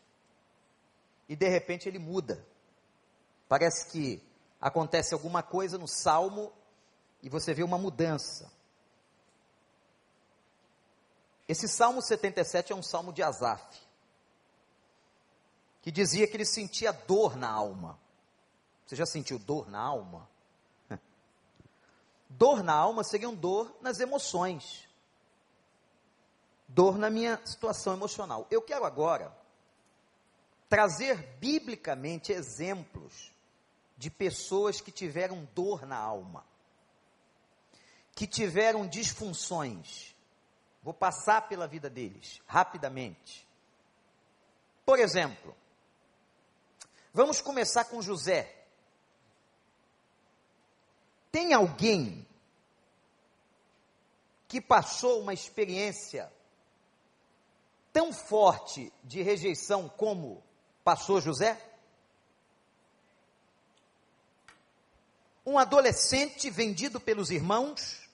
e 1.28 1.36
de 1.36 1.48
repente 1.48 1.88
ele 1.88 1.98
muda. 1.98 2.44
Parece 3.48 3.86
que 3.90 4.22
acontece 4.60 5.14
alguma 5.14 5.42
coisa 5.42 5.78
no 5.78 5.86
salmo 5.86 6.52
e 7.22 7.28
você 7.28 7.54
vê 7.54 7.62
uma 7.62 7.78
mudança. 7.78 8.50
Esse 11.48 11.68
Salmo 11.68 12.02
77 12.02 12.72
é 12.72 12.76
um 12.76 12.82
salmo 12.82 13.12
de 13.12 13.22
Asaf, 13.22 13.80
que 15.80 15.92
dizia 15.92 16.26
que 16.26 16.36
ele 16.36 16.44
sentia 16.44 16.92
dor 16.92 17.36
na 17.36 17.48
alma. 17.48 17.98
Você 18.86 18.94
já 18.94 19.04
sentiu 19.04 19.38
dor 19.38 19.68
na 19.68 19.80
alma? 19.80 20.28
Dor 22.30 22.62
na 22.62 22.74
alma 22.74 23.02
seria 23.02 23.28
um 23.28 23.34
dor 23.34 23.76
nas 23.80 23.98
emoções. 23.98 24.86
Dor 26.68 26.98
na 26.98 27.10
minha 27.10 27.40
situação 27.44 27.94
emocional. 27.94 28.46
Eu 28.50 28.62
quero 28.62 28.84
agora 28.84 29.36
trazer 30.68 31.16
biblicamente 31.38 32.32
exemplos 32.32 33.32
de 33.96 34.10
pessoas 34.10 34.80
que 34.80 34.90
tiveram 34.90 35.48
dor 35.54 35.86
na 35.86 35.96
alma, 35.96 36.44
que 38.14 38.26
tiveram 38.26 38.86
disfunções. 38.86 40.14
Vou 40.82 40.92
passar 40.92 41.48
pela 41.48 41.66
vida 41.66 41.88
deles 41.88 42.42
rapidamente. 42.46 43.46
Por 44.84 44.98
exemplo, 44.98 45.56
vamos 47.12 47.40
começar 47.40 47.84
com 47.86 48.02
José. 48.02 48.55
Tem 51.36 51.52
alguém 51.52 52.26
que 54.48 54.58
passou 54.58 55.20
uma 55.20 55.34
experiência 55.34 56.32
tão 57.92 58.10
forte 58.10 58.90
de 59.04 59.20
rejeição 59.20 59.86
como 59.86 60.42
passou 60.82 61.20
José? 61.20 61.60
um 65.44 65.58
adolescente 65.58 66.48
vendido 66.48 66.98
pelos 66.98 67.30
irmãos, 67.30 68.08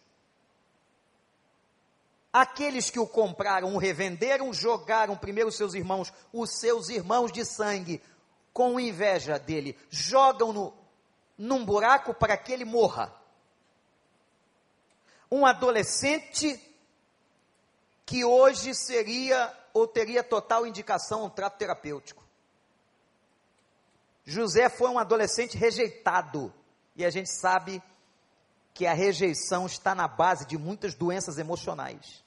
aqueles 2.32 2.90
que 2.90 2.98
o 2.98 3.06
compraram, 3.06 3.72
o 3.72 3.78
revenderam, 3.78 4.52
jogaram 4.52 5.16
primeiro 5.16 5.48
os 5.48 5.56
seus 5.56 5.74
irmãos, 5.74 6.12
os 6.32 6.58
seus 6.58 6.88
irmãos 6.88 7.30
de 7.30 7.44
sangue, 7.44 8.02
com 8.52 8.80
inveja 8.80 9.38
dele, 9.38 9.78
jogam-no 9.90 10.81
num 11.42 11.64
buraco 11.64 12.14
para 12.14 12.36
que 12.36 12.52
ele 12.52 12.64
morra. 12.64 13.12
Um 15.28 15.44
adolescente 15.44 16.56
que 18.06 18.24
hoje 18.24 18.72
seria 18.76 19.52
ou 19.74 19.88
teria 19.88 20.22
total 20.22 20.64
indicação 20.64 21.22
a 21.22 21.24
um 21.24 21.30
trato 21.30 21.58
terapêutico. 21.58 22.22
José 24.24 24.68
foi 24.68 24.88
um 24.88 25.00
adolescente 25.00 25.56
rejeitado 25.56 26.54
e 26.94 27.04
a 27.04 27.10
gente 27.10 27.28
sabe 27.28 27.82
que 28.72 28.86
a 28.86 28.92
rejeição 28.92 29.66
está 29.66 29.96
na 29.96 30.06
base 30.06 30.46
de 30.46 30.56
muitas 30.56 30.94
doenças 30.94 31.38
emocionais. 31.38 32.22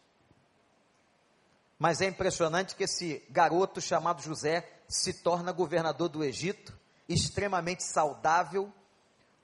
Mas 1.79 2.01
é 2.01 2.07
impressionante 2.07 2.75
que 2.75 2.83
esse 2.83 3.23
garoto 3.29 3.79
chamado 3.79 4.21
José 4.21 4.69
se 4.89 5.23
torna 5.23 5.53
governador 5.53 6.09
do 6.09 6.21
Egito, 6.21 6.77
extremamente 7.07 7.83
saudável, 7.83 8.73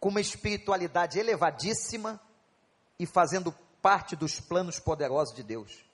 com 0.02 0.10
uma 0.10 0.20
espiritualidade 0.20 1.20
elevadíssima 1.20 2.20
e 2.98 3.06
fazendo 3.06 3.52
parte 3.84 4.16
dos 4.16 4.40
planos 4.40 4.80
poderosos 4.80 5.36
de 5.36 5.44
Deus. 5.44 5.86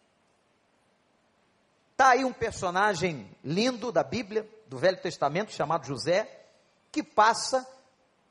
Está 1.91 2.11
aí 2.11 2.23
um 2.23 2.31
personagem 2.31 3.29
lindo 3.43 3.91
da 3.91 4.03
Bíblia, 4.03 4.49
do 4.67 4.77
Velho 4.77 5.01
Testamento, 5.01 5.51
chamado 5.51 5.85
José, 5.85 6.45
que 6.89 7.03
passa 7.03 7.67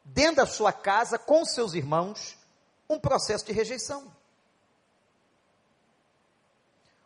dentro 0.02 0.36
da 0.36 0.46
sua 0.46 0.72
casa, 0.72 1.18
com 1.18 1.44
seus 1.44 1.74
irmãos, 1.74 2.38
um 2.88 2.98
processo 2.98 3.44
de 3.44 3.52
rejeição. 3.52 4.10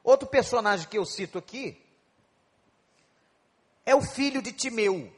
Outro 0.04 0.28
personagem 0.28 0.88
que 0.88 0.98
eu 0.98 1.04
cito 1.04 1.38
aqui 1.38 1.84
é 3.84 3.96
o 3.96 4.02
filho 4.02 4.40
de 4.40 4.52
Timeu. 4.52 5.12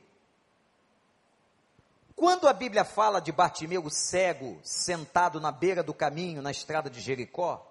Quando 2.23 2.47
a 2.47 2.53
Bíblia 2.53 2.85
fala 2.85 3.21
de 3.21 3.33
Bartimeu, 3.33 3.91
cego, 3.91 4.61
sentado 4.63 5.41
na 5.41 5.51
beira 5.51 5.83
do 5.83 5.93
caminho, 5.93 6.41
na 6.41 6.53
estrada 6.53 6.89
de 6.89 7.01
Jericó, 7.01 7.69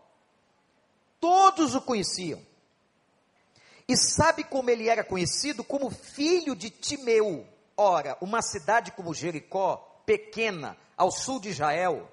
todos 1.22 1.74
o 1.74 1.80
conheciam. 1.80 2.41
E 3.88 3.95
sabe 3.95 4.43
como 4.43 4.70
ele 4.70 4.89
era 4.89 5.06
conhecido? 5.06 5.64
Como 5.64 5.89
filho 5.89 6.54
de 6.54 6.70
Timeu. 6.70 7.47
Ora, 7.78 8.18
uma 8.20 8.41
cidade 8.41 8.91
como 8.91 9.14
Jericó 9.14 10.02
pequena 10.06 10.76
ao 10.97 11.12
sul 11.12 11.39
de 11.39 11.47
Israel, 11.47 12.12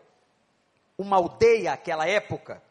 uma 0.96 1.16
aldeia 1.16 1.72
aquela 1.72 2.06
época, 2.06 2.62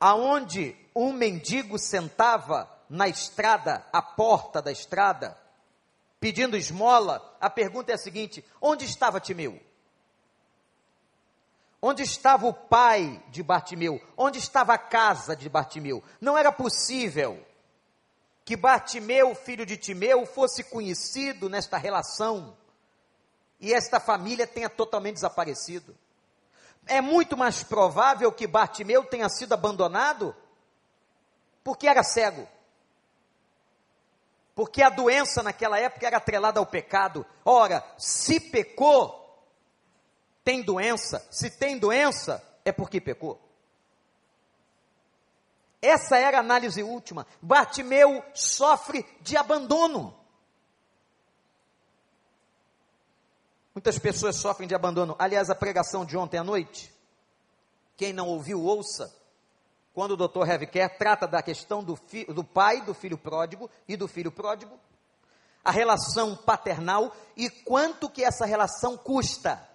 aonde 0.00 0.74
um 0.96 1.12
mendigo 1.12 1.78
sentava 1.78 2.68
na 2.90 3.06
estrada, 3.06 3.86
à 3.92 4.02
porta 4.02 4.60
da 4.60 4.72
estrada, 4.72 5.38
pedindo 6.20 6.56
esmola, 6.56 7.36
a 7.40 7.48
pergunta 7.48 7.92
é 7.92 7.94
a 7.94 7.98
seguinte: 7.98 8.44
onde 8.60 8.84
estava 8.84 9.20
Timeu? 9.20 9.60
Onde 11.80 12.02
estava 12.02 12.46
o 12.46 12.52
pai 12.52 13.22
de 13.28 13.42
Bartimeu? 13.42 14.00
Onde 14.16 14.38
estava 14.38 14.74
a 14.74 14.78
casa 14.78 15.36
de 15.36 15.48
Bartimeu? 15.48 16.02
Não 16.20 16.36
era 16.36 16.50
possível 16.50 17.44
que 18.44 18.56
Bartimeu, 18.56 19.34
filho 19.34 19.64
de 19.64 19.76
Timeu, 19.76 20.26
fosse 20.26 20.64
conhecido 20.64 21.48
nesta 21.48 21.76
relação 21.76 22.56
e 23.60 23.72
esta 23.72 24.00
família 24.00 24.46
tenha 24.46 24.68
totalmente 24.68 25.14
desaparecido. 25.14 25.96
É 26.86 27.00
muito 27.00 27.36
mais 27.36 27.62
provável 27.62 28.32
que 28.32 28.46
Bartimeu 28.46 29.04
tenha 29.04 29.28
sido 29.28 29.52
abandonado 29.52 30.34
porque 31.62 31.86
era 31.86 32.02
cego. 32.02 32.48
Porque 34.58 34.82
a 34.82 34.90
doença 34.90 35.40
naquela 35.40 35.78
época 35.78 36.04
era 36.04 36.16
atrelada 36.16 36.58
ao 36.58 36.66
pecado. 36.66 37.24
Ora, 37.44 37.80
se 37.96 38.40
pecou, 38.40 39.40
tem 40.42 40.64
doença. 40.64 41.24
Se 41.30 41.48
tem 41.48 41.78
doença, 41.78 42.42
é 42.64 42.72
porque 42.72 43.00
pecou. 43.00 43.40
Essa 45.80 46.18
era 46.18 46.38
a 46.38 46.40
análise 46.40 46.82
última. 46.82 47.24
Bartimeu 47.40 48.20
sofre 48.34 49.06
de 49.20 49.36
abandono. 49.36 50.18
Muitas 53.72 53.96
pessoas 53.96 54.34
sofrem 54.34 54.66
de 54.66 54.74
abandono. 54.74 55.14
Aliás, 55.20 55.50
a 55.50 55.54
pregação 55.54 56.04
de 56.04 56.16
ontem 56.16 56.36
à 56.36 56.42
noite, 56.42 56.92
quem 57.96 58.12
não 58.12 58.26
ouviu, 58.26 58.60
ouça. 58.60 59.16
Quando 59.98 60.12
o 60.12 60.28
Dr. 60.28 60.48
Heavicare 60.48 60.96
trata 60.96 61.26
da 61.26 61.42
questão 61.42 61.82
do, 61.82 61.96
fi, 61.96 62.24
do 62.26 62.44
pai 62.44 62.80
do 62.82 62.94
filho 62.94 63.18
pródigo 63.18 63.68
e 63.88 63.96
do 63.96 64.06
filho 64.06 64.30
pródigo, 64.30 64.78
a 65.64 65.72
relação 65.72 66.36
paternal 66.36 67.12
e 67.36 67.50
quanto 67.50 68.08
que 68.08 68.22
essa 68.22 68.46
relação 68.46 68.96
custa. 68.96 69.68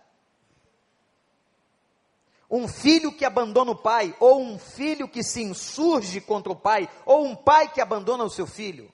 Um 2.50 2.70
filho 2.70 3.12
que 3.12 3.26
abandona 3.26 3.72
o 3.72 3.76
pai, 3.76 4.16
ou 4.18 4.42
um 4.42 4.58
filho 4.58 5.10
que 5.10 5.22
se 5.22 5.44
insurge 5.44 6.22
contra 6.22 6.54
o 6.54 6.56
pai, 6.56 6.90
ou 7.06 7.26
um 7.26 7.36
pai 7.36 7.70
que 7.74 7.82
abandona 7.82 8.24
o 8.24 8.30
seu 8.30 8.48
filho. 8.48 8.90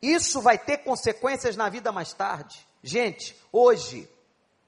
Isso 0.00 0.40
vai 0.40 0.56
ter 0.56 0.84
consequências 0.84 1.56
na 1.56 1.68
vida 1.68 1.90
mais 1.90 2.12
tarde. 2.12 2.64
Gente, 2.84 3.36
hoje, 3.50 4.08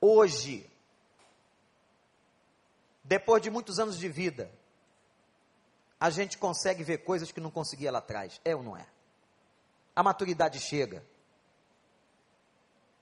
hoje, 0.01 0.69
depois 3.05 3.41
de 3.41 3.49
muitos 3.49 3.79
anos 3.79 3.97
de 3.97 4.09
vida, 4.09 4.58
a 6.01 6.11
gente 6.11 6.39
consegue 6.39 6.85
ver 6.85 6.99
coisas 6.99 7.33
que 7.33 7.41
não 7.41 7.51
conseguia 7.51 7.91
lá 7.91 7.99
atrás. 7.99 8.41
É 8.45 8.55
ou 8.55 8.63
não 8.63 8.77
é? 8.77 8.87
A 9.95 10.03
maturidade 10.03 10.61
chega. 10.61 11.05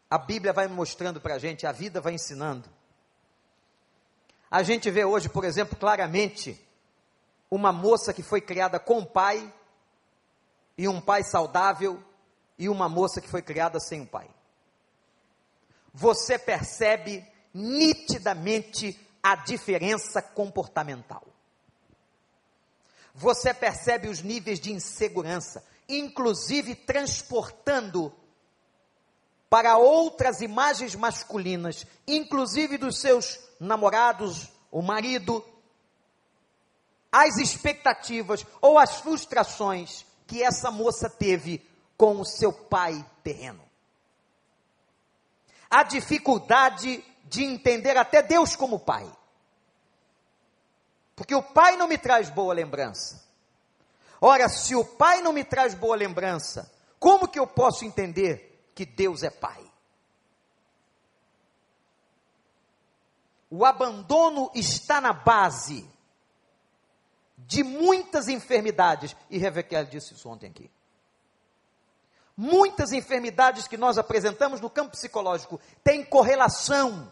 A 0.09 0.19
Bíblia 0.19 0.53
vai 0.53 0.67
mostrando 0.67 1.21
para 1.21 1.35
a 1.35 1.39
gente, 1.39 1.67
a 1.67 1.73
vida 1.73 2.01
vai 2.01 2.15
ensinando. 2.15 2.69
A 4.51 4.63
gente 4.63 4.91
vê 4.91 5.05
hoje, 5.05 5.29
por 5.29 5.45
exemplo, 5.45 5.77
claramente 5.77 6.59
uma 7.51 7.73
moça 7.73 8.15
que 8.15 8.23
foi 8.23 8.41
criada 8.41 8.79
com 8.79 8.99
um 8.99 9.05
pai, 9.05 9.53
e 10.79 10.89
um 10.89 11.01
pai 11.01 11.23
saudável, 11.23 12.03
e 12.59 12.69
uma 12.69 12.89
moça 12.89 13.21
que 13.21 13.29
foi 13.29 13.43
criada 13.43 13.81
sem 13.81 14.01
um 14.01 14.07
pai. 14.07 14.31
Você 15.93 16.39
percebe 16.39 17.27
nitidamente 17.53 18.99
a 19.23 19.35
diferença 19.35 20.23
comportamental. 20.23 21.36
Você 23.17 23.55
percebe 23.55 24.09
os 24.09 24.21
níveis 24.21 24.61
de 24.61 24.71
insegurança, 24.71 25.65
inclusive 25.89 26.75
transportando 26.75 28.13
para 29.49 29.79
outras 29.79 30.43
imagens 30.43 30.95
masculinas, 30.95 31.87
inclusive 32.07 32.77
dos 32.77 33.01
seus 33.01 33.41
namorados, 33.59 34.51
o 34.71 34.83
marido, 34.83 35.43
as 37.11 37.39
expectativas 37.39 38.45
ou 38.61 38.79
as 38.79 38.97
frustrações 38.97 40.05
que 40.27 40.43
essa 40.43 40.71
moça 40.71 41.09
teve 41.09 41.67
com 41.97 42.21
o 42.21 42.25
seu 42.27 42.53
pai 42.53 43.03
terreno. 43.25 43.63
A 45.71 45.83
dificuldade 45.85 47.03
de 47.25 47.43
entender 47.43 47.97
até 47.97 48.23
Deus 48.23 48.55
como 48.55 48.79
pai. 48.79 49.11
Porque 51.17 51.35
o 51.35 51.43
pai 51.43 51.77
não 51.79 51.89
me 51.89 51.97
traz 51.97 52.29
boa 52.29 52.53
lembrança. 52.53 53.25
Ora, 54.21 54.49
se 54.51 54.77
o 54.77 54.85
pai 54.85 55.23
não 55.23 55.33
me 55.33 55.43
traz 55.43 55.75
boa 55.75 55.97
lembrança, 55.97 56.71
como 56.99 57.27
que 57.27 57.39
eu 57.39 57.47
posso 57.47 57.85
entender 57.87 58.71
que 58.75 58.85
Deus 58.85 59.23
é 59.23 59.31
pai? 59.31 59.65
O 63.49 63.65
abandono 63.65 64.51
está 64.55 65.01
na 65.01 65.15
base 65.15 65.89
de 67.39 67.63
muitas 67.63 68.29
enfermidades, 68.29 69.17
e 69.31 69.39
Rebeca 69.39 69.85
disse 69.85 70.15
isso 70.15 70.29
ontem 70.29 70.51
aqui. 70.51 70.71
Muitas 72.37 72.93
enfermidades 72.93 73.67
que 73.67 73.79
nós 73.79 73.97
apresentamos 73.97 74.61
no 74.61 74.69
campo 74.69 74.91
psicológico 74.91 75.59
têm 75.83 76.05
correlação 76.05 77.11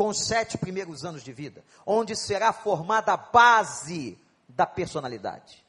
com 0.00 0.08
os 0.08 0.26
sete 0.26 0.56
primeiros 0.56 1.04
anos 1.04 1.22
de 1.22 1.30
vida, 1.30 1.62
onde 1.84 2.16
será 2.16 2.54
formada 2.54 3.12
a 3.12 3.18
base 3.18 4.18
da 4.48 4.64
personalidade. 4.64 5.62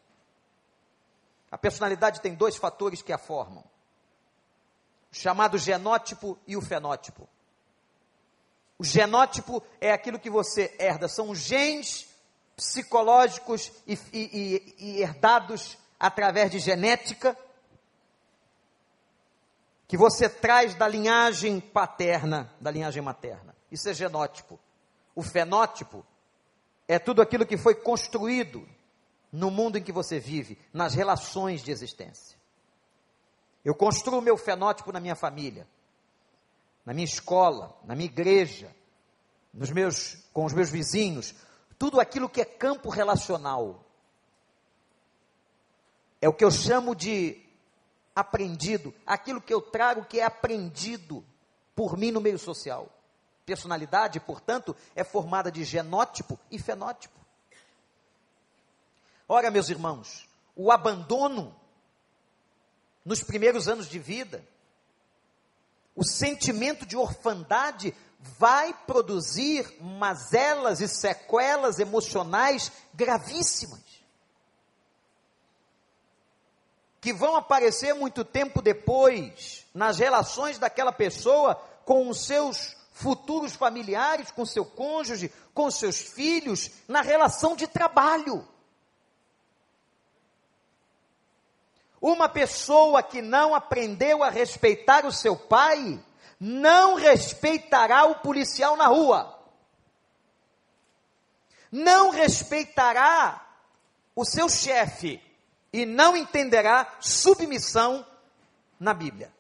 A 1.51 1.57
personalidade 1.57 2.21
tem 2.21 2.33
dois 2.33 2.55
fatores 2.55 3.01
que 3.01 3.11
a 3.11 3.17
formam: 3.17 3.61
o 5.11 5.13
chamado 5.13 5.57
genótipo 5.57 6.39
e 6.47 6.55
o 6.55 6.61
fenótipo. 6.61 7.27
O 8.79 8.85
genótipo 8.85 9.61
é 9.81 9.91
aquilo 9.91 10.17
que 10.17 10.29
você 10.29 10.73
herda, 10.79 11.09
são 11.09 11.35
genes 11.35 12.07
psicológicos 12.55 13.69
e, 13.85 13.99
e, 14.13 14.75
e 14.79 15.01
herdados 15.01 15.77
através 15.99 16.49
de 16.49 16.59
genética 16.59 17.37
que 19.89 19.97
você 19.97 20.29
traz 20.29 20.73
da 20.73 20.87
linhagem 20.87 21.59
paterna, 21.59 22.49
da 22.61 22.71
linhagem 22.71 23.01
materna. 23.01 23.50
Isso 23.71 23.87
é 23.89 23.93
genótipo. 23.93 24.59
O 25.15 25.23
fenótipo 25.23 26.05
é 26.87 26.99
tudo 26.99 27.21
aquilo 27.21 27.45
que 27.45 27.57
foi 27.57 27.73
construído 27.75 28.67
no 29.31 29.49
mundo 29.49 29.77
em 29.77 29.83
que 29.83 29.91
você 29.91 30.19
vive, 30.19 30.59
nas 30.73 30.93
relações 30.93 31.63
de 31.63 31.71
existência. 31.71 32.37
Eu 33.63 33.73
construo 33.73 34.19
o 34.19 34.21
meu 34.21 34.37
fenótipo 34.37 34.91
na 34.91 34.99
minha 34.99 35.15
família, 35.15 35.67
na 36.85 36.93
minha 36.93 37.05
escola, 37.05 37.77
na 37.85 37.95
minha 37.95 38.09
igreja, 38.09 38.75
nos 39.53 39.69
meus, 39.69 40.15
com 40.33 40.45
os 40.45 40.53
meus 40.53 40.69
vizinhos, 40.69 41.33
tudo 41.77 41.99
aquilo 41.99 42.27
que 42.27 42.41
é 42.41 42.45
campo 42.45 42.89
relacional. 42.89 43.85
É 46.19 46.27
o 46.27 46.33
que 46.33 46.43
eu 46.43 46.51
chamo 46.51 46.93
de 46.93 47.41
aprendido, 48.15 48.93
aquilo 49.05 49.41
que 49.41 49.53
eu 49.53 49.61
trago 49.61 50.05
que 50.05 50.19
é 50.19 50.23
aprendido 50.23 51.23
por 51.75 51.97
mim 51.97 52.11
no 52.11 52.19
meio 52.19 52.37
social. 52.37 52.89
Personalidade, 53.45 54.19
portanto, 54.19 54.75
é 54.95 55.03
formada 55.03 55.51
de 55.51 55.63
genótipo 55.63 56.39
e 56.49 56.59
fenótipo. 56.59 57.19
Ora, 59.27 59.49
meus 59.49 59.69
irmãos, 59.69 60.27
o 60.55 60.71
abandono 60.71 61.55
nos 63.03 63.23
primeiros 63.23 63.67
anos 63.67 63.87
de 63.87 63.97
vida, 63.97 64.45
o 65.95 66.03
sentimento 66.03 66.85
de 66.85 66.95
orfandade 66.95 67.95
vai 68.19 68.73
produzir 68.85 69.65
mazelas 69.81 70.79
e 70.79 70.87
sequelas 70.87 71.79
emocionais 71.79 72.71
gravíssimas. 72.93 73.81
Que 76.99 77.11
vão 77.11 77.35
aparecer 77.35 77.95
muito 77.95 78.23
tempo 78.23 78.61
depois 78.61 79.65
nas 79.73 79.97
relações 79.97 80.59
daquela 80.59 80.91
pessoa 80.91 81.55
com 81.83 82.07
os 82.09 82.25
seus 82.25 82.75
futuros 82.91 83.55
familiares, 83.55 84.29
com 84.31 84.45
seu 84.45 84.65
cônjuge, 84.65 85.33
com 85.53 85.71
seus 85.71 85.99
filhos, 85.99 86.69
na 86.87 87.01
relação 87.01 87.55
de 87.55 87.67
trabalho. 87.67 88.47
Uma 91.99 92.27
pessoa 92.27 93.01
que 93.01 93.21
não 93.21 93.55
aprendeu 93.55 94.23
a 94.23 94.29
respeitar 94.29 95.05
o 95.05 95.11
seu 95.11 95.35
pai, 95.35 96.03
não 96.39 96.95
respeitará 96.95 98.05
o 98.05 98.15
policial 98.15 98.75
na 98.75 98.87
rua. 98.87 99.39
Não 101.71 102.09
respeitará 102.09 103.47
o 104.15 104.25
seu 104.25 104.49
chefe 104.49 105.21
e 105.71 105.85
não 105.85 106.17
entenderá 106.17 106.97
submissão 106.99 108.05
na 108.79 108.93
Bíblia. 108.93 109.31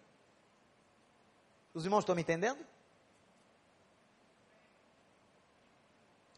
Os 1.73 1.83
irmãos 1.83 2.01
estão 2.01 2.15
me 2.15 2.21
entendendo? 2.21 2.70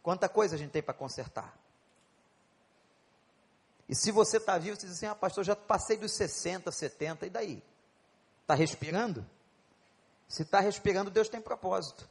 Quanta 0.04 0.28
coisa 0.28 0.56
a 0.56 0.60
gente 0.60 0.72
tem 0.72 0.84
para 0.84 0.93
consertar. 0.93 1.58
E 3.88 3.95
se 3.95 4.12
você 4.12 4.38
está 4.38 4.58
vivo, 4.58 4.76
você 4.76 4.86
diz 4.86 4.97
assim: 4.97 5.06
ah, 5.06 5.16
pastor, 5.16 5.45
já 5.45 5.56
passei 5.56 5.97
dos 5.97 6.12
60, 6.12 6.70
70, 6.72 7.26
e 7.26 7.30
daí? 7.30 7.64
Está 8.41 8.54
respirando? 8.54 9.26
Se 10.28 10.41
está 10.41 10.60
respirando, 10.60 11.10
Deus 11.10 11.30
tem 11.30 11.39
propósito. 11.39 12.08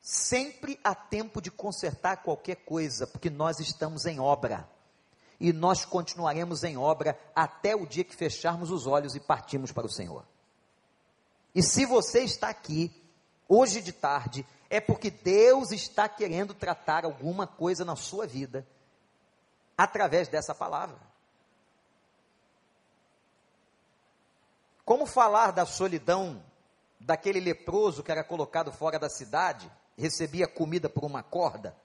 Sempre 0.00 0.78
há 0.84 0.94
tempo 0.94 1.40
de 1.40 1.50
consertar 1.50 2.18
qualquer 2.18 2.56
coisa, 2.56 3.06
porque 3.06 3.30
nós 3.30 3.58
estamos 3.58 4.04
em 4.04 4.20
obra. 4.20 4.68
E 5.40 5.52
nós 5.52 5.84
continuaremos 5.84 6.62
em 6.62 6.76
obra 6.76 7.18
até 7.34 7.74
o 7.74 7.86
dia 7.86 8.04
que 8.04 8.14
fecharmos 8.14 8.70
os 8.70 8.86
olhos 8.86 9.14
e 9.14 9.20
partirmos 9.20 9.72
para 9.72 9.86
o 9.86 9.90
Senhor. 9.90 10.26
E 11.54 11.62
se 11.62 11.86
você 11.86 12.20
está 12.20 12.48
aqui, 12.48 12.92
hoje 13.48 13.80
de 13.80 13.92
tarde, 13.92 14.46
é 14.74 14.80
porque 14.80 15.08
Deus 15.08 15.70
está 15.70 16.08
querendo 16.08 16.52
tratar 16.52 17.04
alguma 17.04 17.46
coisa 17.46 17.84
na 17.84 17.94
sua 17.94 18.26
vida 18.26 18.66
através 19.78 20.28
dessa 20.28 20.52
palavra. 20.52 20.98
Como 24.84 25.06
falar 25.06 25.52
da 25.52 25.64
solidão 25.64 26.44
daquele 26.98 27.38
leproso 27.38 28.02
que 28.02 28.10
era 28.10 28.24
colocado 28.24 28.72
fora 28.72 28.98
da 28.98 29.08
cidade, 29.08 29.70
recebia 29.96 30.48
comida 30.48 30.88
por 30.88 31.04
uma 31.04 31.22
corda? 31.22 31.76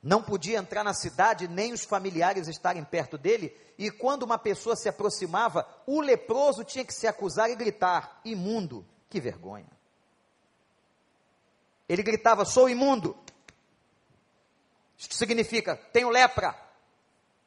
Não 0.00 0.22
podia 0.22 0.58
entrar 0.58 0.84
na 0.84 0.94
cidade, 0.94 1.48
nem 1.48 1.72
os 1.72 1.84
familiares 1.84 2.46
estarem 2.46 2.84
perto 2.84 3.18
dele, 3.18 3.52
e 3.76 3.90
quando 3.90 4.22
uma 4.22 4.38
pessoa 4.38 4.76
se 4.76 4.88
aproximava, 4.88 5.66
o 5.84 6.00
leproso 6.00 6.62
tinha 6.62 6.84
que 6.84 6.94
se 6.94 7.08
acusar 7.08 7.50
e 7.50 7.56
gritar: 7.56 8.20
imundo, 8.24 8.86
que 9.10 9.20
vergonha. 9.20 9.75
Ele 11.88 12.02
gritava: 12.02 12.44
Sou 12.44 12.68
imundo. 12.68 13.16
Isso 14.98 15.14
significa: 15.14 15.76
tenho 15.92 16.08
lepra, 16.08 16.54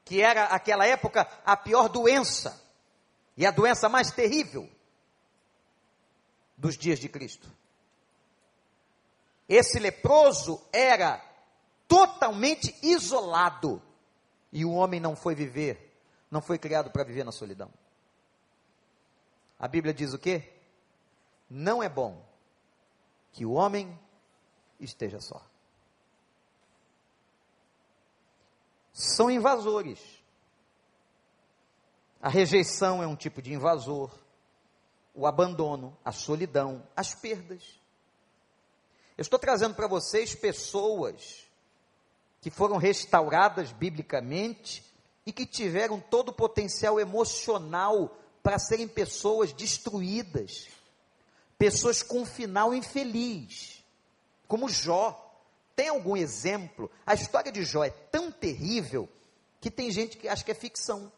que 0.06 0.22
era 0.22 0.46
aquela 0.46 0.86
época 0.86 1.28
a 1.46 1.58
pior 1.58 1.90
doença 1.90 2.62
e 3.36 3.46
a 3.46 3.52
doença 3.52 3.90
mais 3.90 4.12
terrível 4.12 4.70
dos 6.58 6.78
dias 6.78 7.00
de 7.00 7.08
Cristo. 7.08 7.50
Esse 9.48 9.80
leproso 9.80 10.62
era 10.72 11.24
totalmente 11.88 12.76
isolado 12.84 13.82
e 14.52 14.64
o 14.64 14.72
homem 14.72 15.00
não 15.00 15.16
foi 15.16 15.34
viver, 15.34 15.96
não 16.30 16.42
foi 16.42 16.60
criado 16.60 16.92
para 16.92 17.04
viver 17.04 17.24
na 17.24 17.32
solidão. 17.32 17.72
A 19.58 19.68
Bíblia 19.68 19.94
diz 19.94 20.14
o 20.14 20.20
quê? 20.20 20.54
Não 21.50 21.82
é 21.82 21.90
bom 21.90 22.24
que 23.32 23.46
o 23.46 23.54
homem 23.54 23.98
esteja 24.80 25.20
só. 25.20 25.42
São 28.94 29.30
invasores. 29.30 30.00
A 32.22 32.30
rejeição 32.30 33.02
é 33.02 33.08
um 33.08 33.16
tipo 33.16 33.42
de 33.42 33.54
invasor. 33.54 34.12
O 35.14 35.26
abandono, 35.26 35.98
a 36.04 36.12
solidão, 36.12 36.86
as 36.96 37.14
perdas. 37.14 37.80
Eu 39.18 39.22
estou 39.22 39.40
trazendo 39.40 39.76
para 39.76 39.88
vocês 39.88 40.36
pessoas 40.36 41.46
que 42.42 42.50
foram 42.50 42.78
restauradas 42.78 43.72
biblicamente 43.72 44.84
e 45.26 45.32
que 45.32 45.46
tiveram 45.46 46.00
todo 46.00 46.30
o 46.30 46.34
potencial 46.34 47.00
emocional 47.00 48.18
para 48.42 48.58
serem 48.58 48.88
pessoas 48.88 49.52
destruídas, 49.52 50.68
pessoas 51.58 52.02
com 52.02 52.22
um 52.22 52.26
final 52.26 52.74
infeliz, 52.74 53.79
como 54.50 54.68
Jó. 54.68 55.28
Tem 55.76 55.88
algum 55.88 56.18
exemplo? 56.18 56.92
A 57.06 57.14
história 57.14 57.50
de 57.54 57.64
Jó 57.64 57.86
é 57.86 57.90
tão 57.90 58.30
terrível 58.30 59.08
que 59.62 59.72
tem 59.72 59.90
gente 59.92 60.18
que 60.18 60.28
acha 60.28 60.44
que 60.44 60.52
é 60.52 60.56
ficção. 60.56 61.10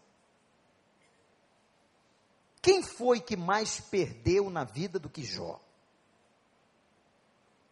Quem 2.61 2.83
foi 2.83 3.19
que 3.19 3.35
mais 3.35 3.79
perdeu 3.79 4.51
na 4.51 4.63
vida 4.63 4.99
do 4.99 5.09
que 5.09 5.23
Jó? 5.23 5.59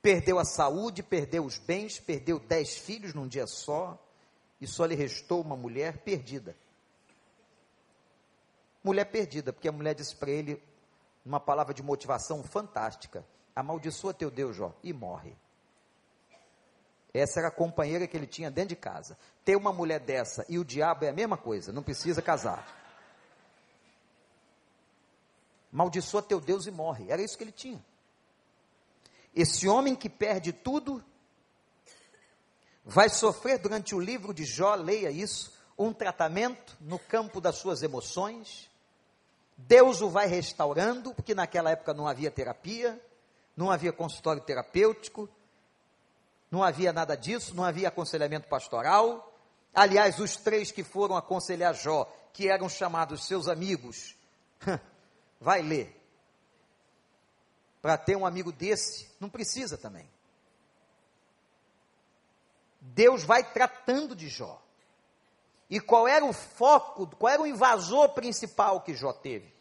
Perdeu 0.02 0.40
a 0.40 0.46
saúde, 0.46 1.04
perdeu 1.04 1.46
os 1.46 1.60
bens, 1.60 2.00
perdeu 2.00 2.40
dez 2.40 2.78
filhos 2.78 3.14
num 3.14 3.28
dia 3.28 3.46
só, 3.46 4.02
e 4.60 4.66
só 4.66 4.86
lhe 4.86 4.96
restou 4.96 5.42
uma 5.42 5.58
mulher 5.58 6.00
perdida. 6.00 6.58
Mulher 8.84 9.06
perdida, 9.06 9.52
porque 9.52 9.68
a 9.68 9.74
mulher 9.74 9.94
disse 9.94 10.16
para 10.16 10.32
ele, 10.32 10.64
uma 11.24 11.40
palavra 11.40 11.74
de 11.74 11.84
motivação 11.84 12.42
fantástica: 12.44 13.26
amaldiçoa 13.54 14.14
teu 14.14 14.32
Deus, 14.32 14.56
Jó, 14.56 14.74
e 14.82 14.94
morre. 14.94 15.36
Essa 17.14 17.40
era 17.40 17.48
a 17.48 17.52
companheira 17.52 18.08
que 18.08 18.16
ele 18.16 18.28
tinha 18.28 18.52
dentro 18.52 18.70
de 18.70 18.76
casa. 18.76 19.18
Ter 19.44 19.56
uma 19.56 19.74
mulher 19.74 20.00
dessa 20.00 20.46
e 20.48 20.60
o 20.60 20.66
diabo 20.66 21.06
é 21.06 21.10
a 21.10 21.14
mesma 21.14 21.38
coisa, 21.38 21.72
não 21.72 21.82
precisa 21.82 22.22
casar. 22.22 22.78
Maldiçoa 25.72 26.22
teu 26.22 26.40
Deus 26.40 26.66
e 26.68 26.72
morre. 26.72 27.10
Era 27.10 27.22
isso 27.22 27.38
que 27.38 27.44
ele 27.44 27.52
tinha. 27.52 27.84
Esse 29.36 29.68
homem 29.68 29.96
que 29.96 30.10
perde 30.10 30.52
tudo 30.52 31.04
vai 32.84 33.10
sofrer 33.10 33.60
durante 33.60 33.94
o 33.94 34.00
livro 34.00 34.34
de 34.34 34.44
Jó, 34.44 34.74
leia 34.76 35.12
isso, 35.12 35.54
um 35.78 35.94
tratamento 35.94 36.76
no 36.82 36.98
campo 36.98 37.40
das 37.40 37.56
suas 37.56 37.84
emoções. 37.84 38.70
Deus 39.56 40.02
o 40.02 40.10
vai 40.10 40.28
restaurando, 40.28 41.14
porque 41.14 41.36
naquela 41.36 41.72
época 41.72 41.94
não 41.94 42.08
havia 42.08 42.32
terapia, 42.32 43.00
não 43.56 43.70
havia 43.70 43.94
consultório 43.94 44.42
terapêutico, 44.42 45.30
não 46.52 46.64
havia 46.64 46.92
nada 46.92 47.16
disso, 47.16 47.56
não 47.56 47.64
havia 47.64 47.90
aconselhamento 47.90 48.48
pastoral. 48.48 49.34
Aliás, 49.74 50.20
os 50.20 50.36
três 50.36 50.72
que 50.72 50.84
foram 50.84 51.16
aconselhar 51.16 51.74
Jó, 51.76 52.12
que 52.34 52.50
eram 52.50 52.68
chamados 52.68 53.26
seus 53.26 53.48
amigos, 53.48 54.16
vai 55.40 55.62
ler. 55.62 55.96
Para 57.82 57.98
ter 57.98 58.16
um 58.16 58.26
amigo 58.26 58.52
desse, 58.52 59.10
não 59.20 59.30
precisa 59.30 59.78
também. 59.78 60.10
Deus 62.82 63.24
vai 63.24 63.44
tratando 63.44 64.16
de 64.16 64.28
Jó. 64.28 64.62
E 65.70 65.80
qual 65.80 66.08
era 66.08 66.26
o 66.26 66.34
foco, 66.34 67.06
qual 67.16 67.32
era 67.32 67.42
o 67.44 67.48
invasor 67.48 68.10
principal 68.10 68.82
que 68.82 68.96
Jó 68.96 69.14
teve? 69.14 69.54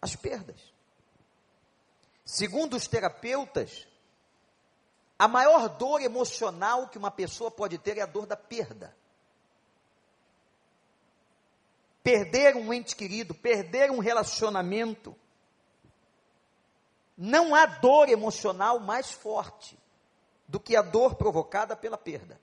As 0.00 0.14
perdas. 0.14 0.60
Segundo 2.24 2.76
os 2.76 2.86
terapeutas, 2.86 3.88
a 5.20 5.28
maior 5.28 5.68
dor 5.68 6.00
emocional 6.00 6.88
que 6.88 6.96
uma 6.96 7.10
pessoa 7.10 7.50
pode 7.50 7.76
ter 7.76 7.98
é 7.98 8.00
a 8.00 8.06
dor 8.06 8.24
da 8.24 8.38
perda. 8.38 8.96
Perder 12.02 12.56
um 12.56 12.72
ente 12.72 12.96
querido, 12.96 13.34
perder 13.34 13.90
um 13.90 13.98
relacionamento. 13.98 15.14
Não 17.18 17.54
há 17.54 17.66
dor 17.66 18.08
emocional 18.08 18.80
mais 18.80 19.10
forte 19.10 19.78
do 20.48 20.58
que 20.58 20.74
a 20.74 20.80
dor 20.80 21.16
provocada 21.16 21.76
pela 21.76 21.98
perda. 21.98 22.40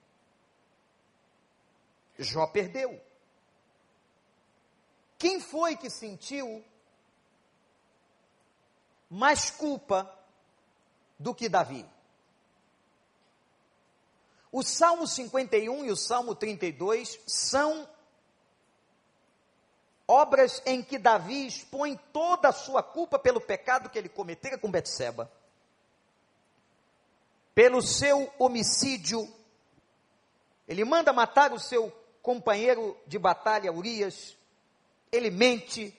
Jó 2.20 2.46
perdeu. 2.46 3.02
Quem 5.18 5.40
foi 5.40 5.76
que 5.76 5.90
sentiu 5.90 6.64
mais 9.10 9.50
culpa 9.50 10.16
do 11.18 11.34
que 11.34 11.50
Davi? 11.50 11.97
O 14.52 14.64
Salmo 14.64 15.08
51 15.08 15.86
e 15.86 15.92
o 15.92 15.96
Salmo 15.96 16.34
32 16.34 17.20
são 17.28 17.88
obras 20.08 20.62
em 20.66 20.82
que 20.82 20.98
Davi 20.98 21.48
expõe 21.48 22.00
toda 22.14 22.50
a 22.50 22.54
sua 22.54 22.82
culpa 22.82 23.20
pelo 23.20 23.42
pecado 23.42 23.90
que 23.90 23.98
ele 23.98 24.10
cometera 24.10 24.58
com 24.58 24.72
Betseba 24.72 25.30
pelo 27.58 27.82
seu 27.82 28.32
homicídio. 28.38 29.28
Ele 30.68 30.86
manda 30.86 31.12
matar 31.12 31.52
o 31.52 31.60
seu 31.60 31.92
companheiro 32.22 32.96
de 33.08 33.18
batalha, 33.18 33.74
Urias. 33.74 34.38
Ele 35.12 35.32
mente, 35.32 35.92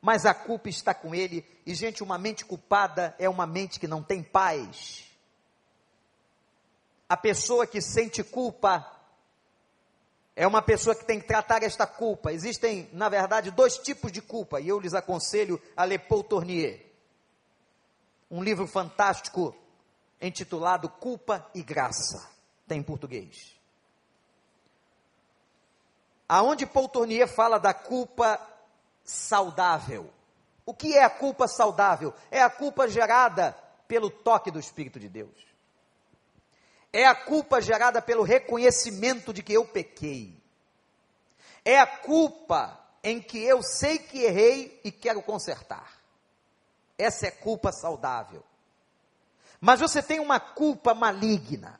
mas 0.00 0.24
a 0.24 0.32
culpa 0.32 0.70
está 0.70 0.94
com 0.94 1.14
ele. 1.14 1.44
E, 1.66 1.74
gente, 1.74 2.02
uma 2.02 2.16
mente 2.16 2.46
culpada 2.46 3.14
é 3.18 3.28
uma 3.28 3.46
mente 3.46 3.78
que 3.78 3.86
não 3.86 4.02
tem 4.02 4.22
paz. 4.22 5.09
A 7.10 7.16
pessoa 7.16 7.66
que 7.66 7.80
sente 7.80 8.22
culpa 8.22 8.88
é 10.36 10.46
uma 10.46 10.62
pessoa 10.62 10.94
que 10.94 11.04
tem 11.04 11.18
que 11.18 11.26
tratar 11.26 11.60
esta 11.64 11.84
culpa. 11.84 12.32
Existem, 12.32 12.88
na 12.92 13.08
verdade, 13.08 13.50
dois 13.50 13.76
tipos 13.78 14.12
de 14.12 14.22
culpa, 14.22 14.60
e 14.60 14.68
eu 14.68 14.78
lhes 14.78 14.94
aconselho 14.94 15.60
a 15.76 15.82
ler 15.82 15.98
Paul 16.06 16.22
Tournier. 16.22 16.86
Um 18.30 18.44
livro 18.44 18.64
fantástico 18.64 19.52
intitulado 20.22 20.88
Culpa 20.88 21.50
e 21.52 21.64
Graça. 21.64 22.30
Tem 22.68 22.78
em 22.78 22.82
português. 22.84 23.56
Aonde 26.28 26.64
Paul 26.64 26.88
Tournier 26.88 27.26
fala 27.26 27.58
da 27.58 27.74
culpa 27.74 28.38
saudável. 29.02 30.08
O 30.64 30.72
que 30.72 30.96
é 30.96 31.02
a 31.02 31.10
culpa 31.10 31.48
saudável? 31.48 32.14
É 32.30 32.40
a 32.40 32.48
culpa 32.48 32.86
gerada 32.86 33.50
pelo 33.88 34.08
toque 34.08 34.52
do 34.52 34.60
Espírito 34.60 35.00
de 35.00 35.08
Deus. 35.08 35.49
É 36.92 37.06
a 37.06 37.14
culpa 37.14 37.60
gerada 37.60 38.02
pelo 38.02 38.22
reconhecimento 38.22 39.32
de 39.32 39.42
que 39.42 39.52
eu 39.52 39.64
pequei. 39.64 40.36
É 41.64 41.78
a 41.78 41.86
culpa 41.86 42.78
em 43.02 43.20
que 43.20 43.38
eu 43.38 43.62
sei 43.62 43.98
que 43.98 44.22
errei 44.22 44.80
e 44.84 44.90
quero 44.90 45.22
consertar. 45.22 46.00
Essa 46.98 47.28
é 47.28 47.30
culpa 47.30 47.72
saudável. 47.72 48.44
Mas 49.60 49.80
você 49.80 50.02
tem 50.02 50.20
uma 50.20 50.40
culpa 50.40 50.94
maligna, 50.94 51.78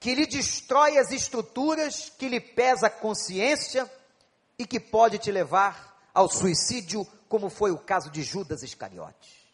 que 0.00 0.14
lhe 0.14 0.26
destrói 0.26 0.98
as 0.98 1.10
estruturas, 1.10 2.10
que 2.10 2.28
lhe 2.28 2.40
pesa 2.40 2.86
a 2.86 2.90
consciência 2.90 3.90
e 4.58 4.66
que 4.66 4.80
pode 4.80 5.18
te 5.18 5.30
levar 5.30 6.08
ao 6.12 6.28
suicídio, 6.28 7.06
como 7.28 7.50
foi 7.50 7.70
o 7.70 7.78
caso 7.78 8.10
de 8.10 8.22
Judas 8.22 8.62
Iscariotes. 8.62 9.44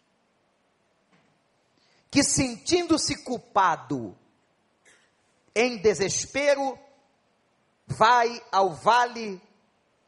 Que 2.10 2.22
sentindo-se 2.22 3.22
culpado, 3.22 4.16
em 5.60 5.76
desespero, 5.76 6.78
vai 7.86 8.42
ao 8.50 8.72
vale 8.72 9.40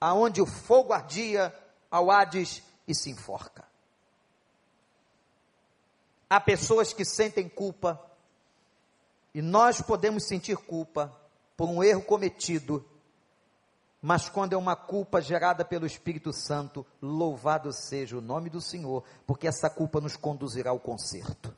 aonde 0.01 0.41
o 0.41 0.47
fogo 0.47 0.95
ardia, 0.95 1.55
ao 1.91 2.11
Hades 2.11 2.63
e 2.89 2.95
se 2.95 3.11
enforca. 3.11 3.65
Há 6.29 6.41
pessoas 6.41 6.95
que 6.95 7.05
sentem 7.05 7.49
culpa, 7.51 8.01
e 9.35 9.43
nós 9.43 9.83
podemos 9.83 10.27
sentir 10.27 10.57
culpa 10.57 11.15
por 11.55 11.69
um 11.69 11.85
erro 11.85 12.03
cometido, 12.03 12.83
mas 14.01 14.31
quando 14.31 14.55
é 14.55 14.57
uma 14.57 14.75
culpa 14.75 15.21
gerada 15.21 15.65
pelo 15.67 15.87
Espírito 15.87 16.33
Santo, 16.33 16.85
louvado 17.01 17.71
seja 17.73 18.17
o 18.17 18.23
nome 18.23 18.49
do 18.49 18.61
Senhor, 18.61 19.05
porque 19.27 19.47
essa 19.47 19.69
culpa 19.69 20.01
nos 20.01 20.17
conduzirá 20.17 20.71
ao 20.71 20.81
conserto. 20.81 21.55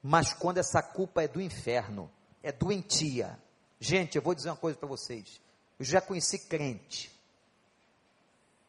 Mas 0.00 0.32
quando 0.32 0.58
essa 0.58 0.80
culpa 0.80 1.24
é 1.24 1.28
do 1.28 1.40
inferno, 1.40 2.08
é 2.42 2.52
doentia. 2.52 3.38
Gente, 3.80 4.16
eu 4.16 4.22
vou 4.22 4.34
dizer 4.34 4.50
uma 4.50 4.56
coisa 4.56 4.78
para 4.78 4.88
vocês. 4.88 5.40
Eu 5.78 5.84
já 5.84 6.00
conheci 6.00 6.38
crente 6.38 7.10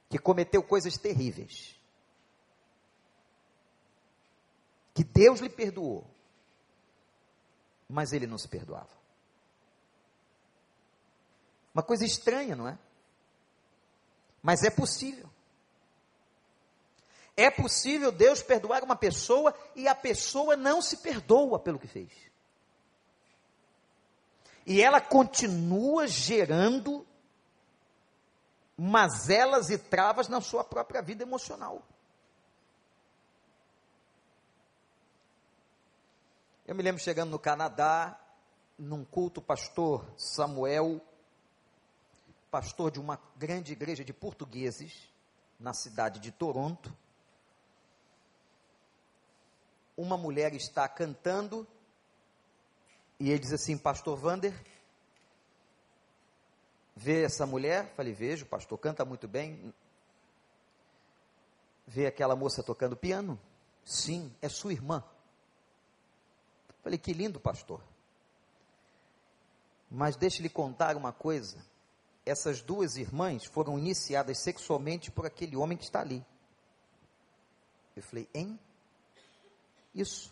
que 0.09 0.17
cometeu 0.17 0.63
coisas 0.63 0.97
terríveis 0.97 1.79
que 4.93 5.03
Deus 5.03 5.39
lhe 5.39 5.49
perdoou, 5.49 6.05
mas 7.87 8.11
ele 8.11 8.27
não 8.27 8.37
se 8.37 8.49
perdoava. 8.49 8.89
Uma 11.73 11.81
coisa 11.81 12.03
estranha, 12.03 12.55
não 12.55 12.67
é? 12.67 12.77
Mas 14.41 14.63
é 14.63 14.69
possível. 14.69 15.29
É 17.37 17.49
possível 17.49 18.11
Deus 18.11 18.43
perdoar 18.43 18.83
uma 18.83 18.97
pessoa 18.97 19.55
e 19.73 19.87
a 19.87 19.95
pessoa 19.95 20.57
não 20.57 20.81
se 20.81 20.97
perdoa 20.97 21.57
pelo 21.57 21.79
que 21.79 21.87
fez. 21.87 22.11
E 24.65 24.81
ela 24.81 25.01
continua 25.01 26.07
gerando 26.07 27.05
mazelas 28.77 29.69
e 29.69 29.77
travas 29.77 30.27
na 30.27 30.39
sua 30.39 30.63
própria 30.63 31.01
vida 31.01 31.23
emocional. 31.23 31.83
Eu 36.65 36.75
me 36.75 36.83
lembro 36.83 37.01
chegando 37.01 37.31
no 37.31 37.39
Canadá, 37.39 38.19
num 38.77 39.03
culto, 39.03 39.41
pastor 39.41 40.05
Samuel, 40.15 41.01
pastor 42.51 42.91
de 42.91 42.99
uma 42.99 43.19
grande 43.35 43.73
igreja 43.73 44.05
de 44.05 44.13
portugueses, 44.13 45.09
na 45.59 45.73
cidade 45.73 46.19
de 46.19 46.31
Toronto. 46.31 46.95
Uma 49.97 50.17
mulher 50.17 50.53
está 50.53 50.87
cantando 50.87 51.67
e 53.19 53.29
ele 53.29 53.39
diz 53.39 53.51
assim: 53.51 53.77
Pastor 53.77 54.17
Vander, 54.17 54.53
vê 56.95 57.23
essa 57.23 57.45
mulher? 57.45 57.93
Falei: 57.95 58.13
Vejo, 58.13 58.45
pastor, 58.45 58.77
canta 58.77 59.03
muito 59.03 59.27
bem. 59.27 59.73
Vê 61.85 62.07
aquela 62.07 62.35
moça 62.35 62.63
tocando 62.63 62.95
piano? 62.95 63.39
Sim, 63.83 64.33
é 64.41 64.47
sua 64.47 64.71
irmã. 64.71 65.03
Falei: 66.81 66.97
Que 66.97 67.11
lindo, 67.11 67.39
pastor. 67.39 67.83
Mas 69.89 70.15
deixe-lhe 70.15 70.49
contar 70.49 70.95
uma 70.95 71.11
coisa. 71.11 71.65
Essas 72.25 72.61
duas 72.61 72.95
irmãs 72.95 73.45
foram 73.45 73.77
iniciadas 73.79 74.43
sexualmente 74.43 75.09
por 75.09 75.25
aquele 75.25 75.57
homem 75.57 75.77
que 75.77 75.83
está 75.83 76.01
ali. 76.01 76.23
Eu 77.95 78.03
falei, 78.03 78.29
hein? 78.33 78.59
Isso. 79.95 80.31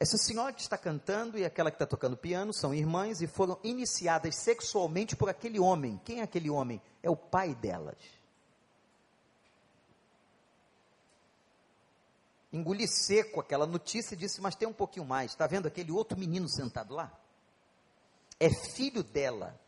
Essa 0.00 0.16
senhora 0.16 0.52
que 0.52 0.62
está 0.62 0.76
cantando 0.76 1.38
e 1.38 1.44
aquela 1.44 1.70
que 1.70 1.76
está 1.76 1.86
tocando 1.86 2.16
piano 2.16 2.52
são 2.52 2.74
irmãs 2.74 3.20
e 3.20 3.26
foram 3.26 3.60
iniciadas 3.62 4.34
sexualmente 4.34 5.14
por 5.14 5.28
aquele 5.28 5.60
homem. 5.60 6.00
Quem 6.04 6.20
é 6.20 6.22
aquele 6.22 6.50
homem? 6.50 6.80
É 7.02 7.10
o 7.10 7.16
pai 7.16 7.54
delas. 7.54 7.98
Engoli 12.52 12.88
seco 12.88 13.38
aquela 13.38 13.66
notícia 13.66 14.14
e 14.14 14.18
disse: 14.18 14.40
Mas 14.40 14.56
tem 14.56 14.66
um 14.66 14.72
pouquinho 14.72 15.04
mais. 15.04 15.30
Está 15.30 15.46
vendo 15.46 15.68
aquele 15.68 15.92
outro 15.92 16.18
menino 16.18 16.48
sentado 16.48 16.94
lá? 16.94 17.20
é 18.40 18.48
filho 18.48 19.04
dela. 19.04 19.60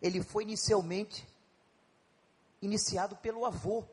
Ele 0.00 0.22
foi 0.22 0.42
inicialmente 0.44 1.28
iniciado 2.60 3.14
pelo 3.16 3.44
avô. 3.44 3.84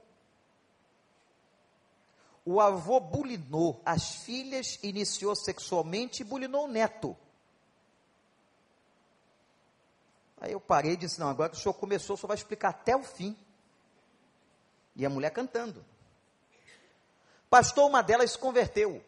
O 2.51 2.59
avô 2.59 2.99
bulinou 2.99 3.79
as 3.85 4.15
filhas, 4.23 4.79
iniciou 4.81 5.35
sexualmente 5.35 6.23
e 6.23 6.25
bulinou 6.25 6.65
o 6.65 6.67
neto. 6.67 7.15
Aí 10.41 10.53
eu 10.53 10.59
parei 10.59 10.93
e 10.93 10.97
disse: 10.97 11.19
Não, 11.19 11.29
agora 11.29 11.51
que 11.51 11.57
o 11.57 11.59
senhor 11.59 11.75
começou, 11.75 12.15
o 12.15 12.17
senhor 12.17 12.29
vai 12.29 12.37
explicar 12.37 12.69
até 12.69 12.95
o 12.95 13.03
fim. 13.03 13.37
E 14.95 15.05
a 15.05 15.11
mulher 15.11 15.29
cantando. 15.29 15.85
Pastor, 17.51 17.87
uma 17.87 18.01
delas 18.01 18.31
se 18.31 18.37
converteu. 18.39 18.99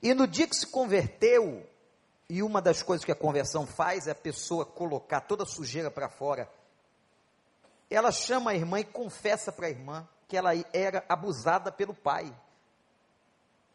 E 0.00 0.14
no 0.14 0.28
dia 0.28 0.46
que 0.46 0.54
se 0.54 0.68
converteu, 0.68 1.68
e 2.28 2.44
uma 2.44 2.62
das 2.62 2.80
coisas 2.80 3.04
que 3.04 3.10
a 3.10 3.16
conversão 3.16 3.66
faz 3.66 4.06
é 4.06 4.12
a 4.12 4.14
pessoa 4.14 4.64
colocar 4.64 5.22
toda 5.22 5.42
a 5.42 5.46
sujeira 5.46 5.90
para 5.90 6.08
fora. 6.08 6.48
Ela 7.90 8.12
chama 8.12 8.52
a 8.52 8.54
irmã 8.54 8.78
e 8.78 8.84
confessa 8.84 9.50
para 9.50 9.66
a 9.66 9.70
irmã 9.70 10.08
que 10.30 10.36
ela 10.36 10.52
era 10.72 11.04
abusada 11.08 11.72
pelo 11.72 11.92
pai. 11.92 12.32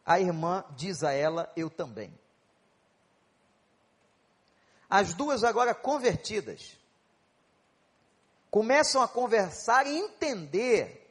A 0.06 0.22
irmã 0.22 0.64
diz 0.72 1.03
a 1.03 1.12
ela: 1.12 1.51
Eu 1.53 1.70
também. 1.70 2.18
As 4.89 5.14
duas 5.14 5.43
agora 5.43 5.76
convertidas 5.76 6.78
começam 8.49 9.01
a 9.01 9.08
conversar 9.08 9.86
e 9.86 9.97
entender 9.97 11.01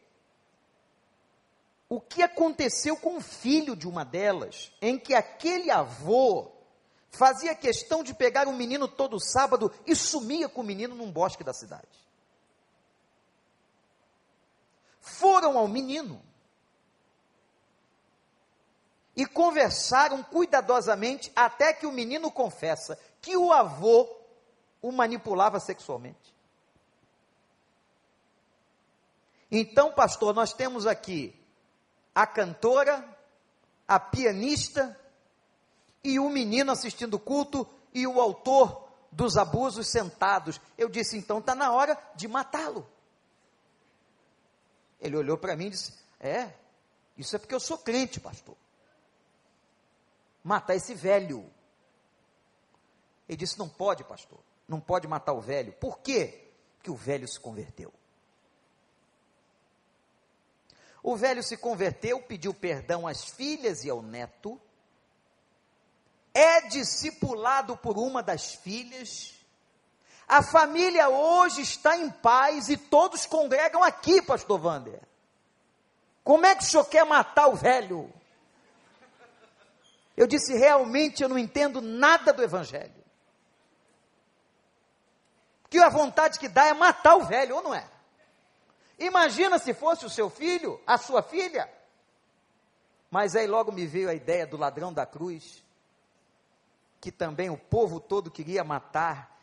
o 1.90 2.00
que 2.00 2.22
aconteceu 2.22 2.96
com 2.96 3.18
o 3.18 3.20
filho 3.20 3.76
de 3.76 3.86
uma 3.86 4.02
delas, 4.02 4.72
em 4.80 4.98
que 4.98 5.12
aquele 5.12 5.70
avô 5.70 6.50
fazia 7.10 7.54
questão 7.54 8.02
de 8.02 8.14
pegar 8.14 8.48
um 8.48 8.56
menino 8.56 8.88
todo 8.88 9.20
sábado 9.20 9.70
e 9.86 9.94
sumia 9.94 10.48
com 10.48 10.62
o 10.62 10.64
menino 10.64 10.94
num 10.94 11.12
bosque 11.12 11.44
da 11.44 11.52
cidade. 11.52 12.03
Foram 15.04 15.58
ao 15.58 15.68
menino 15.68 16.18
e 19.14 19.26
conversaram 19.26 20.22
cuidadosamente 20.22 21.30
até 21.36 21.74
que 21.74 21.86
o 21.86 21.92
menino 21.92 22.30
confessa 22.30 22.98
que 23.20 23.36
o 23.36 23.52
avô 23.52 24.08
o 24.80 24.90
manipulava 24.90 25.60
sexualmente. 25.60 26.34
Então, 29.50 29.92
pastor, 29.92 30.34
nós 30.34 30.54
temos 30.54 30.86
aqui 30.86 31.38
a 32.14 32.26
cantora, 32.26 33.06
a 33.86 34.00
pianista, 34.00 34.98
e 36.02 36.18
o 36.18 36.30
menino 36.30 36.72
assistindo 36.72 37.14
o 37.14 37.20
culto 37.20 37.68
e 37.92 38.06
o 38.06 38.18
autor 38.18 38.88
dos 39.12 39.36
abusos 39.36 39.90
sentados. 39.90 40.58
Eu 40.78 40.88
disse, 40.88 41.18
então 41.18 41.40
está 41.40 41.54
na 41.54 41.72
hora 41.72 41.98
de 42.16 42.26
matá-lo. 42.26 42.88
Ele 45.04 45.18
olhou 45.18 45.36
para 45.36 45.54
mim 45.54 45.66
e 45.66 45.70
disse: 45.70 45.92
É, 46.18 46.50
isso 47.16 47.36
é 47.36 47.38
porque 47.38 47.54
eu 47.54 47.60
sou 47.60 47.76
crente, 47.76 48.18
pastor. 48.18 48.56
Matar 50.42 50.74
esse 50.74 50.94
velho. 50.94 51.48
Ele 53.28 53.36
disse: 53.36 53.58
Não 53.58 53.68
pode, 53.68 54.02
pastor. 54.02 54.40
Não 54.66 54.80
pode 54.80 55.06
matar 55.06 55.34
o 55.34 55.42
velho. 55.42 55.74
Por 55.74 55.98
quê? 55.98 56.48
Porque 56.76 56.90
o 56.90 56.96
velho 56.96 57.28
se 57.28 57.38
converteu. 57.38 57.92
O 61.02 61.14
velho 61.16 61.42
se 61.42 61.58
converteu, 61.58 62.22
pediu 62.22 62.54
perdão 62.54 63.06
às 63.06 63.24
filhas 63.24 63.84
e 63.84 63.90
ao 63.90 64.00
neto 64.00 64.58
é 66.32 66.62
discipulado 66.62 67.76
por 67.76 67.98
uma 67.98 68.22
das 68.22 68.54
filhas. 68.54 69.34
A 70.26 70.42
família 70.42 71.08
hoje 71.08 71.60
está 71.60 71.96
em 71.96 72.10
paz 72.10 72.68
e 72.68 72.76
todos 72.76 73.26
congregam 73.26 73.82
aqui, 73.82 74.22
pastor 74.22 74.64
Wander. 74.64 75.00
Como 76.22 76.46
é 76.46 76.54
que 76.54 76.62
o 76.62 76.66
senhor 76.66 76.84
quer 76.86 77.04
matar 77.04 77.48
o 77.48 77.54
velho? 77.54 78.10
Eu 80.16 80.26
disse, 80.26 80.56
realmente 80.56 81.22
eu 81.22 81.28
não 81.28 81.38
entendo 81.38 81.80
nada 81.80 82.32
do 82.32 82.42
evangelho. 82.42 82.94
Que 85.68 85.78
a 85.78 85.88
vontade 85.88 86.38
que 86.38 86.48
dá 86.48 86.66
é 86.66 86.72
matar 86.72 87.16
o 87.16 87.24
velho, 87.24 87.56
ou 87.56 87.62
não 87.62 87.74
é? 87.74 87.86
Imagina 88.98 89.58
se 89.58 89.74
fosse 89.74 90.06
o 90.06 90.10
seu 90.10 90.30
filho, 90.30 90.80
a 90.86 90.96
sua 90.96 91.22
filha. 91.22 91.68
Mas 93.10 93.36
aí 93.36 93.46
logo 93.46 93.72
me 93.72 93.86
veio 93.86 94.08
a 94.08 94.14
ideia 94.14 94.46
do 94.46 94.56
ladrão 94.56 94.92
da 94.92 95.04
cruz 95.04 95.64
que 97.04 97.12
também 97.12 97.50
o 97.50 97.58
povo 97.58 98.00
todo 98.00 98.30
queria 98.30 98.64
matar, 98.64 99.33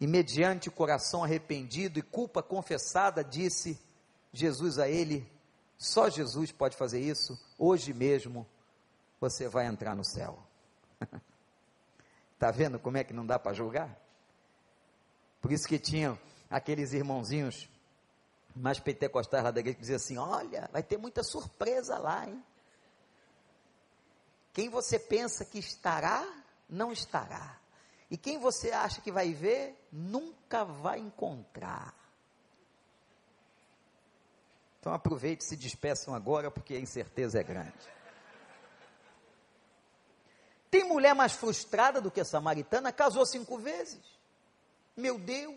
e 0.00 0.06
mediante 0.06 0.68
o 0.68 0.72
coração 0.72 1.22
arrependido 1.22 1.98
e 1.98 2.02
culpa 2.02 2.42
confessada, 2.42 3.22
disse 3.22 3.78
Jesus 4.32 4.78
a 4.78 4.88
ele: 4.88 5.30
Só 5.78 6.08
Jesus 6.08 6.50
pode 6.52 6.76
fazer 6.76 7.00
isso, 7.00 7.38
hoje 7.58 7.92
mesmo 7.92 8.46
você 9.20 9.48
vai 9.48 9.66
entrar 9.66 9.94
no 9.94 10.04
céu. 10.04 10.38
Está 12.34 12.50
vendo 12.52 12.78
como 12.78 12.96
é 12.96 13.04
que 13.04 13.12
não 13.12 13.24
dá 13.24 13.38
para 13.38 13.52
julgar? 13.52 13.98
Por 15.40 15.52
isso 15.52 15.68
que 15.68 15.78
tinham 15.78 16.18
aqueles 16.50 16.92
irmãozinhos 16.92 17.68
mais 18.54 18.78
pentecostais 18.78 19.42
lá 19.42 19.50
da 19.50 19.60
igreja 19.60 19.76
que 19.76 19.80
diziam 19.80 19.96
assim: 19.96 20.18
Olha, 20.18 20.68
vai 20.72 20.82
ter 20.82 20.96
muita 20.96 21.22
surpresa 21.22 21.98
lá, 21.98 22.26
hein? 22.28 22.42
Quem 24.52 24.68
você 24.68 24.98
pensa 24.98 25.44
que 25.44 25.58
estará, 25.58 26.24
não 26.68 26.92
estará. 26.92 27.58
E 28.10 28.16
quem 28.16 28.38
você 28.38 28.70
acha 28.70 29.00
que 29.00 29.10
vai 29.10 29.32
ver, 29.32 29.76
nunca 29.90 30.64
vai 30.64 30.98
encontrar. 30.98 31.94
Então 34.78 34.92
aproveite 34.92 35.44
e 35.44 35.48
se 35.48 35.56
despeçam 35.56 36.14
agora, 36.14 36.50
porque 36.50 36.74
a 36.74 36.80
incerteza 36.80 37.40
é 37.40 37.42
grande. 37.42 37.72
Tem 40.70 40.84
mulher 40.84 41.14
mais 41.14 41.32
frustrada 41.32 42.00
do 42.00 42.10
que 42.10 42.20
a 42.20 42.24
samaritana, 42.24 42.92
casou 42.92 43.24
cinco 43.24 43.56
vezes. 43.56 44.02
Meu 44.96 45.18
Deus, 45.18 45.56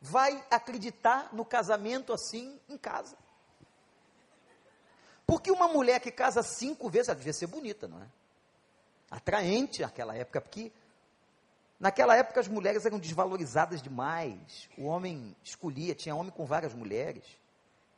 vai 0.00 0.44
acreditar 0.50 1.32
no 1.32 1.44
casamento 1.44 2.12
assim 2.12 2.60
em 2.68 2.76
casa. 2.76 3.16
Porque 5.26 5.50
uma 5.50 5.68
mulher 5.68 6.00
que 6.00 6.10
casa 6.10 6.42
cinco 6.42 6.90
vezes, 6.90 7.08
ela 7.08 7.18
devia 7.18 7.32
ser 7.32 7.46
bonita, 7.46 7.86
não 7.86 8.02
é? 8.02 8.06
atraente 9.10 9.82
naquela 9.82 10.16
época, 10.16 10.40
porque 10.40 10.70
naquela 11.80 12.14
época 12.14 12.38
as 12.38 12.46
mulheres 12.46 12.84
eram 12.84 12.98
desvalorizadas 12.98 13.82
demais. 13.82 14.68
O 14.78 14.84
homem 14.84 15.34
escolhia, 15.42 15.94
tinha 15.94 16.14
homem 16.14 16.30
com 16.30 16.44
várias 16.44 16.74
mulheres. 16.74 17.24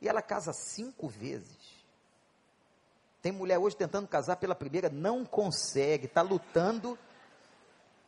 E 0.01 0.07
ela 0.07 0.21
casa 0.21 0.53
cinco 0.53 1.07
vezes. 1.07 1.83
Tem 3.21 3.31
mulher 3.31 3.57
hoje 3.57 3.75
tentando 3.75 4.07
casar 4.07 4.37
pela 4.37 4.55
primeira, 4.55 4.89
não 4.89 5.23
consegue, 5.25 6.07
está 6.07 6.21
lutando 6.21 6.97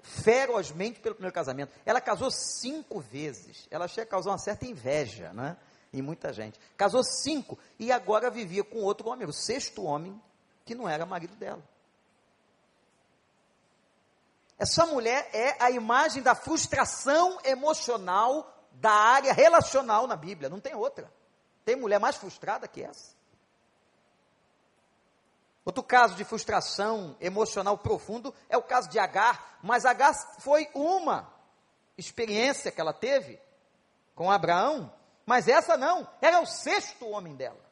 ferozmente 0.02 1.00
pelo 1.00 1.16
primeiro 1.16 1.34
casamento. 1.34 1.72
Ela 1.86 2.00
casou 2.00 2.30
cinco 2.30 3.00
vezes. 3.00 3.68
Ela 3.72 3.88
chega 3.88 4.04
a 4.04 4.12
causar 4.12 4.32
uma 4.32 4.38
certa 4.38 4.66
inveja, 4.66 5.34
né? 5.34 5.58
Em 5.94 6.02
muita 6.02 6.34
gente. 6.34 6.60
Casou 6.76 7.04
cinco 7.04 7.58
e 7.80 7.92
agora 7.92 8.30
vivia 8.30 8.64
com 8.64 8.80
outro 8.80 9.10
homem, 9.10 9.28
o 9.28 9.34
sexto 9.34 9.84
homem, 9.84 10.22
que 10.66 10.76
não 10.76 10.88
era 10.88 11.06
marido 11.06 11.36
dela. 11.36 11.64
Essa 14.58 14.86
mulher 14.86 15.30
é 15.34 15.56
a 15.62 15.70
imagem 15.70 16.24
da 16.24 16.34
frustração 16.34 17.38
emocional 17.44 18.52
da 18.72 18.92
área 18.92 19.34
relacional 19.34 20.08
na 20.08 20.16
Bíblia, 20.16 20.50
não 20.50 20.60
tem 20.60 20.76
outra. 20.76 21.12
Tem 21.64 21.76
mulher 21.76 22.00
mais 22.00 22.16
frustrada 22.16 22.68
que 22.68 22.82
essa? 22.82 23.16
Outro 25.66 25.82
caso 25.82 26.16
de 26.16 26.24
frustração 26.24 27.18
emocional 27.20 27.78
profundo 27.78 28.34
é 28.48 28.56
o 28.56 28.62
caso 28.62 28.88
de 28.88 29.00
Agar, 29.00 29.58
mas 29.64 29.84
Agar 29.84 30.14
foi 30.40 30.70
uma 30.76 31.34
experiência 31.98 32.72
que 32.72 32.80
ela 32.80 32.94
teve 32.94 33.42
com 34.14 34.30
Abraão, 34.30 34.94
mas 35.26 35.48
essa 35.48 35.76
não, 35.76 36.08
era 36.22 36.40
o 36.40 36.46
sexto 36.46 37.08
homem 37.08 37.36
dela. 37.36 37.66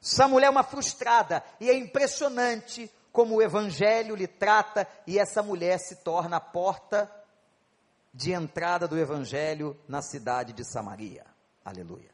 Essa 0.00 0.28
mulher 0.28 0.46
é 0.46 0.50
uma 0.50 0.62
frustrada 0.62 1.44
e 1.58 1.68
é 1.68 1.74
impressionante 1.74 2.90
como 3.12 3.36
o 3.36 3.42
evangelho 3.42 4.14
lhe 4.14 4.26
trata 4.26 4.86
e 5.06 5.18
essa 5.18 5.42
mulher 5.42 5.78
se 5.78 5.96
torna 5.96 6.36
a 6.36 6.40
porta 6.40 7.10
de 8.12 8.32
entrada 8.32 8.86
do 8.88 8.98
evangelho 8.98 9.78
na 9.88 10.02
cidade 10.02 10.52
de 10.52 10.64
Samaria. 10.64 11.24
Aleluia. 11.64 12.10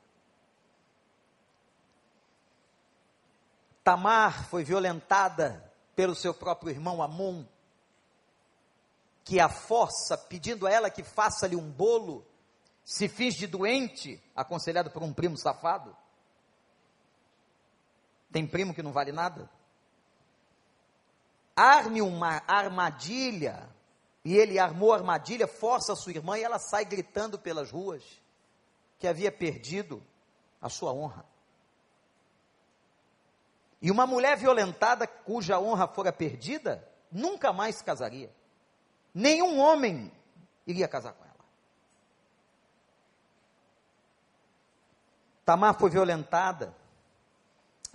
Tamar 3.82 4.48
foi 4.48 4.64
violentada 4.64 5.72
pelo 5.94 6.14
seu 6.14 6.34
próprio 6.34 6.70
irmão 6.70 7.02
Amon, 7.02 7.44
que 9.24 9.40
a 9.40 9.48
força, 9.48 10.18
pedindo 10.18 10.66
a 10.66 10.70
ela 10.70 10.90
que 10.90 11.02
faça-lhe 11.02 11.56
um 11.56 11.70
bolo, 11.70 12.26
se 12.84 13.08
finge 13.08 13.38
de 13.38 13.46
doente, 13.46 14.22
aconselhado 14.34 14.90
por 14.90 15.02
um 15.02 15.12
primo 15.12 15.36
safado. 15.36 15.96
Tem 18.30 18.46
primo 18.46 18.74
que 18.74 18.82
não 18.82 18.92
vale 18.92 19.12
nada? 19.12 19.48
Arme 21.56 22.02
uma 22.02 22.42
armadilha, 22.46 23.66
e 24.22 24.36
ele 24.36 24.58
armou 24.58 24.92
a 24.92 24.96
armadilha, 24.96 25.46
força 25.46 25.92
a 25.92 25.96
sua 25.96 26.12
irmã 26.12 26.36
e 26.36 26.42
ela 26.42 26.58
sai 26.58 26.84
gritando 26.84 27.38
pelas 27.38 27.70
ruas 27.70 28.02
que 28.98 29.06
havia 29.06 29.32
perdido 29.32 30.02
a 30.60 30.68
sua 30.68 30.92
honra. 30.92 31.24
E 33.80 33.90
uma 33.90 34.06
mulher 34.06 34.36
violentada, 34.36 35.06
cuja 35.06 35.60
honra 35.60 35.86
fora 35.86 36.12
perdida, 36.12 36.86
nunca 37.12 37.52
mais 37.52 37.76
se 37.76 37.84
casaria. 37.84 38.34
Nenhum 39.14 39.60
homem 39.60 40.10
iria 40.66 40.88
casar 40.88 41.12
com 41.12 41.24
ela. 41.24 41.44
Tamar 45.44 45.78
foi 45.78 45.88
violentada. 45.88 46.74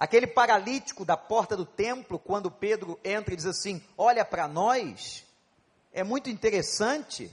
Aquele 0.02 0.26
paralítico 0.26 1.06
da 1.06 1.16
porta 1.16 1.56
do 1.56 1.64
templo, 1.64 2.18
quando 2.18 2.50
Pedro 2.50 3.00
entra 3.04 3.36
e 3.36 3.38
diz 3.38 3.46
assim: 3.46 3.80
Olha 3.96 4.26
para 4.26 4.48
nós, 4.48 5.24
é 5.94 6.04
muito 6.04 6.28
interessante 6.28 7.32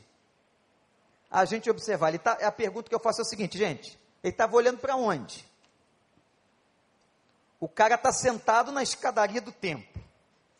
a 1.31 1.47
gente 1.47 1.71
observar. 1.71 2.11
Ele 2.11 2.19
tá, 2.19 2.33
a 2.33 2.53
pergunta 2.53 2.87
que 2.87 2.95
eu 2.95 3.01
faço 3.01 3.23
é 3.23 3.25
o 3.25 3.27
seguinte, 3.27 3.57
gente: 3.57 3.99
ele 4.23 4.35
estava 4.35 4.55
olhando 4.55 4.77
para 4.81 4.97
onde? 4.97 5.49
O 7.59 7.71
cara 7.71 7.95
está 7.95 8.13
sentado 8.13 8.71
na 8.71 8.83
escadaria 8.83 9.41
do 9.41 9.51
templo, 9.51 10.05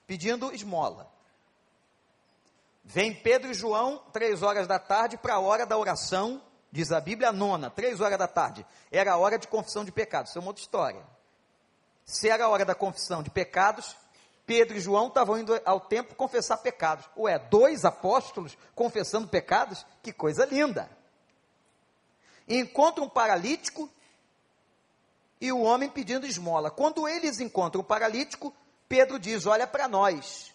pedindo 0.07 0.51
esmola. 0.55 1.13
Vem 2.83 3.15
Pedro 3.15 3.51
e 3.51 3.55
João, 3.55 4.03
três 4.15 4.43
horas 4.43 4.67
da 4.67 4.79
tarde, 4.79 5.19
para 5.19 5.35
a 5.35 5.41
hora 5.41 5.67
da 5.67 5.77
oração, 5.77 6.41
diz 6.73 6.91
a 6.91 7.03
Bíblia, 7.03 7.29
a 7.29 7.33
nona, 7.35 7.69
três 7.69 8.01
horas 8.01 8.19
da 8.19 8.27
tarde. 8.27 8.65
Era 8.91 9.13
a 9.13 9.19
hora 9.19 9.39
de 9.39 9.47
confissão 9.47 9.85
de 9.85 9.93
pecados. 9.93 10.31
Isso 10.31 10.39
é 10.39 10.41
uma 10.41 10.49
outra 10.49 10.63
história. 10.63 11.18
Se 12.09 12.27
era 12.27 12.47
a 12.47 12.49
hora 12.49 12.65
da 12.65 12.75
confissão 12.75 13.23
de 13.23 13.29
pecados, 13.29 13.95
Pedro 14.47 14.79
e 14.79 14.81
João 14.81 15.09
estavam 15.09 15.39
indo 15.39 15.61
ao 15.63 15.79
templo 15.79 16.17
confessar 16.17 16.57
pecados. 16.57 17.07
Ué, 17.15 17.39
dois 17.39 17.85
apóstolos 17.85 18.57
confessando 18.75 19.29
pecados? 19.29 19.85
Que 20.03 20.11
coisa 20.11 20.47
linda! 20.47 20.91
Encontra 22.49 23.05
um 23.05 23.11
paralítico 23.11 23.91
e 25.39 25.53
o 25.53 25.61
homem 25.61 25.91
pedindo 25.91 26.25
esmola. 26.25 26.71
Quando 26.71 27.07
eles 27.07 27.41
encontram 27.41 27.83
o 27.83 27.85
paralítico, 27.85 28.55
Pedro 28.89 29.19
diz: 29.19 29.45
Olha 29.45 29.67
para 29.67 29.87
nós. 29.87 30.51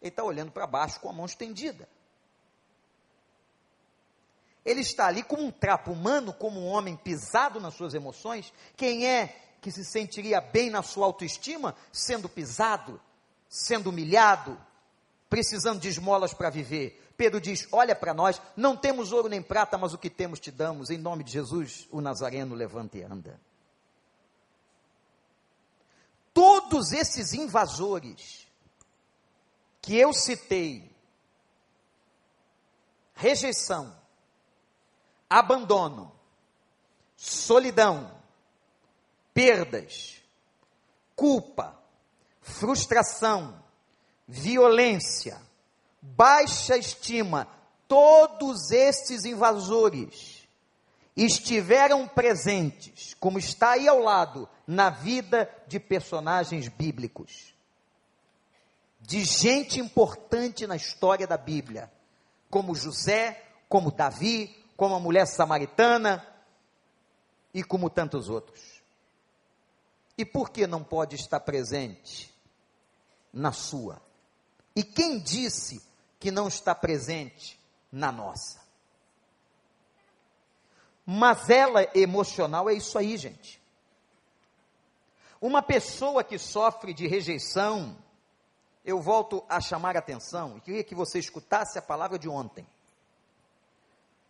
Ele 0.00 0.08
está 0.08 0.24
olhando 0.24 0.50
para 0.50 0.66
baixo 0.66 0.98
com 1.00 1.10
a 1.10 1.12
mão 1.12 1.26
estendida. 1.26 1.86
Ele 4.64 4.80
está 4.80 5.06
ali 5.06 5.22
como 5.22 5.42
um 5.42 5.50
trapo 5.50 5.92
humano, 5.92 6.32
como 6.32 6.60
um 6.60 6.66
homem 6.66 6.96
pisado 6.96 7.60
nas 7.60 7.74
suas 7.74 7.92
emoções. 7.92 8.50
Quem 8.74 9.06
é 9.06 9.47
que 9.60 9.70
se 9.70 9.84
sentiria 9.84 10.40
bem 10.40 10.70
na 10.70 10.82
sua 10.82 11.06
autoestima 11.06 11.74
sendo 11.92 12.28
pisado, 12.28 13.00
sendo 13.48 13.90
humilhado, 13.90 14.58
precisando 15.28 15.80
de 15.80 15.88
esmolas 15.88 16.32
para 16.32 16.50
viver? 16.50 17.04
Pedro 17.16 17.40
diz: 17.40 17.66
Olha 17.72 17.96
para 17.96 18.14
nós, 18.14 18.40
não 18.56 18.76
temos 18.76 19.12
ouro 19.12 19.28
nem 19.28 19.42
prata, 19.42 19.76
mas 19.76 19.92
o 19.92 19.98
que 19.98 20.08
temos 20.08 20.38
te 20.38 20.52
damos. 20.52 20.88
Em 20.88 20.98
nome 20.98 21.24
de 21.24 21.32
Jesus, 21.32 21.88
o 21.90 22.00
Nazareno 22.00 22.54
levanta 22.54 22.96
e 22.96 23.02
anda. 23.02 23.40
Todos 26.32 26.92
esses 26.92 27.32
invasores 27.32 28.46
que 29.82 29.96
eu 29.96 30.12
citei, 30.12 30.94
rejeição, 33.14 33.96
abandono, 35.28 36.12
solidão, 37.16 38.17
perdas, 39.38 40.20
culpa, 41.14 41.80
frustração, 42.40 43.62
violência, 44.26 45.40
baixa 46.02 46.76
estima, 46.76 47.46
todos 47.86 48.72
estes 48.72 49.24
invasores 49.24 50.48
estiveram 51.16 52.08
presentes, 52.08 53.14
como 53.20 53.38
está 53.38 53.74
aí 53.74 53.86
ao 53.86 54.00
lado, 54.00 54.48
na 54.66 54.90
vida 54.90 55.48
de 55.68 55.78
personagens 55.78 56.66
bíblicos, 56.66 57.54
de 59.00 59.22
gente 59.22 59.78
importante 59.78 60.66
na 60.66 60.74
história 60.74 61.28
da 61.28 61.36
Bíblia, 61.36 61.88
como 62.50 62.74
José, 62.74 63.40
como 63.68 63.92
Davi, 63.92 64.64
como 64.76 64.96
a 64.96 65.00
mulher 65.00 65.28
samaritana 65.28 66.26
e 67.54 67.62
como 67.62 67.88
tantos 67.88 68.28
outros. 68.28 68.77
E 70.18 70.24
por 70.24 70.50
que 70.50 70.66
não 70.66 70.82
pode 70.82 71.14
estar 71.14 71.38
presente 71.38 72.34
na 73.32 73.52
sua? 73.52 74.02
E 74.74 74.82
quem 74.82 75.20
disse 75.20 75.80
que 76.18 76.32
não 76.32 76.48
está 76.48 76.74
presente 76.74 77.58
na 77.90 78.10
nossa? 78.10 78.58
Mas 81.06 81.48
ela 81.48 81.88
emocional 81.94 82.68
é 82.68 82.74
isso 82.74 82.98
aí, 82.98 83.16
gente. 83.16 83.62
Uma 85.40 85.62
pessoa 85.62 86.24
que 86.24 86.36
sofre 86.36 86.92
de 86.92 87.06
rejeição, 87.06 87.96
eu 88.84 89.00
volto 89.00 89.44
a 89.48 89.60
chamar 89.60 89.94
a 89.94 90.00
atenção, 90.00 90.56
e 90.56 90.60
queria 90.60 90.82
que 90.82 90.96
você 90.96 91.20
escutasse 91.20 91.78
a 91.78 91.82
palavra 91.82 92.18
de 92.18 92.28
ontem. 92.28 92.66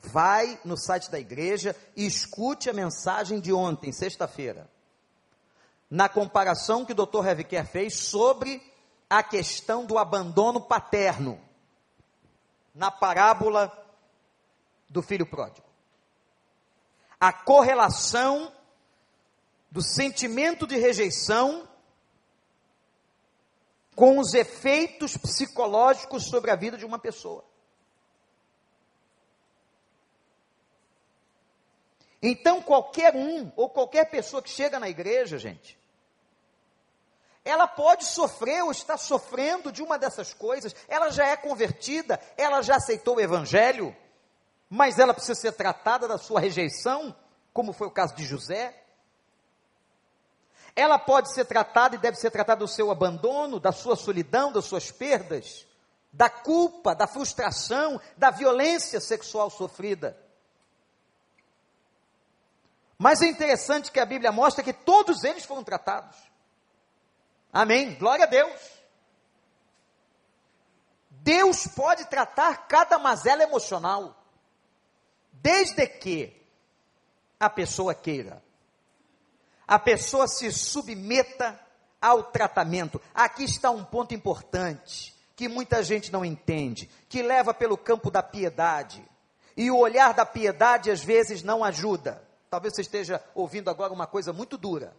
Vai 0.00 0.60
no 0.64 0.76
site 0.76 1.10
da 1.10 1.18
igreja 1.18 1.74
e 1.96 2.06
escute 2.06 2.68
a 2.68 2.74
mensagem 2.74 3.40
de 3.40 3.52
ontem, 3.52 3.90
sexta-feira, 3.90 4.70
na 5.90 6.08
comparação 6.08 6.84
que 6.84 6.92
o 6.92 7.06
Dr. 7.06 7.26
Heviker 7.26 7.66
fez 7.66 7.94
sobre 7.94 8.62
a 9.08 9.22
questão 9.22 9.86
do 9.86 9.96
abandono 9.96 10.60
paterno 10.60 11.40
na 12.74 12.90
parábola 12.90 13.72
do 14.88 15.02
filho 15.02 15.26
pródigo. 15.26 15.66
A 17.18 17.32
correlação 17.32 18.52
do 19.70 19.82
sentimento 19.82 20.66
de 20.66 20.76
rejeição 20.76 21.68
com 23.94 24.18
os 24.18 24.32
efeitos 24.32 25.16
psicológicos 25.16 26.24
sobre 26.28 26.50
a 26.50 26.56
vida 26.56 26.76
de 26.76 26.84
uma 26.84 26.98
pessoa. 26.98 27.44
Então, 32.20 32.60
qualquer 32.60 33.14
um 33.14 33.52
ou 33.56 33.70
qualquer 33.70 34.06
pessoa 34.10 34.42
que 34.42 34.50
chega 34.50 34.80
na 34.80 34.88
igreja, 34.88 35.38
gente, 35.38 35.78
ela 37.44 37.66
pode 37.66 38.04
sofrer 38.04 38.62
ou 38.62 38.70
está 38.70 38.96
sofrendo 38.96 39.72
de 39.72 39.82
uma 39.82 39.98
dessas 39.98 40.34
coisas, 40.34 40.74
ela 40.88 41.10
já 41.10 41.26
é 41.26 41.36
convertida, 41.36 42.20
ela 42.36 42.60
já 42.60 42.76
aceitou 42.76 43.16
o 43.16 43.20
evangelho, 43.20 43.96
mas 44.68 44.98
ela 44.98 45.14
precisa 45.14 45.40
ser 45.40 45.52
tratada 45.52 46.06
da 46.06 46.18
sua 46.18 46.40
rejeição, 46.40 47.14
como 47.52 47.72
foi 47.72 47.86
o 47.86 47.92
caso 47.92 48.14
de 48.14 48.24
José. 48.24 48.74
Ela 50.76 50.98
pode 50.98 51.32
ser 51.32 51.44
tratada 51.44 51.96
e 51.96 51.98
deve 51.98 52.18
ser 52.18 52.30
tratada 52.30 52.60
do 52.60 52.68
seu 52.68 52.90
abandono, 52.90 53.58
da 53.58 53.72
sua 53.72 53.96
solidão, 53.96 54.52
das 54.52 54.64
suas 54.64 54.90
perdas, 54.90 55.66
da 56.12 56.28
culpa, 56.28 56.94
da 56.94 57.06
frustração, 57.06 58.00
da 58.16 58.30
violência 58.30 59.00
sexual 59.00 59.48
sofrida. 59.50 60.16
Mas 62.98 63.22
é 63.22 63.26
interessante 63.26 63.92
que 63.92 64.00
a 64.00 64.04
Bíblia 64.04 64.32
mostra 64.32 64.64
que 64.64 64.72
todos 64.72 65.22
eles 65.22 65.44
foram 65.44 65.62
tratados. 65.62 66.16
Amém. 67.52 67.94
Glória 67.94 68.24
a 68.24 68.28
Deus. 68.28 68.60
Deus 71.10 71.66
pode 71.68 72.06
tratar 72.06 72.66
cada 72.66 72.98
mazela 72.98 73.42
emocional, 73.42 74.16
desde 75.32 75.86
que 75.86 76.34
a 77.38 77.48
pessoa 77.48 77.94
queira, 77.94 78.42
a 79.66 79.78
pessoa 79.78 80.26
se 80.26 80.50
submeta 80.50 81.58
ao 82.00 82.24
tratamento. 82.24 83.00
Aqui 83.14 83.44
está 83.44 83.70
um 83.70 83.84
ponto 83.84 84.14
importante 84.14 85.14
que 85.36 85.48
muita 85.48 85.82
gente 85.82 86.10
não 86.10 86.24
entende, 86.24 86.90
que 87.08 87.22
leva 87.22 87.54
pelo 87.54 87.76
campo 87.76 88.10
da 88.10 88.22
piedade. 88.22 89.06
E 89.56 89.70
o 89.70 89.76
olhar 89.76 90.14
da 90.14 90.26
piedade 90.26 90.90
às 90.90 91.04
vezes 91.04 91.42
não 91.42 91.62
ajuda. 91.62 92.27
Talvez 92.50 92.74
você 92.74 92.82
esteja 92.82 93.22
ouvindo 93.34 93.68
agora 93.68 93.92
uma 93.92 94.06
coisa 94.06 94.32
muito 94.32 94.56
dura. 94.56 94.94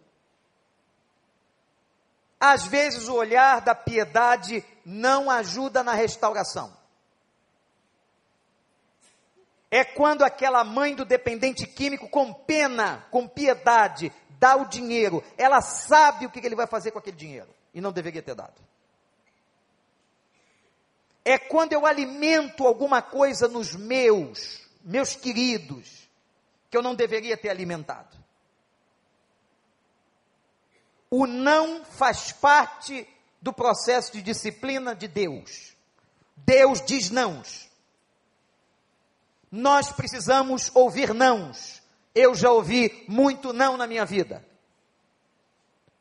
Às 2.38 2.64
vezes 2.66 3.08
o 3.08 3.14
olhar 3.14 3.60
da 3.60 3.74
piedade 3.74 4.64
não 4.84 5.30
ajuda 5.30 5.82
na 5.82 5.92
restauração. 5.92 6.72
É 9.70 9.84
quando 9.84 10.22
aquela 10.22 10.64
mãe 10.64 10.94
do 10.94 11.04
dependente 11.04 11.66
químico, 11.66 12.08
com 12.08 12.32
pena, 12.32 13.06
com 13.10 13.28
piedade, 13.28 14.12
dá 14.30 14.56
o 14.56 14.64
dinheiro. 14.64 15.22
Ela 15.36 15.60
sabe 15.60 16.26
o 16.26 16.30
que 16.30 16.44
ele 16.44 16.56
vai 16.56 16.66
fazer 16.66 16.90
com 16.90 16.98
aquele 16.98 17.16
dinheiro. 17.16 17.48
E 17.72 17.80
não 17.80 17.92
deveria 17.92 18.22
ter 18.22 18.34
dado. 18.34 18.60
É 21.24 21.38
quando 21.38 21.72
eu 21.72 21.86
alimento 21.86 22.66
alguma 22.66 23.02
coisa 23.02 23.46
nos 23.46 23.76
meus, 23.76 24.66
meus 24.82 25.14
queridos, 25.14 26.08
que 26.70 26.76
eu 26.76 26.82
não 26.82 26.94
deveria 26.94 27.36
ter 27.36 27.50
alimentado. 27.50 28.16
O 31.10 31.26
não 31.26 31.84
faz 31.84 32.30
parte 32.30 33.06
do 33.42 33.52
processo 33.52 34.12
de 34.12 34.22
disciplina 34.22 34.94
de 34.94 35.08
Deus. 35.08 35.74
Deus 36.36 36.80
diz 36.80 37.10
nãos. 37.10 37.68
Nós 39.50 39.90
precisamos 39.90 40.70
ouvir 40.72 41.12
nãos. 41.12 41.82
Eu 42.14 42.34
já 42.34 42.50
ouvi 42.52 43.04
muito 43.08 43.52
não 43.52 43.76
na 43.76 43.86
minha 43.86 44.04
vida. 44.04 44.46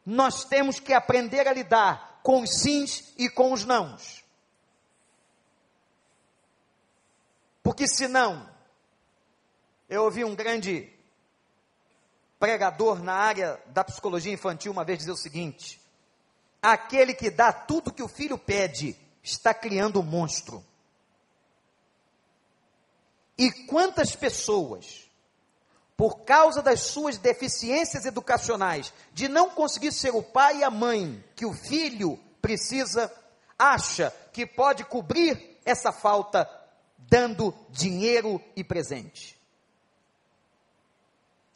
Nós 0.06 0.46
temos 0.46 0.80
que 0.80 0.94
aprender 0.94 1.48
a 1.48 1.54
lidar 1.54 2.20
com 2.22 2.42
os 2.42 2.62
sims 2.62 3.14
e 3.18 3.28
com 3.28 3.52
os 3.52 3.66
nãos. 3.66 4.24
Porque 7.64 7.88
senão, 7.88 8.48
eu 9.90 10.04
ouvi 10.04 10.24
um 10.24 10.36
grande 10.36 10.88
pregador 12.40 13.02
na 13.04 13.14
área 13.14 13.60
da 13.68 13.84
psicologia 13.84 14.32
infantil 14.32 14.72
uma 14.72 14.86
vez 14.86 15.00
dizer 15.00 15.12
o 15.12 15.18
seguinte: 15.18 15.82
aquele 16.62 17.14
que 17.14 17.32
dá 17.32 17.52
tudo 17.52 17.92
que 17.92 18.04
o 18.04 18.08
filho 18.08 18.38
pede 18.38 18.96
está 19.24 19.54
criando 19.54 20.00
um 20.00 20.04
monstro. 20.04 20.64
E 23.38 23.52
quantas 23.66 24.16
pessoas, 24.16 25.10
por 25.98 26.20
causa 26.24 26.62
das 26.62 26.82
suas 26.82 27.18
deficiências 27.18 28.06
educacionais, 28.06 28.94
de 29.14 29.28
não 29.28 29.50
conseguir 29.50 29.92
ser 29.92 30.14
o 30.14 30.22
pai 30.22 30.58
e 30.58 30.64
a 30.64 30.70
mãe 30.70 31.24
que 31.36 31.46
o 31.46 31.54
filho 31.54 32.20
precisa, 32.42 33.12
acha 33.58 34.14
que 34.34 34.46
pode 34.46 34.84
cobrir 34.84 35.58
essa 35.66 35.92
falta 35.92 36.50
dando 36.98 37.56
dinheiro 37.70 38.42
e 38.56 38.64
presente. 38.64 39.39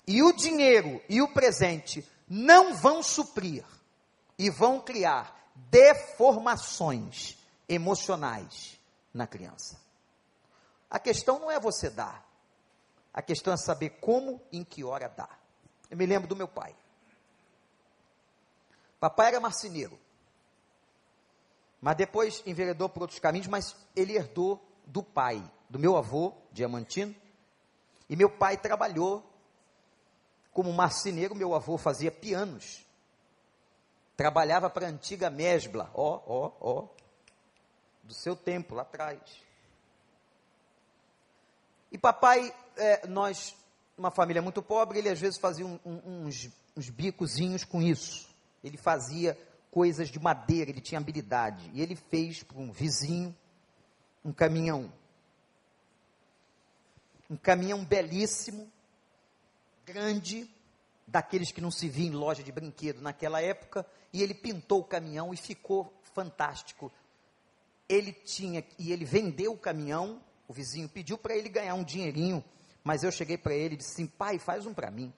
E 0.06 0.22
o 0.22 0.34
dinheiro 0.34 1.02
e 1.08 1.22
o 1.22 1.34
presente 1.34 2.08
não 2.28 2.74
vão 2.74 3.02
suprir 3.02 3.66
e 4.38 4.50
vão 4.50 4.82
criar 4.82 5.52
deformações 5.56 7.38
emocionais 7.68 8.80
na 9.14 9.28
criança. 9.28 9.80
A 10.90 11.00
questão 11.00 11.40
não 11.40 11.50
é 11.50 11.60
você 11.60 11.90
dar, 11.90 12.28
a 13.14 13.22
questão 13.22 13.54
é 13.54 13.58
saber 13.58 13.92
como 14.02 14.42
e 14.52 14.58
em 14.58 14.64
que 14.64 14.84
hora 14.84 15.08
dar. 15.08 15.40
Eu 15.90 15.98
me 15.98 16.06
lembro 16.06 16.28
do 16.28 16.36
meu 16.36 16.48
pai. 16.48 16.76
Papai 19.00 19.28
era 19.28 19.40
marceneiro, 19.40 20.00
mas 21.82 21.98
depois 21.98 22.42
enveredou 22.46 22.88
por 22.88 23.02
outros 23.02 23.20
caminhos, 23.20 23.48
mas 23.48 23.76
ele 23.96 24.16
herdou 24.16 24.64
do 24.86 25.04
pai, 25.04 25.44
do 25.70 25.78
meu 25.78 25.98
avô, 25.98 26.34
Diamantino, 26.52 27.16
e 28.10 28.16
meu 28.16 28.30
pai 28.30 28.58
trabalhou 28.58 29.24
como 30.54 30.72
marceneiro, 30.72 31.36
meu 31.36 31.54
avô 31.56 31.78
fazia 31.78 32.12
pianos. 32.12 32.86
Trabalhava 34.16 34.70
para 34.70 34.86
a 34.86 34.90
antiga 34.90 35.30
Mesbla, 35.30 35.90
ó, 35.94 36.22
ó, 36.26 36.52
ó, 36.62 36.88
do 38.04 38.14
seu 38.14 38.36
tempo, 38.36 38.76
lá 38.76 38.84
atrás. 38.84 39.20
E 41.92 41.98
papai, 41.98 42.54
é, 42.78 43.08
nós, 43.08 43.56
uma 43.98 44.12
família 44.12 44.42
muito 44.42 44.62
pobre, 44.62 45.00
ele 45.00 45.10
às 45.10 45.20
vezes 45.20 45.40
fazia 45.40 45.66
um, 45.66 45.80
um, 45.84 46.26
uns, 46.26 46.50
uns 46.78 46.90
bicozinhos 46.90 47.64
com 47.64 47.82
isso. 47.82 48.30
Ele 48.64 48.78
fazia 48.78 49.38
coisas 49.72 50.10
de 50.10 50.20
madeira, 50.20 50.70
ele 50.70 50.82
tinha 50.82 51.00
habilidade. 51.00 51.70
E 51.74 51.82
ele 51.82 51.96
fez 51.96 52.44
para 52.44 52.60
um 52.60 52.72
vizinho 52.72 53.36
um 54.24 54.32
caminhão. 54.32 54.92
Um 57.30 57.36
caminhão 57.36 57.84
belíssimo, 57.84 58.72
grande, 59.86 60.50
daqueles 61.08 61.52
que 61.52 61.62
não 61.62 61.72
se 61.72 61.90
via 61.90 62.08
em 62.08 62.12
loja 62.12 62.44
de 62.44 62.52
brinquedo 62.52 63.02
naquela 63.02 63.42
época, 63.42 63.86
e 64.12 64.22
ele 64.22 64.34
pintou 64.34 64.80
o 64.80 64.86
caminhão 64.86 65.34
e 65.34 65.38
ficou 65.38 65.94
fantástico. 66.14 66.92
Ele 67.88 68.14
tinha 68.14 68.66
e 68.80 68.92
ele 68.92 69.06
vendeu 69.06 69.54
o 69.54 69.58
caminhão, 69.58 70.22
o 70.48 70.54
vizinho 70.54 70.88
pediu 70.88 71.18
para 71.18 71.36
ele 71.36 71.50
ganhar 71.50 71.76
um 71.76 71.84
dinheirinho, 71.84 72.44
mas 72.84 73.04
eu 73.04 73.12
cheguei 73.12 73.38
para 73.38 73.54
ele 73.54 73.76
e 73.76 73.78
disse 73.78 73.94
assim: 73.94 74.08
"Pai, 74.08 74.40
faz 74.40 74.66
um 74.66 74.74
para 74.74 74.90
mim". 74.90 75.14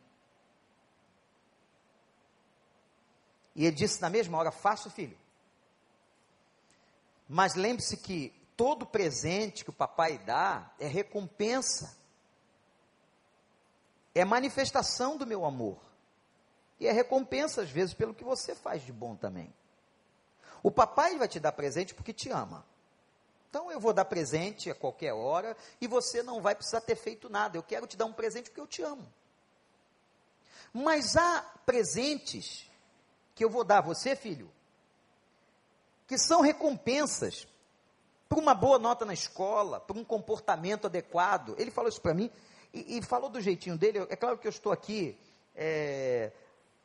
E 3.55 3.65
ele 3.65 3.75
disse 3.75 4.01
na 4.01 4.09
mesma 4.09 4.37
hora: 4.37 4.51
"Faço, 4.51 4.89
filho". 4.89 5.17
Mas 7.27 7.55
lembre-se 7.55 7.97
que 7.97 8.33
todo 8.55 8.85
presente 8.85 9.63
que 9.63 9.69
o 9.69 9.73
papai 9.73 10.17
dá 10.19 10.73
é 10.79 10.87
recompensa 10.87 11.95
é 14.15 14.23
manifestação 14.23 15.17
do 15.17 15.27
meu 15.27 15.45
amor. 15.45 15.77
E 16.79 16.87
é 16.87 16.91
recompensa, 16.91 17.61
às 17.61 17.69
vezes, 17.69 17.93
pelo 17.93 18.13
que 18.13 18.23
você 18.23 18.55
faz 18.55 18.81
de 18.83 18.93
bom 18.93 19.15
também. 19.15 19.53
O 20.63 20.71
papai 20.71 21.17
vai 21.17 21.27
te 21.27 21.39
dar 21.39 21.51
presente 21.51 21.93
porque 21.93 22.13
te 22.13 22.29
ama. 22.29 22.65
Então 23.49 23.71
eu 23.71 23.79
vou 23.79 23.93
dar 23.93 24.05
presente 24.05 24.69
a 24.71 24.75
qualquer 24.75 25.13
hora 25.13 25.55
e 25.79 25.87
você 25.87 26.23
não 26.23 26.41
vai 26.41 26.55
precisar 26.55 26.81
ter 26.81 26.95
feito 26.95 27.29
nada. 27.29 27.57
Eu 27.57 27.63
quero 27.63 27.85
te 27.85 27.95
dar 27.95 28.05
um 28.05 28.13
presente 28.13 28.49
porque 28.49 28.61
eu 28.61 28.67
te 28.67 28.81
amo. 28.81 29.05
Mas 30.73 31.15
há 31.15 31.41
presentes 31.65 32.69
que 33.33 33.43
eu 33.43 33.49
vou 33.49 33.63
dar 33.63 33.77
a 33.77 33.81
você, 33.81 34.15
filho, 34.15 34.51
que 36.07 36.17
são 36.17 36.41
recompensas 36.41 37.47
por 38.27 38.39
uma 38.39 38.53
boa 38.53 38.79
nota 38.79 39.05
na 39.05 39.13
escola, 39.13 39.79
por 39.79 39.95
um 39.95 40.03
comportamento 40.03 40.87
adequado. 40.87 41.55
Ele 41.57 41.71
falou 41.71 41.89
isso 41.89 42.01
para 42.01 42.13
mim 42.13 42.29
e, 42.75 42.97
e, 42.97 43.01
falou 43.01 43.29
do 43.29 43.39
jeitinho 43.39 43.77
dele. 43.77 43.99
É 44.09 44.15
claro 44.15 44.37
que 44.37 44.45
eu 44.45 44.49
estou 44.49 44.71
aqui 44.71 45.17
é, 45.55 46.31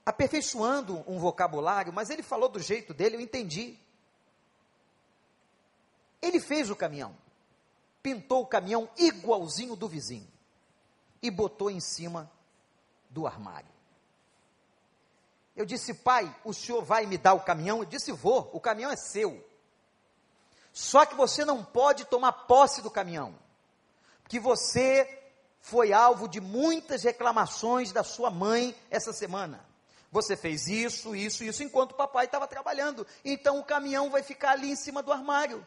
aperfeiçoando 0.06 1.04
um 1.06 1.18
vocabulário, 1.18 1.92
mas 1.92 2.10
ele 2.10 2.22
falou 2.22 2.48
do 2.48 2.60
jeito 2.60 2.94
dele, 2.94 3.16
eu 3.16 3.20
entendi. 3.20 3.76
Ele 6.22 6.38
fez 6.38 6.70
o 6.70 6.76
caminhão, 6.76 7.16
pintou 8.02 8.42
o 8.42 8.46
caminhão 8.46 8.88
igualzinho 8.96 9.74
do 9.74 9.88
vizinho 9.88 10.28
e 11.20 11.30
botou 11.30 11.70
em 11.70 11.80
cima 11.80 12.30
do 13.08 13.26
armário. 13.26 13.68
Eu 15.56 15.66
disse, 15.66 15.92
pai, 15.92 16.34
o 16.44 16.54
senhor 16.54 16.82
vai 16.82 17.04
me 17.04 17.18
dar 17.18 17.34
o 17.34 17.40
caminhão? 17.40 17.80
Eu 17.80 17.84
disse, 17.84 18.12
vou, 18.12 18.48
o 18.52 18.60
caminhão 18.60 18.90
é 18.90 18.96
seu. 18.96 19.44
Só 20.72 21.04
que 21.04 21.16
você 21.16 21.44
não 21.44 21.64
pode 21.64 22.04
tomar 22.04 22.32
posse 22.32 22.80
do 22.80 22.90
caminhão, 22.90 23.36
porque 24.22 24.38
você 24.38 25.19
foi 25.60 25.92
alvo 25.92 26.26
de 26.26 26.40
muitas 26.40 27.02
reclamações 27.02 27.92
da 27.92 28.02
sua 28.02 28.30
mãe 28.30 28.74
essa 28.90 29.12
semana. 29.12 29.64
Você 30.10 30.36
fez 30.36 30.66
isso, 30.66 31.14
isso, 31.14 31.44
isso, 31.44 31.62
enquanto 31.62 31.92
o 31.92 31.96
papai 31.96 32.24
estava 32.24 32.46
trabalhando. 32.46 33.06
Então 33.24 33.60
o 33.60 33.64
caminhão 33.64 34.10
vai 34.10 34.22
ficar 34.22 34.52
ali 34.52 34.70
em 34.70 34.76
cima 34.76 35.02
do 35.02 35.12
armário. 35.12 35.64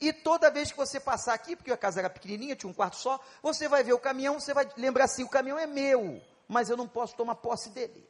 E 0.00 0.12
toda 0.12 0.50
vez 0.50 0.70
que 0.70 0.76
você 0.76 1.00
passar 1.00 1.34
aqui, 1.34 1.56
porque 1.56 1.72
a 1.72 1.76
casa 1.76 2.00
era 2.00 2.10
pequenininha, 2.10 2.56
tinha 2.56 2.70
um 2.70 2.74
quarto 2.74 2.96
só, 2.96 3.18
você 3.42 3.68
vai 3.68 3.82
ver 3.82 3.94
o 3.94 3.98
caminhão, 3.98 4.38
você 4.38 4.52
vai 4.54 4.68
lembrar 4.76 5.04
assim: 5.04 5.24
o 5.24 5.28
caminhão 5.28 5.58
é 5.58 5.66
meu, 5.66 6.22
mas 6.46 6.68
eu 6.68 6.76
não 6.76 6.86
posso 6.86 7.16
tomar 7.16 7.36
posse 7.36 7.70
dele. 7.70 8.06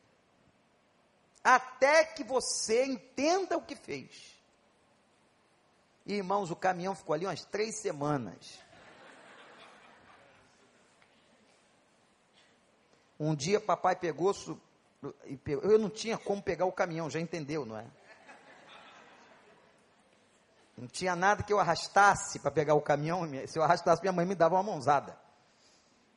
Até 1.43 2.05
que 2.05 2.25
você 2.25 2.85
entenda 2.85 3.57
o 3.57 3.63
que 3.63 3.77
fez. 3.77 4.37
E, 6.05 6.15
irmãos, 6.15 6.51
o 6.51 6.57
caminhão 6.57 6.95
ficou 6.95 7.15
ali 7.15 7.27
umas 7.27 7.45
três 7.45 7.81
semanas. 7.81 8.61
Um 13.19 13.35
dia 13.35 13.61
papai 13.61 13.97
pegou, 13.97 14.35
eu 15.63 15.79
não 15.79 15.89
tinha 15.89 16.19
como 16.19 16.43
pegar 16.43 16.67
o 16.67 16.73
caminhão, 16.73 17.09
já 17.09 17.21
entendeu, 17.21 17.65
não 17.65 17.79
é? 17.79 17.87
Não 20.77 20.87
tinha 20.87 21.17
nada 21.17 21.43
que 21.43 21.53
eu 21.53 21.59
arrastasse 21.59 22.39
para 22.39 22.51
pegar 22.51 22.75
o 22.75 22.83
caminhão. 22.83 23.23
Se 23.47 23.59
eu 23.59 23.63
arrastasse, 23.63 24.03
minha 24.03 24.13
mãe 24.13 24.27
me 24.27 24.35
dava 24.35 24.57
uma 24.57 24.63
mãozada. 24.63 25.19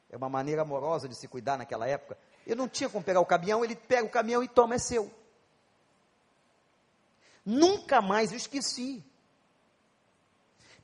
É 0.09 0.17
uma 0.17 0.27
maneira 0.27 0.63
amorosa 0.63 1.07
de 1.07 1.15
se 1.15 1.27
cuidar 1.27 1.57
naquela 1.57 1.87
época. 1.87 2.17
Eu 2.45 2.55
não 2.55 2.67
tinha 2.67 2.89
como 2.89 3.03
pegar 3.03 3.21
o 3.21 3.25
caminhão, 3.25 3.63
ele 3.63 3.75
pega 3.75 4.05
o 4.05 4.09
caminhão 4.09 4.43
e 4.43 4.47
toma, 4.47 4.75
é 4.75 4.79
seu. 4.79 5.09
Nunca 7.45 8.01
mais 8.01 8.31
eu 8.31 8.37
esqueci. 8.37 9.03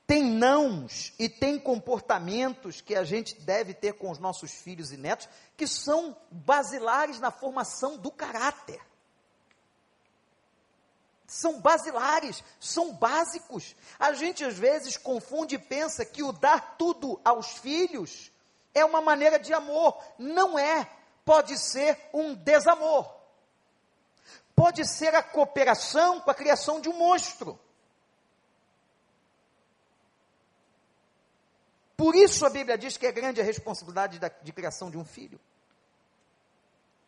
Tem 0.07 0.23
nãos 0.23 1.13
e 1.17 1.27
tem 1.27 1.57
comportamentos 1.57 2.79
que 2.79 2.95
a 2.95 3.03
gente 3.03 3.39
deve 3.41 3.73
ter 3.73 3.93
com 3.93 4.11
os 4.11 4.19
nossos 4.19 4.51
filhos 4.51 4.91
e 4.91 4.97
netos 4.97 5.27
que 5.57 5.67
são 5.67 6.15
basilares 6.29 7.19
na 7.19 7.31
formação 7.31 7.97
do 7.97 8.11
caráter. 8.11 8.79
São 11.25 11.59
basilares, 11.59 12.43
são 12.59 12.93
básicos. 12.93 13.75
A 13.97 14.13
gente 14.13 14.45
às 14.45 14.55
vezes 14.55 14.95
confunde 14.95 15.55
e 15.55 15.59
pensa 15.59 16.05
que 16.05 16.21
o 16.21 16.31
dar 16.31 16.75
tudo 16.77 17.19
aos 17.25 17.57
filhos 17.57 18.31
é 18.75 18.85
uma 18.85 19.01
maneira 19.01 19.39
de 19.39 19.53
amor. 19.53 19.97
Não 20.19 20.59
é. 20.59 20.87
Pode 21.23 21.57
ser 21.57 21.97
um 22.13 22.35
desamor. 22.35 23.11
Pode 24.55 24.87
ser 24.87 25.15
a 25.15 25.23
cooperação 25.23 26.21
com 26.21 26.29
a 26.29 26.35
criação 26.35 26.79
de 26.79 26.89
um 26.89 26.97
monstro. 26.97 27.59
Por 31.97 32.15
isso 32.15 32.45
a 32.45 32.49
Bíblia 32.49 32.77
diz 32.77 32.97
que 32.97 33.07
é 33.07 33.11
grande 33.11 33.39
a 33.39 33.43
responsabilidade 33.43 34.19
da, 34.19 34.27
de 34.27 34.51
criação 34.51 34.91
de 34.91 34.97
um 34.97 35.05
filho. 35.05 35.39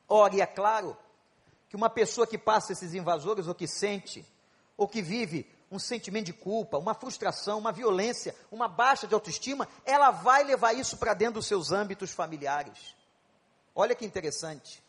Ora, 0.07 0.35
e 0.35 0.41
é 0.41 0.45
claro 0.45 0.97
que 1.69 1.75
uma 1.75 1.89
pessoa 1.89 2.25
que 2.25 2.37
passa 2.37 2.71
esses 2.71 2.93
invasores, 2.93 3.47
ou 3.47 3.55
que 3.55 3.67
sente, 3.67 4.25
ou 4.77 4.87
que 4.87 5.01
vive 5.01 5.45
um 5.69 5.77
sentimento 5.77 6.27
de 6.27 6.33
culpa, 6.33 6.77
uma 6.77 6.93
frustração, 6.93 7.59
uma 7.59 7.73
violência, 7.73 8.33
uma 8.49 8.69
baixa 8.69 9.05
de 9.05 9.13
autoestima, 9.13 9.67
ela 9.83 10.11
vai 10.11 10.43
levar 10.43 10.73
isso 10.73 10.95
para 10.97 11.13
dentro 11.13 11.35
dos 11.35 11.47
seus 11.47 11.71
âmbitos 11.71 12.11
familiares. 12.11 12.95
Olha 13.75 13.93
que 13.93 14.05
interessante. 14.05 14.81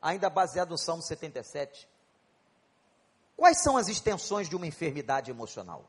Ainda 0.00 0.30
baseado 0.30 0.70
no 0.70 0.78
Salmo 0.78 1.02
77. 1.02 1.86
Quais 3.36 3.62
são 3.62 3.76
as 3.76 3.88
extensões 3.88 4.48
de 4.48 4.56
uma 4.56 4.66
enfermidade 4.66 5.30
emocional? 5.30 5.84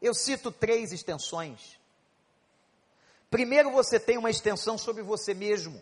Eu 0.00 0.14
cito 0.14 0.50
três 0.50 0.92
extensões. 0.92 1.78
Primeiro, 3.30 3.70
você 3.70 4.00
tem 4.00 4.18
uma 4.18 4.30
extensão 4.30 4.76
sobre 4.76 5.02
você 5.02 5.34
mesmo. 5.34 5.80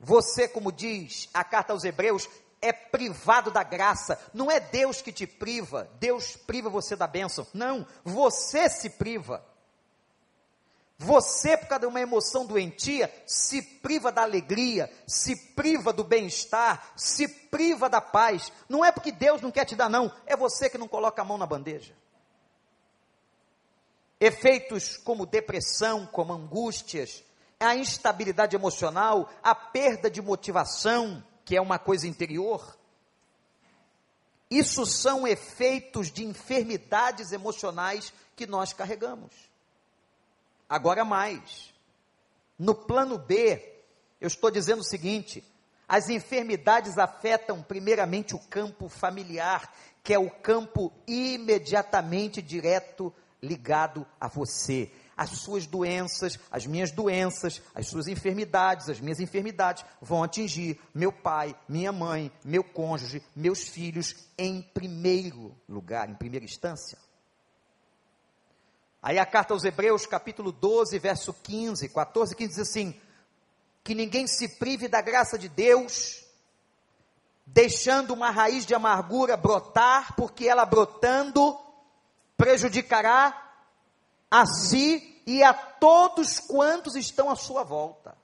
Você, 0.00 0.46
como 0.46 0.70
diz 0.70 1.28
a 1.32 1.42
carta 1.42 1.72
aos 1.72 1.84
Hebreus, 1.84 2.28
é 2.60 2.72
privado 2.72 3.50
da 3.50 3.62
graça. 3.62 4.20
Não 4.34 4.50
é 4.50 4.60
Deus 4.60 5.00
que 5.00 5.12
te 5.12 5.26
priva, 5.26 5.88
Deus 5.98 6.36
priva 6.36 6.68
você 6.68 6.94
da 6.94 7.06
bênção. 7.06 7.46
Não, 7.54 7.86
você 8.04 8.68
se 8.68 8.90
priva. 8.90 9.44
Você, 11.00 11.56
por 11.56 11.68
causa 11.68 11.82
de 11.82 11.86
uma 11.86 12.00
emoção 12.00 12.44
doentia, 12.44 13.12
se 13.24 13.62
priva 13.62 14.10
da 14.10 14.22
alegria, 14.22 14.92
se 15.06 15.36
priva 15.54 15.92
do 15.92 16.02
bem-estar, 16.02 16.92
se 16.96 17.28
priva 17.28 17.88
da 17.88 18.00
paz. 18.00 18.52
Não 18.68 18.84
é 18.84 18.90
porque 18.90 19.12
Deus 19.12 19.40
não 19.40 19.52
quer 19.52 19.64
te 19.64 19.76
dar, 19.76 19.88
não. 19.88 20.12
É 20.26 20.36
você 20.36 20.68
que 20.68 20.76
não 20.76 20.88
coloca 20.88 21.22
a 21.22 21.24
mão 21.24 21.38
na 21.38 21.46
bandeja. 21.46 21.94
Efeitos 24.20 24.96
como 24.96 25.26
depressão, 25.26 26.06
como 26.06 26.32
angústias, 26.32 27.22
a 27.60 27.74
instabilidade 27.74 28.54
emocional, 28.56 29.30
a 29.42 29.54
perda 29.54 30.10
de 30.10 30.22
motivação, 30.22 31.22
que 31.44 31.56
é 31.56 31.60
uma 31.60 31.78
coisa 31.78 32.06
interior. 32.06 32.76
Isso 34.50 34.86
são 34.86 35.26
efeitos 35.26 36.10
de 36.10 36.24
enfermidades 36.24 37.32
emocionais 37.32 38.12
que 38.34 38.46
nós 38.46 38.72
carregamos. 38.72 39.32
Agora 40.68 41.04
mais. 41.04 41.72
No 42.58 42.74
plano 42.74 43.18
B, 43.18 43.82
eu 44.20 44.26
estou 44.26 44.50
dizendo 44.50 44.80
o 44.80 44.84
seguinte: 44.84 45.44
as 45.88 46.08
enfermidades 46.08 46.98
afetam 46.98 47.62
primeiramente 47.62 48.34
o 48.34 48.38
campo 48.38 48.88
familiar, 48.88 49.72
que 50.02 50.12
é 50.12 50.18
o 50.18 50.30
campo 50.30 50.92
imediatamente 51.06 52.42
direto 52.42 53.12
ligado 53.42 54.06
a 54.20 54.28
você. 54.28 54.90
As 55.16 55.30
suas 55.30 55.66
doenças, 55.66 56.38
as 56.50 56.66
minhas 56.66 56.90
doenças, 56.90 57.60
as 57.74 57.88
suas 57.88 58.06
enfermidades, 58.06 58.88
as 58.88 59.00
minhas 59.00 59.20
enfermidades 59.20 59.84
vão 60.00 60.22
atingir 60.22 60.80
meu 60.94 61.12
pai, 61.12 61.56
minha 61.68 61.90
mãe, 61.90 62.30
meu 62.44 62.62
cônjuge, 62.62 63.22
meus 63.34 63.62
filhos 63.62 64.14
em 64.36 64.62
primeiro 64.62 65.56
lugar, 65.68 66.08
em 66.08 66.14
primeira 66.14 66.44
instância. 66.44 66.98
Aí 69.02 69.18
a 69.18 69.26
carta 69.26 69.54
aos 69.54 69.64
Hebreus, 69.64 70.06
capítulo 70.06 70.52
12, 70.52 70.98
verso 70.98 71.32
15, 71.32 71.88
14, 71.88 72.36
15 72.36 72.48
diz 72.48 72.58
assim: 72.58 72.94
que 73.88 73.94
ninguém 73.94 74.26
se 74.26 74.46
prive 74.58 74.86
da 74.86 75.00
graça 75.00 75.38
de 75.38 75.48
Deus, 75.48 76.22
deixando 77.46 78.12
uma 78.12 78.30
raiz 78.30 78.66
de 78.66 78.74
amargura 78.74 79.34
brotar, 79.34 80.14
porque 80.14 80.46
ela 80.46 80.66
brotando 80.66 81.58
prejudicará 82.38 83.52
a 84.30 84.46
si 84.46 85.22
e 85.26 85.42
a 85.42 85.52
todos 85.52 86.38
quantos 86.38 86.94
estão 86.94 87.28
à 87.28 87.36
sua 87.36 87.64
volta. 87.64 88.16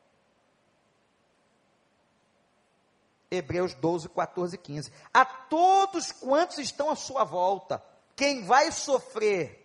Hebreus 3.31 3.74
12, 3.74 4.09
14 4.09 4.55
e 4.55 4.59
15. 4.59 4.93
A 5.12 5.24
todos 5.24 6.12
quantos 6.12 6.59
estão 6.59 6.89
à 6.89 6.97
sua 6.97 7.24
volta, 7.24 7.85
quem 8.15 8.45
vai 8.45 8.70
sofrer 8.70 9.61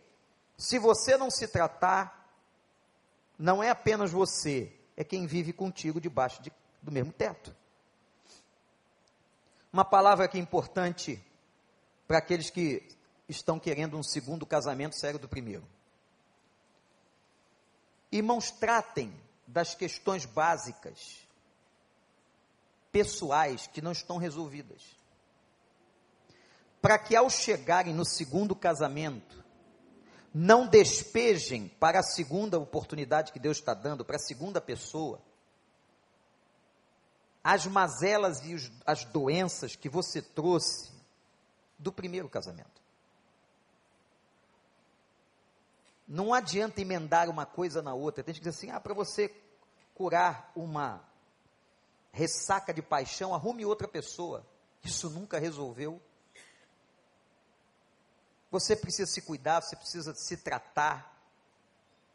se 0.58 0.78
você 0.80 1.16
não 1.16 1.30
se 1.30 1.48
tratar, 1.48 2.28
não 3.38 3.64
é 3.64 3.70
apenas 3.70 4.12
você, 4.12 4.74
é 4.98 5.04
quem 5.04 5.26
vive 5.26 5.54
contigo 5.54 6.02
debaixo 6.02 6.42
de, 6.42 6.52
do 6.82 6.92
mesmo 6.92 7.14
teto. 7.14 7.56
Uma 9.72 9.86
palavra 9.86 10.28
que 10.28 10.38
é 10.38 10.42
importante 10.42 11.24
para 12.08 12.18
aqueles 12.18 12.50
que 12.50 12.99
estão 13.30 13.60
querendo 13.60 13.98
um 13.98 14.04
segundo 14.04 14.46
casamento 14.46 14.96
sério 14.96 15.20
do 15.20 15.30
primeiro. 15.30 15.66
Irmãos, 18.12 18.50
tratem 18.50 19.14
das 19.46 19.76
questões 19.76 20.26
básicas, 20.26 21.28
pessoais, 22.92 23.68
que 23.68 23.82
não 23.82 23.92
estão 23.92 24.18
resolvidas. 24.18 24.82
Para 26.82 26.98
que 26.98 27.16
ao 27.16 27.30
chegarem 27.30 27.94
no 27.94 28.06
segundo 28.06 28.56
casamento, 28.56 29.44
não 30.34 30.68
despejem 30.68 31.68
para 31.68 32.00
a 32.00 32.04
segunda 32.04 32.58
oportunidade 32.58 33.32
que 33.32 33.40
Deus 33.40 33.58
está 33.58 33.74
dando, 33.74 34.06
para 34.06 34.16
a 34.16 34.20
segunda 34.20 34.60
pessoa, 34.60 35.22
as 37.44 37.66
mazelas 37.66 38.44
e 38.46 38.54
os, 38.54 38.72
as 38.86 39.06
doenças 39.06 39.76
que 39.76 39.90
você 39.90 40.22
trouxe 40.22 40.92
do 41.78 41.92
primeiro 41.92 42.30
casamento. 42.30 42.79
Não 46.10 46.34
adianta 46.34 46.82
emendar 46.82 47.30
uma 47.30 47.46
coisa 47.46 47.84
na 47.84 47.94
outra. 47.94 48.24
Tem 48.24 48.34
que 48.34 48.40
dizer 48.40 48.50
assim: 48.50 48.72
ah, 48.72 48.80
para 48.80 48.96
você 48.96 49.32
curar 49.94 50.52
uma 50.56 51.08
ressaca 52.12 52.74
de 52.74 52.82
paixão, 52.82 53.36
arrume 53.36 53.64
outra 53.64 53.88
pessoa. 53.88 54.44
Isso 54.84 55.08
nunca 55.12 55.38
resolveu. 55.38 56.02
Você 58.50 58.76
precisa 58.76 59.06
se 59.12 59.22
cuidar, 59.22 59.62
você 59.62 59.76
precisa 59.76 60.16
se 60.16 60.38
tratar, 60.38 61.16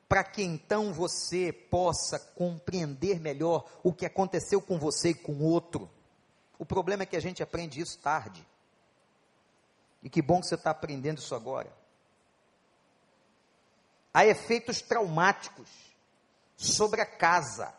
para 0.08 0.24
que 0.24 0.42
então 0.42 0.92
você 0.92 1.52
possa 1.52 2.18
compreender 2.18 3.20
melhor 3.20 3.64
o 3.84 3.92
que 3.92 4.04
aconteceu 4.04 4.60
com 4.60 4.76
você 4.76 5.10
e 5.10 5.14
com 5.14 5.34
o 5.34 5.44
outro. 5.44 5.88
O 6.58 6.66
problema 6.66 7.04
é 7.04 7.06
que 7.06 7.16
a 7.16 7.20
gente 7.20 7.44
aprende 7.44 7.80
isso 7.80 8.00
tarde. 8.00 8.44
E 10.02 10.10
que 10.10 10.20
bom 10.20 10.40
que 10.40 10.48
você 10.48 10.56
está 10.56 10.70
aprendendo 10.70 11.18
isso 11.18 11.34
agora 11.36 11.83
há 14.14 14.24
efeitos 14.24 14.80
traumáticos 14.80 15.68
sobre 16.56 17.00
a 17.00 17.06
casa. 17.06 17.74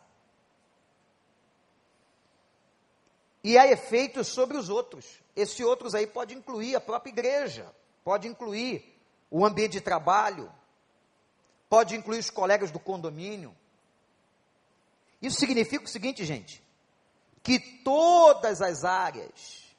E 3.42 3.56
há 3.56 3.66
efeitos 3.66 4.28
sobre 4.28 4.58
os 4.58 4.68
outros. 4.68 5.06
Esses 5.34 5.58
outros 5.60 5.94
aí 5.94 6.06
pode 6.06 6.34
incluir 6.34 6.76
a 6.76 6.80
própria 6.80 7.10
igreja, 7.10 7.74
pode 8.04 8.28
incluir 8.28 9.00
o 9.30 9.46
ambiente 9.46 9.72
de 9.72 9.80
trabalho, 9.80 10.52
pode 11.70 11.96
incluir 11.96 12.18
os 12.18 12.30
colegas 12.30 12.70
do 12.70 12.78
condomínio. 12.78 13.56
Isso 15.22 15.38
significa 15.38 15.84
o 15.84 15.88
seguinte, 15.88 16.24
gente, 16.24 16.62
que 17.42 17.58
todas 17.58 18.60
as 18.60 18.84
áreas, 18.84 19.74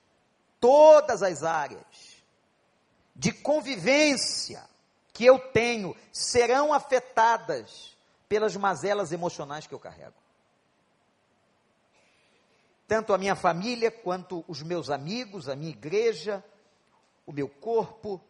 todas 0.60 1.22
as 1.22 1.44
áreas 1.44 2.18
de 3.16 3.32
convivência 3.32 4.68
que 5.18 5.26
eu 5.26 5.40
tenho 5.40 5.96
serão 6.12 6.72
afetadas 6.72 7.98
pelas 8.30 8.56
mazelas 8.56 9.12
emocionais 9.12 9.66
que 9.66 9.74
eu 9.74 9.80
carrego. 9.80 10.14
Tanto 12.88 13.12
a 13.12 13.18
minha 13.18 13.36
família, 13.36 13.90
quanto 13.90 14.46
os 14.48 14.62
meus 14.62 14.92
amigos, 14.92 15.50
a 15.50 15.56
minha 15.56 15.72
igreja, 15.72 16.46
o 17.26 17.32
meu 17.32 17.50
corpo, 17.50 18.22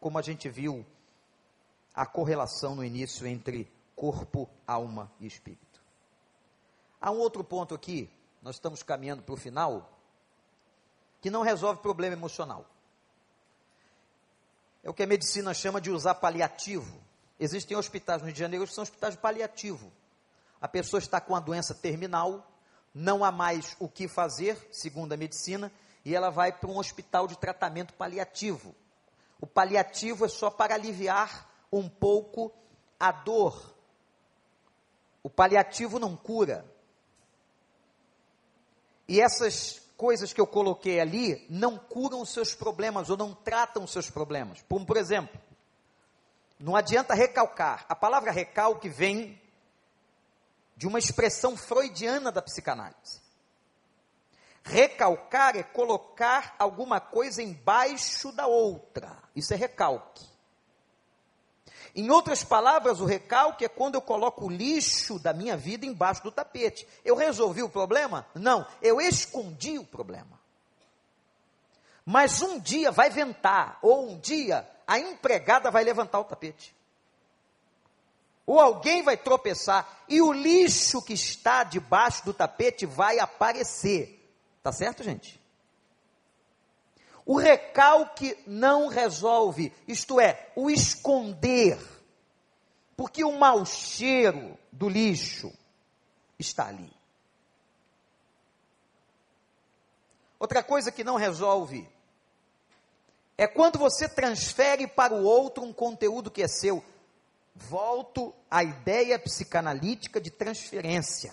como 0.00 0.18
a 0.18 0.22
gente 0.22 0.48
viu 0.48 0.86
a 1.94 2.06
correlação 2.06 2.74
no 2.74 2.82
início 2.82 3.26
entre 3.26 3.70
corpo, 3.94 4.48
alma 4.66 5.12
e 5.20 5.26
espírito. 5.26 5.84
Há 6.98 7.10
um 7.10 7.18
outro 7.18 7.44
ponto 7.44 7.74
aqui, 7.74 8.10
nós 8.40 8.54
estamos 8.56 8.82
caminhando 8.82 9.22
para 9.22 9.34
o 9.34 9.36
final, 9.36 9.98
que 11.20 11.28
não 11.28 11.42
resolve 11.42 11.82
problema 11.82 12.14
emocional. 12.14 12.64
É 14.82 14.90
o 14.90 14.94
que 14.94 15.02
a 15.02 15.06
medicina 15.06 15.54
chama 15.54 15.80
de 15.80 15.90
usar 15.90 16.16
paliativo. 16.16 17.00
Existem 17.38 17.76
hospitais 17.76 18.20
no 18.20 18.26
Rio 18.26 18.34
de 18.34 18.40
Janeiro 18.40 18.66
que 18.66 18.74
são 18.74 18.82
hospitais 18.82 19.14
de 19.14 19.20
paliativo. 19.20 19.92
A 20.60 20.68
pessoa 20.68 20.98
está 20.98 21.20
com 21.20 21.34
a 21.34 21.40
doença 21.40 21.74
terminal, 21.74 22.50
não 22.94 23.24
há 23.24 23.32
mais 23.32 23.76
o 23.80 23.88
que 23.88 24.06
fazer, 24.06 24.56
segundo 24.70 25.12
a 25.12 25.16
medicina, 25.16 25.72
e 26.04 26.14
ela 26.14 26.30
vai 26.30 26.52
para 26.52 26.70
um 26.70 26.78
hospital 26.78 27.26
de 27.26 27.36
tratamento 27.38 27.94
paliativo. 27.94 28.74
O 29.40 29.46
paliativo 29.46 30.24
é 30.24 30.28
só 30.28 30.50
para 30.50 30.74
aliviar 30.74 31.50
um 31.72 31.88
pouco 31.88 32.52
a 32.98 33.10
dor. 33.10 33.74
O 35.22 35.30
paliativo 35.30 35.98
não 35.98 36.16
cura. 36.16 36.64
E 39.08 39.20
essas 39.20 39.81
coisas 40.02 40.32
que 40.32 40.40
eu 40.40 40.48
coloquei 40.48 40.98
ali 40.98 41.46
não 41.48 41.78
curam 41.78 42.22
os 42.22 42.30
seus 42.30 42.56
problemas 42.56 43.08
ou 43.08 43.16
não 43.16 43.32
tratam 43.32 43.84
os 43.84 43.92
seus 43.92 44.10
problemas. 44.10 44.60
Como, 44.68 44.84
por 44.84 44.96
exemplo, 44.96 45.40
não 46.58 46.74
adianta 46.74 47.14
recalcar. 47.14 47.86
A 47.88 47.94
palavra 47.94 48.32
recalque 48.32 48.88
vem 48.88 49.40
de 50.76 50.88
uma 50.88 50.98
expressão 50.98 51.56
freudiana 51.56 52.32
da 52.32 52.42
psicanálise. 52.42 53.22
Recalcar 54.64 55.56
é 55.56 55.62
colocar 55.62 56.56
alguma 56.58 56.98
coisa 56.98 57.40
embaixo 57.40 58.32
da 58.32 58.48
outra. 58.48 59.22
Isso 59.36 59.54
é 59.54 59.56
recalque. 59.56 60.26
Em 61.94 62.10
outras 62.10 62.42
palavras, 62.42 63.00
o 63.00 63.04
recalque 63.04 63.64
é 63.64 63.68
quando 63.68 63.96
eu 63.96 64.02
coloco 64.02 64.46
o 64.46 64.50
lixo 64.50 65.18
da 65.18 65.32
minha 65.32 65.56
vida 65.56 65.84
embaixo 65.84 66.22
do 66.22 66.32
tapete. 66.32 66.86
Eu 67.04 67.14
resolvi 67.16 67.62
o 67.62 67.68
problema? 67.68 68.26
Não, 68.34 68.66
eu 68.80 69.00
escondi 69.00 69.78
o 69.78 69.84
problema. 69.84 70.40
Mas 72.04 72.40
um 72.40 72.58
dia 72.58 72.90
vai 72.90 73.10
ventar, 73.10 73.78
ou 73.82 74.10
um 74.10 74.18
dia 74.18 74.68
a 74.86 74.98
empregada 74.98 75.70
vai 75.70 75.84
levantar 75.84 76.20
o 76.20 76.24
tapete. 76.24 76.74
Ou 78.46 78.60
alguém 78.60 79.02
vai 79.02 79.16
tropeçar 79.16 80.04
e 80.08 80.20
o 80.20 80.32
lixo 80.32 81.02
que 81.02 81.12
está 81.12 81.62
debaixo 81.62 82.24
do 82.24 82.34
tapete 82.34 82.86
vai 82.86 83.18
aparecer. 83.18 84.18
Tá 84.62 84.72
certo, 84.72 85.02
gente? 85.04 85.41
O 87.24 87.36
recalque 87.36 88.36
não 88.46 88.88
resolve, 88.88 89.72
isto 89.86 90.20
é, 90.20 90.50
o 90.56 90.68
esconder. 90.68 91.78
Porque 92.96 93.24
o 93.24 93.38
mau 93.38 93.64
cheiro 93.64 94.58
do 94.70 94.88
lixo 94.88 95.52
está 96.38 96.66
ali. 96.66 96.92
Outra 100.38 100.62
coisa 100.62 100.90
que 100.90 101.04
não 101.04 101.16
resolve 101.16 101.88
é 103.38 103.46
quando 103.46 103.78
você 103.78 104.08
transfere 104.08 104.86
para 104.86 105.14
o 105.14 105.24
outro 105.24 105.62
um 105.62 105.72
conteúdo 105.72 106.30
que 106.30 106.42
é 106.42 106.48
seu. 106.48 106.84
Volto 107.54 108.34
à 108.50 108.64
ideia 108.64 109.18
psicanalítica 109.18 110.20
de 110.20 110.30
transferência. 110.30 111.32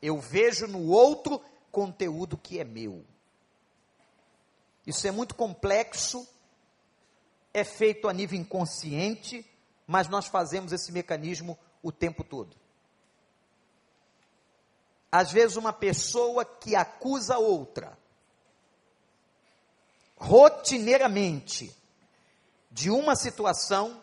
Eu 0.00 0.18
vejo 0.18 0.66
no 0.66 0.88
outro 0.88 1.42
conteúdo 1.70 2.38
que 2.38 2.58
é 2.58 2.64
meu. 2.64 3.04
Isso 4.88 5.06
é 5.06 5.10
muito 5.10 5.34
complexo, 5.34 6.26
é 7.52 7.62
feito 7.62 8.08
a 8.08 8.12
nível 8.14 8.38
inconsciente, 8.40 9.44
mas 9.86 10.08
nós 10.08 10.26
fazemos 10.28 10.72
esse 10.72 10.90
mecanismo 10.90 11.58
o 11.82 11.92
tempo 11.92 12.24
todo. 12.24 12.56
Às 15.12 15.30
vezes, 15.30 15.58
uma 15.58 15.74
pessoa 15.74 16.42
que 16.42 16.74
acusa 16.74 17.36
outra, 17.36 17.98
rotineiramente, 20.16 21.70
de 22.70 22.90
uma 22.90 23.14
situação, 23.14 24.02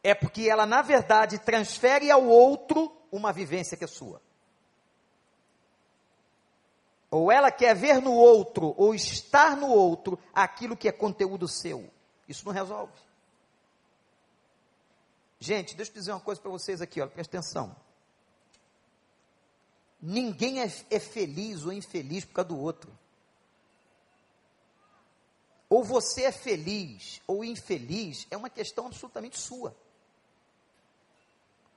é 0.00 0.14
porque 0.14 0.48
ela, 0.48 0.64
na 0.64 0.80
verdade, 0.80 1.40
transfere 1.40 2.08
ao 2.08 2.24
outro 2.24 2.96
uma 3.10 3.32
vivência 3.32 3.76
que 3.76 3.82
é 3.82 3.88
sua 3.88 4.22
ou 7.14 7.30
ela 7.30 7.52
quer 7.52 7.76
ver 7.76 8.02
no 8.02 8.12
outro, 8.12 8.74
ou 8.76 8.92
estar 8.92 9.56
no 9.56 9.68
outro, 9.68 10.18
aquilo 10.34 10.76
que 10.76 10.88
é 10.88 10.92
conteúdo 10.92 11.46
seu. 11.46 11.88
Isso 12.28 12.44
não 12.44 12.52
resolve. 12.52 12.92
Gente, 15.38 15.76
deixa 15.76 15.92
eu 15.92 15.94
dizer 15.94 16.10
uma 16.10 16.18
coisa 16.18 16.40
para 16.40 16.50
vocês 16.50 16.82
aqui, 16.82 17.00
ó, 17.00 17.06
presta 17.06 17.38
atenção. 17.38 17.76
Ninguém 20.02 20.60
é, 20.60 20.66
é 20.90 20.98
feliz 20.98 21.64
ou 21.64 21.72
infeliz 21.72 22.24
por 22.24 22.32
causa 22.32 22.48
do 22.48 22.58
outro. 22.58 22.92
Ou 25.68 25.84
você 25.84 26.24
é 26.24 26.32
feliz 26.32 27.22
ou 27.28 27.44
infeliz, 27.44 28.26
é 28.28 28.36
uma 28.36 28.50
questão 28.50 28.86
absolutamente 28.86 29.38
sua. 29.38 29.76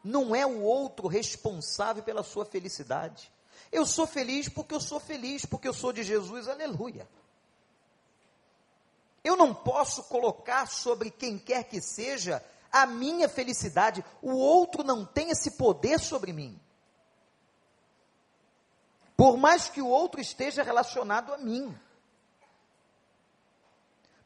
Não 0.04 0.36
é 0.36 0.48
o 0.48 0.64
outro 0.64 1.08
responsável 1.08 2.02
pela 2.02 2.24
sua 2.24 2.44
felicidade. 2.44 3.32
Eu 3.72 3.86
sou 3.86 4.08
feliz 4.08 4.48
porque 4.50 4.74
eu 4.74 4.80
sou 4.80 5.00
feliz, 5.00 5.46
porque 5.46 5.68
eu 5.68 5.74
sou 5.74 5.92
de 5.92 6.04
Jesus, 6.04 6.48
aleluia. 6.48 7.08
Eu 9.24 9.36
não 9.36 9.54
posso 9.54 10.04
colocar 10.04 10.68
sobre 10.68 11.12
quem 11.12 11.38
quer 11.38 11.64
que 11.66 11.82
seja 11.82 12.44
a 12.72 12.86
minha 12.86 13.28
felicidade, 13.28 14.04
o 14.22 14.34
outro 14.34 14.84
não 14.84 15.06
tem 15.06 15.30
esse 15.30 15.52
poder 15.52 16.00
sobre 16.00 16.32
mim. 16.34 16.60
Por 19.16 19.36
mais 19.36 19.68
que 19.68 19.82
o 19.82 19.88
outro 19.88 20.22
esteja 20.22 20.62
relacionado 20.62 21.34
a 21.34 21.38
mim. 21.38 21.76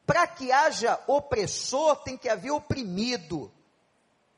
Para 0.06 0.28
que 0.28 0.52
haja 0.52 1.00
opressor, 1.08 1.96
tem 2.04 2.18
que 2.18 2.28
haver 2.28 2.52
oprimido. 2.52 3.52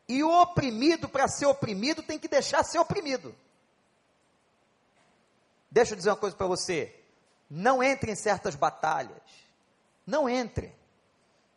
E 0.07 0.23
o 0.23 0.29
oprimido, 0.41 1.09
para 1.09 1.27
ser 1.27 1.47
oprimido, 1.47 2.03
tem 2.03 2.19
que 2.19 2.27
deixar 2.27 2.63
ser 2.63 2.77
oprimido. 2.77 3.35
Deixa 5.73 5.93
eu 5.93 5.97
dizer 5.97 6.11
uma 6.11 6.15
coisa 6.15 6.35
para 6.35 6.45
você. 6.45 6.93
Não 7.49 7.81
entre 7.81 8.11
em 8.11 8.15
certas 8.15 8.53
batalhas. 8.53 9.17
Não 10.05 10.29
entre. 10.29 10.71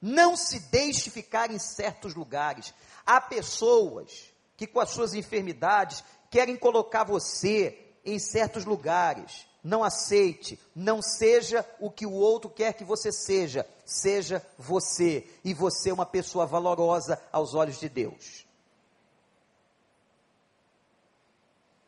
Não 0.00 0.34
se 0.34 0.58
deixe 0.70 1.10
ficar 1.10 1.50
em 1.50 1.58
certos 1.58 2.14
lugares. 2.14 2.72
Há 3.04 3.20
pessoas 3.20 4.32
que, 4.56 4.66
com 4.66 4.80
as 4.80 4.88
suas 4.88 5.12
enfermidades, 5.12 6.02
querem 6.30 6.56
colocar 6.56 7.04
você 7.04 7.78
em 8.06 8.18
certos 8.18 8.64
lugares. 8.64 9.46
Não 9.62 9.84
aceite, 9.84 10.58
não 10.74 11.02
seja 11.02 11.68
o 11.78 11.90
que 11.90 12.06
o 12.06 12.12
outro 12.12 12.48
quer 12.48 12.72
que 12.72 12.84
você 12.84 13.12
seja, 13.12 13.68
seja 13.84 14.42
você, 14.56 15.28
e 15.44 15.52
você 15.52 15.90
é 15.90 15.92
uma 15.92 16.06
pessoa 16.06 16.46
valorosa 16.46 17.20
aos 17.30 17.52
olhos 17.52 17.78
de 17.78 17.88
Deus. 17.90 18.45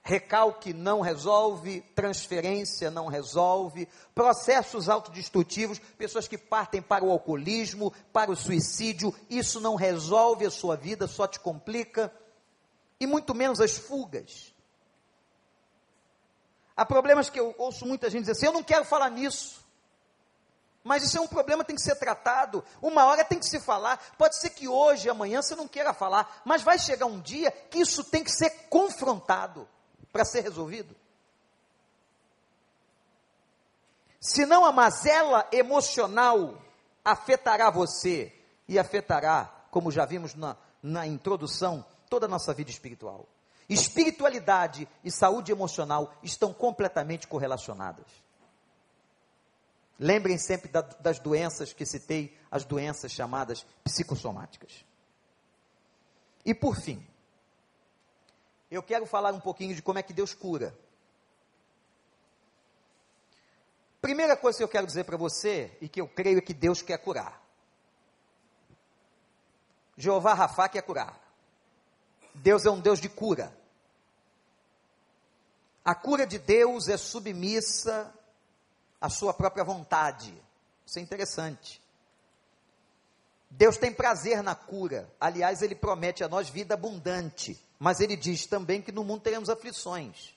Recalque 0.08 0.72
não 0.72 1.02
resolve, 1.02 1.82
transferência 1.94 2.90
não 2.90 3.08
resolve, 3.08 3.86
processos 4.14 4.88
autodestrutivos, 4.88 5.78
pessoas 5.98 6.26
que 6.26 6.38
partem 6.38 6.80
para 6.80 7.04
o 7.04 7.10
alcoolismo, 7.10 7.92
para 8.10 8.30
o 8.30 8.36
suicídio, 8.36 9.14
isso 9.28 9.60
não 9.60 9.74
resolve 9.74 10.46
a 10.46 10.50
sua 10.50 10.76
vida, 10.76 11.06
só 11.06 11.26
te 11.26 11.38
complica, 11.38 12.10
e 12.98 13.06
muito 13.06 13.34
menos 13.34 13.60
as 13.60 13.76
fugas. 13.76 14.54
Há 16.74 16.86
problemas 16.86 17.28
que 17.28 17.38
eu 17.38 17.54
ouço 17.58 17.84
muita 17.84 18.08
gente 18.08 18.20
dizer 18.20 18.32
assim: 18.32 18.46
eu 18.46 18.52
não 18.52 18.62
quero 18.62 18.86
falar 18.86 19.10
nisso. 19.10 19.62
Mas 20.82 21.02
isso 21.02 21.18
é 21.18 21.20
um 21.20 21.26
problema, 21.26 21.64
tem 21.64 21.76
que 21.76 21.82
ser 21.82 21.96
tratado. 21.96 22.64
Uma 22.80 23.04
hora 23.04 23.24
tem 23.24 23.38
que 23.38 23.44
se 23.44 23.60
falar. 23.60 23.98
Pode 24.16 24.40
ser 24.40 24.50
que 24.50 24.68
hoje, 24.68 25.10
amanhã 25.10 25.42
você 25.42 25.54
não 25.54 25.68
queira 25.68 25.92
falar, 25.92 26.40
mas 26.46 26.62
vai 26.62 26.78
chegar 26.78 27.04
um 27.04 27.20
dia 27.20 27.50
que 27.50 27.80
isso 27.80 28.02
tem 28.04 28.24
que 28.24 28.30
ser 28.30 28.48
confrontado 28.70 29.68
para 30.12 30.24
ser 30.24 30.40
resolvido. 30.42 30.94
Senão 34.20 34.64
a 34.64 34.72
mazela 34.72 35.48
emocional 35.52 36.60
afetará 37.04 37.70
você 37.70 38.32
e 38.66 38.78
afetará, 38.78 39.66
como 39.70 39.90
já 39.90 40.04
vimos 40.04 40.34
na, 40.34 40.56
na 40.82 41.06
introdução, 41.06 41.84
toda 42.10 42.26
a 42.26 42.28
nossa 42.28 42.52
vida 42.52 42.70
espiritual. 42.70 43.26
Espiritualidade 43.68 44.88
e 45.04 45.10
saúde 45.10 45.52
emocional 45.52 46.14
estão 46.22 46.52
completamente 46.52 47.28
correlacionadas. 47.28 48.06
Lembrem 49.98 50.38
sempre 50.38 50.70
da, 50.70 50.80
das 50.80 51.18
doenças 51.18 51.72
que 51.72 51.84
citei, 51.84 52.36
as 52.50 52.64
doenças 52.64 53.12
chamadas 53.12 53.66
psicossomáticas. 53.84 54.84
E 56.44 56.54
por 56.54 56.76
fim, 56.76 57.04
eu 58.70 58.82
quero 58.82 59.06
falar 59.06 59.32
um 59.32 59.40
pouquinho 59.40 59.74
de 59.74 59.82
como 59.82 59.98
é 59.98 60.02
que 60.02 60.12
Deus 60.12 60.34
cura. 60.34 60.76
Primeira 64.00 64.36
coisa 64.36 64.58
que 64.58 64.64
eu 64.64 64.68
quero 64.68 64.86
dizer 64.86 65.04
para 65.04 65.16
você, 65.16 65.76
e 65.80 65.88
que 65.88 66.00
eu 66.00 66.08
creio 66.08 66.42
que 66.42 66.54
Deus 66.54 66.82
quer 66.82 66.98
curar. 66.98 67.42
Jeová 69.96 70.34
Rafa 70.34 70.68
quer 70.68 70.82
curar. 70.82 71.18
Deus 72.34 72.64
é 72.64 72.70
um 72.70 72.80
Deus 72.80 73.00
de 73.00 73.08
cura. 73.08 73.56
A 75.84 75.94
cura 75.94 76.26
de 76.26 76.38
Deus 76.38 76.88
é 76.88 76.96
submissa 76.96 78.14
à 79.00 79.08
sua 79.08 79.34
própria 79.34 79.64
vontade. 79.64 80.32
Isso 80.86 80.98
é 80.98 81.02
interessante. 81.02 81.82
Deus 83.50 83.76
tem 83.76 83.92
prazer 83.92 84.42
na 84.42 84.54
cura. 84.54 85.12
Aliás, 85.20 85.62
ele 85.62 85.74
promete 85.74 86.22
a 86.22 86.28
nós 86.28 86.48
vida 86.48 86.74
abundante. 86.74 87.58
Mas 87.78 88.00
ele 88.00 88.16
diz 88.16 88.46
também 88.46 88.82
que 88.82 88.92
no 88.92 89.04
mundo 89.04 89.22
teremos 89.22 89.48
aflições. 89.48 90.34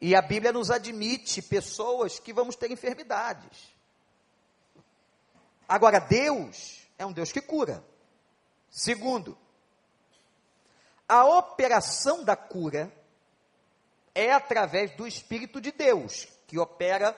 E 0.00 0.14
a 0.14 0.22
Bíblia 0.22 0.52
nos 0.52 0.70
admite 0.70 1.40
pessoas 1.40 2.18
que 2.18 2.32
vamos 2.32 2.56
ter 2.56 2.70
enfermidades. 2.70 3.72
Agora, 5.68 5.98
Deus 6.00 6.82
é 6.98 7.06
um 7.06 7.12
Deus 7.12 7.32
que 7.32 7.40
cura. 7.40 7.84
Segundo, 8.68 9.38
a 11.08 11.24
operação 11.24 12.24
da 12.24 12.36
cura 12.36 12.92
é 14.14 14.32
através 14.32 14.94
do 14.96 15.06
Espírito 15.06 15.60
de 15.60 15.72
Deus, 15.72 16.28
que 16.46 16.58
opera 16.58 17.16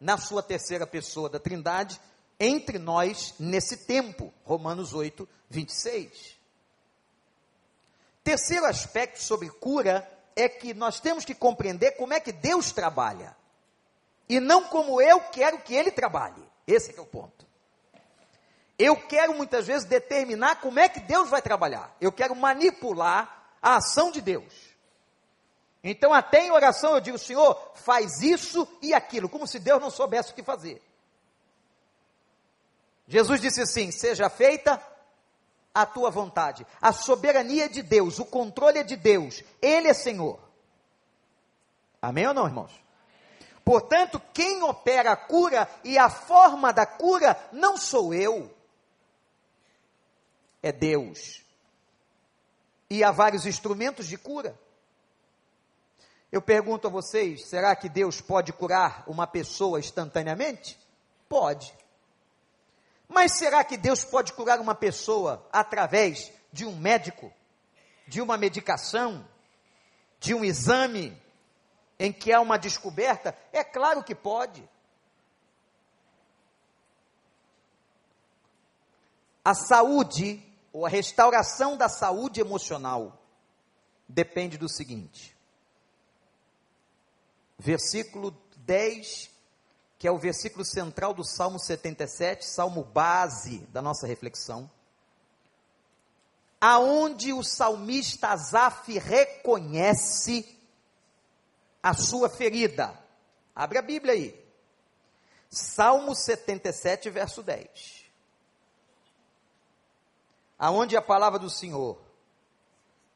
na 0.00 0.16
sua 0.16 0.42
terceira 0.42 0.86
pessoa 0.86 1.28
da 1.28 1.38
Trindade, 1.38 2.00
entre 2.42 2.76
nós 2.78 3.34
nesse 3.38 3.76
tempo. 3.76 4.34
Romanos 4.44 4.92
8, 4.92 5.28
26. 5.48 6.36
Terceiro 8.24 8.66
aspecto 8.66 9.22
sobre 9.22 9.48
cura 9.48 10.08
é 10.34 10.48
que 10.48 10.74
nós 10.74 10.98
temos 10.98 11.24
que 11.24 11.34
compreender 11.34 11.92
como 11.92 12.12
é 12.12 12.20
que 12.20 12.32
Deus 12.32 12.72
trabalha. 12.72 13.36
E 14.28 14.40
não 14.40 14.64
como 14.64 15.00
eu 15.00 15.20
quero 15.20 15.60
que 15.60 15.74
ele 15.74 15.92
trabalhe. 15.92 16.42
Esse 16.66 16.92
é, 16.92 16.98
é 16.98 17.00
o 17.00 17.06
ponto. 17.06 17.46
Eu 18.76 18.96
quero 18.96 19.34
muitas 19.34 19.66
vezes 19.66 19.86
determinar 19.86 20.56
como 20.60 20.80
é 20.80 20.88
que 20.88 21.00
Deus 21.00 21.28
vai 21.28 21.40
trabalhar. 21.40 21.94
Eu 22.00 22.10
quero 22.10 22.34
manipular 22.34 23.54
a 23.62 23.76
ação 23.76 24.10
de 24.10 24.20
Deus. 24.20 24.52
Então, 25.84 26.12
até 26.12 26.46
em 26.46 26.50
oração 26.50 26.94
eu 26.94 27.00
digo, 27.00 27.18
Senhor, 27.18 27.72
faz 27.74 28.20
isso 28.20 28.66
e 28.80 28.94
aquilo, 28.94 29.28
como 29.28 29.46
se 29.46 29.58
Deus 29.60 29.80
não 29.80 29.90
soubesse 29.90 30.32
o 30.32 30.34
que 30.34 30.42
fazer. 30.42 30.82
Jesus 33.12 33.42
disse 33.42 33.60
assim: 33.60 33.90
seja 33.90 34.30
feita 34.30 34.82
a 35.74 35.84
tua 35.84 36.10
vontade. 36.10 36.66
A 36.80 36.94
soberania 36.94 37.66
é 37.66 37.68
de 37.68 37.82
Deus, 37.82 38.18
o 38.18 38.24
controle 38.24 38.78
é 38.78 38.82
de 38.82 38.96
Deus, 38.96 39.44
Ele 39.60 39.88
é 39.88 39.92
Senhor. 39.92 40.40
Amém 42.00 42.26
ou 42.26 42.32
não, 42.32 42.46
irmãos? 42.46 42.72
Portanto, 43.62 44.18
quem 44.32 44.62
opera 44.62 45.12
a 45.12 45.16
cura 45.16 45.68
e 45.84 45.98
a 45.98 46.08
forma 46.08 46.72
da 46.72 46.86
cura 46.86 47.38
não 47.52 47.76
sou 47.76 48.14
eu, 48.14 48.50
é 50.62 50.72
Deus. 50.72 51.42
E 52.88 53.04
há 53.04 53.10
vários 53.10 53.44
instrumentos 53.44 54.06
de 54.06 54.16
cura. 54.16 54.58
Eu 56.32 56.40
pergunto 56.40 56.86
a 56.86 56.90
vocês: 56.90 57.46
será 57.46 57.76
que 57.76 57.90
Deus 57.90 58.22
pode 58.22 58.54
curar 58.54 59.04
uma 59.06 59.26
pessoa 59.26 59.78
instantaneamente? 59.78 60.78
Pode. 61.28 61.81
Mas 63.12 63.32
será 63.32 63.62
que 63.62 63.76
Deus 63.76 64.02
pode 64.04 64.32
curar 64.32 64.58
uma 64.58 64.74
pessoa 64.74 65.46
através 65.52 66.32
de 66.50 66.64
um 66.64 66.74
médico, 66.74 67.30
de 68.08 68.22
uma 68.22 68.38
medicação, 68.38 69.28
de 70.18 70.34
um 70.34 70.42
exame 70.42 71.14
em 71.98 72.10
que 72.10 72.32
há 72.32 72.40
uma 72.40 72.58
descoberta? 72.58 73.36
É 73.52 73.62
claro 73.62 74.02
que 74.02 74.14
pode. 74.14 74.66
A 79.44 79.54
saúde, 79.54 80.42
ou 80.72 80.86
a 80.86 80.88
restauração 80.88 81.76
da 81.76 81.90
saúde 81.90 82.40
emocional, 82.40 83.22
depende 84.08 84.56
do 84.56 84.70
seguinte: 84.70 85.36
versículo 87.58 88.30
10, 88.56 89.31
que 90.02 90.08
é 90.08 90.10
o 90.10 90.18
versículo 90.18 90.64
central 90.64 91.14
do 91.14 91.22
Salmo 91.22 91.60
77, 91.60 92.44
salmo 92.44 92.82
base 92.82 93.58
da 93.68 93.80
nossa 93.80 94.04
reflexão, 94.04 94.68
aonde 96.60 97.32
o 97.32 97.44
salmista 97.44 98.30
Asaf 98.30 98.98
reconhece 98.98 100.58
a 101.80 101.94
sua 101.94 102.28
ferida. 102.28 103.00
Abre 103.54 103.78
a 103.78 103.82
Bíblia 103.82 104.14
aí. 104.14 104.44
Salmo 105.48 106.16
77, 106.16 107.08
verso 107.08 107.40
10. 107.40 108.04
Aonde 110.58 110.96
a 110.96 111.00
palavra 111.02 111.38
do 111.38 111.48
Senhor, 111.48 111.96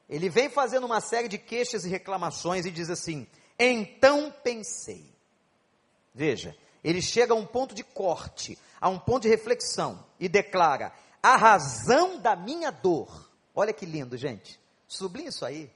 ele 0.09 0.29
vem 0.29 0.49
fazendo 0.49 0.87
uma 0.87 1.01
série 1.01 1.27
de 1.27 1.37
queixas 1.37 1.85
e 1.85 1.89
reclamações 1.89 2.65
e 2.65 2.71
diz 2.71 2.91
assim: 2.91 3.27
então 3.59 4.31
pensei. 4.31 5.13
Veja, 6.15 6.57
ele 6.87 7.03
chega 7.03 7.35
a 7.35 7.37
um 7.37 7.45
ponto 7.45 7.75
de 7.75 7.83
corte, 7.83 8.57
a 8.81 8.89
um 8.89 8.97
ponto 8.97 9.23
de 9.23 9.29
reflexão 9.29 9.99
e 10.21 10.29
declara: 10.29 10.93
a 11.21 11.37
razão 11.37 12.21
da 12.21 12.37
minha 12.37 12.71
dor. 12.71 13.29
Olha 13.53 13.73
que 13.73 13.85
lindo, 13.85 14.17
gente. 14.17 14.61
Sublinhe 14.87 15.31
isso 15.31 15.45
aí. 15.45 15.69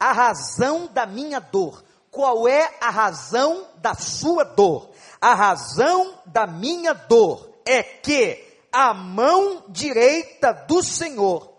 A 0.00 0.10
razão 0.10 0.88
da 0.88 1.06
minha 1.06 1.38
dor. 1.38 1.84
Qual 2.10 2.48
é 2.48 2.76
a 2.80 2.90
razão 2.90 3.68
da 3.76 3.94
sua 3.94 4.42
dor? 4.42 4.90
A 5.20 5.32
razão 5.32 6.18
da 6.26 6.44
minha 6.44 6.92
dor 6.92 7.48
é 7.64 7.84
que 7.84 8.44
a 8.72 8.92
mão 8.92 9.64
direita 9.68 10.52
do 10.52 10.82
Senhor 10.82 11.56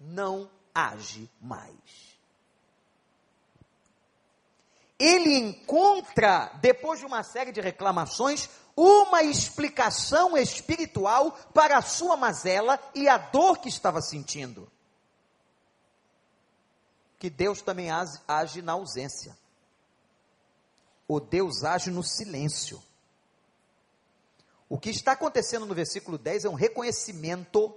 não 0.00 0.50
age 0.74 1.30
mais 1.40 2.07
ele 4.98 5.36
encontra, 5.36 6.50
depois 6.60 6.98
de 6.98 7.06
uma 7.06 7.22
série 7.22 7.52
de 7.52 7.60
reclamações, 7.60 8.48
uma 8.76 9.22
explicação 9.22 10.36
espiritual 10.36 11.32
para 11.54 11.78
a 11.78 11.82
sua 11.82 12.16
mazela 12.16 12.80
e 12.94 13.08
a 13.08 13.16
dor 13.16 13.58
que 13.58 13.68
estava 13.68 14.00
sentindo. 14.00 14.70
Que 17.18 17.30
Deus 17.30 17.62
também 17.62 17.90
age 17.90 18.62
na 18.62 18.72
ausência. 18.72 19.36
O 21.06 21.20
Deus 21.20 21.64
age 21.64 21.90
no 21.90 22.02
silêncio. 22.02 22.82
O 24.68 24.78
que 24.78 24.90
está 24.90 25.12
acontecendo 25.12 25.64
no 25.64 25.74
versículo 25.74 26.18
10 26.18 26.44
é 26.44 26.48
um 26.48 26.54
reconhecimento. 26.54 27.74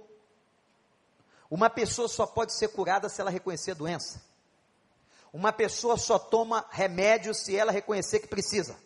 Uma 1.50 1.70
pessoa 1.70 2.08
só 2.08 2.26
pode 2.26 2.56
ser 2.56 2.68
curada 2.68 3.08
se 3.08 3.20
ela 3.20 3.30
reconhecer 3.30 3.72
a 3.72 3.74
doença. 3.74 4.31
Uma 5.32 5.52
pessoa 5.52 5.96
só 5.96 6.18
toma 6.18 6.66
remédio 6.70 7.34
se 7.34 7.56
ela 7.56 7.72
reconhecer 7.72 8.20
que 8.20 8.26
precisa. 8.26 8.76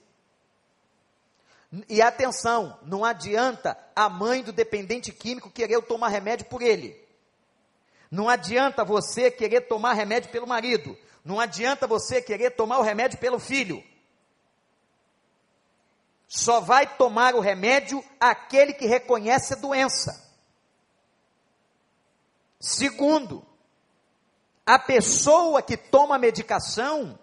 E 1.88 2.00
atenção, 2.00 2.78
não 2.82 3.04
adianta 3.04 3.76
a 3.94 4.08
mãe 4.08 4.42
do 4.42 4.52
dependente 4.52 5.12
químico 5.12 5.50
querer 5.50 5.82
tomar 5.82 6.08
remédio 6.08 6.46
por 6.46 6.62
ele. 6.62 7.04
Não 8.10 8.28
adianta 8.28 8.84
você 8.84 9.30
querer 9.30 9.62
tomar 9.62 9.94
remédio 9.94 10.30
pelo 10.30 10.46
marido. 10.46 10.96
Não 11.24 11.40
adianta 11.40 11.86
você 11.86 12.22
querer 12.22 12.50
tomar 12.50 12.78
o 12.78 12.82
remédio 12.82 13.18
pelo 13.18 13.38
filho. 13.38 13.82
Só 16.28 16.60
vai 16.60 16.96
tomar 16.96 17.34
o 17.34 17.40
remédio 17.40 18.04
aquele 18.18 18.72
que 18.72 18.86
reconhece 18.86 19.54
a 19.54 19.56
doença. 19.56 20.24
Segundo, 22.58 23.45
a 24.66 24.80
pessoa 24.80 25.62
que 25.62 25.76
toma 25.76 26.16
a 26.16 26.18
medicação, 26.18 27.16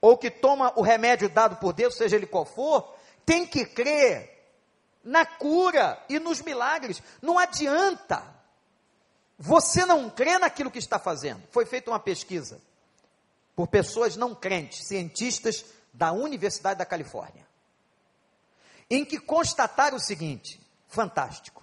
ou 0.00 0.18
que 0.18 0.28
toma 0.28 0.72
o 0.74 0.82
remédio 0.82 1.28
dado 1.28 1.56
por 1.56 1.72
Deus, 1.72 1.94
seja 1.94 2.16
ele 2.16 2.26
qual 2.26 2.44
for, 2.44 2.92
tem 3.24 3.46
que 3.46 3.64
crer 3.64 4.28
na 5.04 5.24
cura 5.24 6.04
e 6.08 6.18
nos 6.18 6.42
milagres. 6.42 7.00
Não 7.22 7.38
adianta. 7.38 8.24
Você 9.38 9.86
não 9.86 10.10
crê 10.10 10.38
naquilo 10.38 10.70
que 10.70 10.80
está 10.80 10.98
fazendo. 10.98 11.42
Foi 11.52 11.64
feita 11.64 11.90
uma 11.90 12.00
pesquisa 12.00 12.60
por 13.54 13.68
pessoas 13.68 14.16
não 14.16 14.34
crentes, 14.34 14.86
cientistas 14.86 15.64
da 15.92 16.10
Universidade 16.10 16.78
da 16.78 16.86
Califórnia, 16.86 17.46
em 18.90 19.04
que 19.04 19.20
constataram 19.20 19.96
o 19.96 20.00
seguinte: 20.00 20.60
fantástico. 20.88 21.62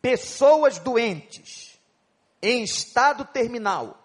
Pessoas 0.00 0.78
doentes 0.78 1.75
em 2.40 2.62
estado 2.62 3.24
terminal, 3.24 4.02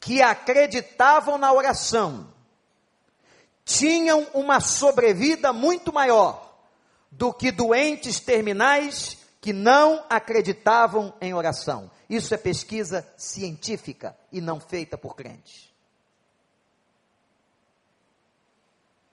que 0.00 0.20
acreditavam 0.20 1.38
na 1.38 1.52
oração, 1.52 2.32
tinham 3.64 4.26
uma 4.34 4.60
sobrevida 4.60 5.52
muito 5.52 5.92
maior 5.92 6.52
do 7.10 7.32
que 7.32 7.52
doentes 7.52 8.18
terminais 8.18 9.18
que 9.40 9.52
não 9.52 10.04
acreditavam 10.08 11.12
em 11.20 11.34
oração. 11.34 11.90
Isso 12.08 12.34
é 12.34 12.36
pesquisa 12.36 13.06
científica 13.16 14.16
e 14.30 14.40
não 14.40 14.60
feita 14.60 14.96
por 14.96 15.14
crentes. 15.14 15.72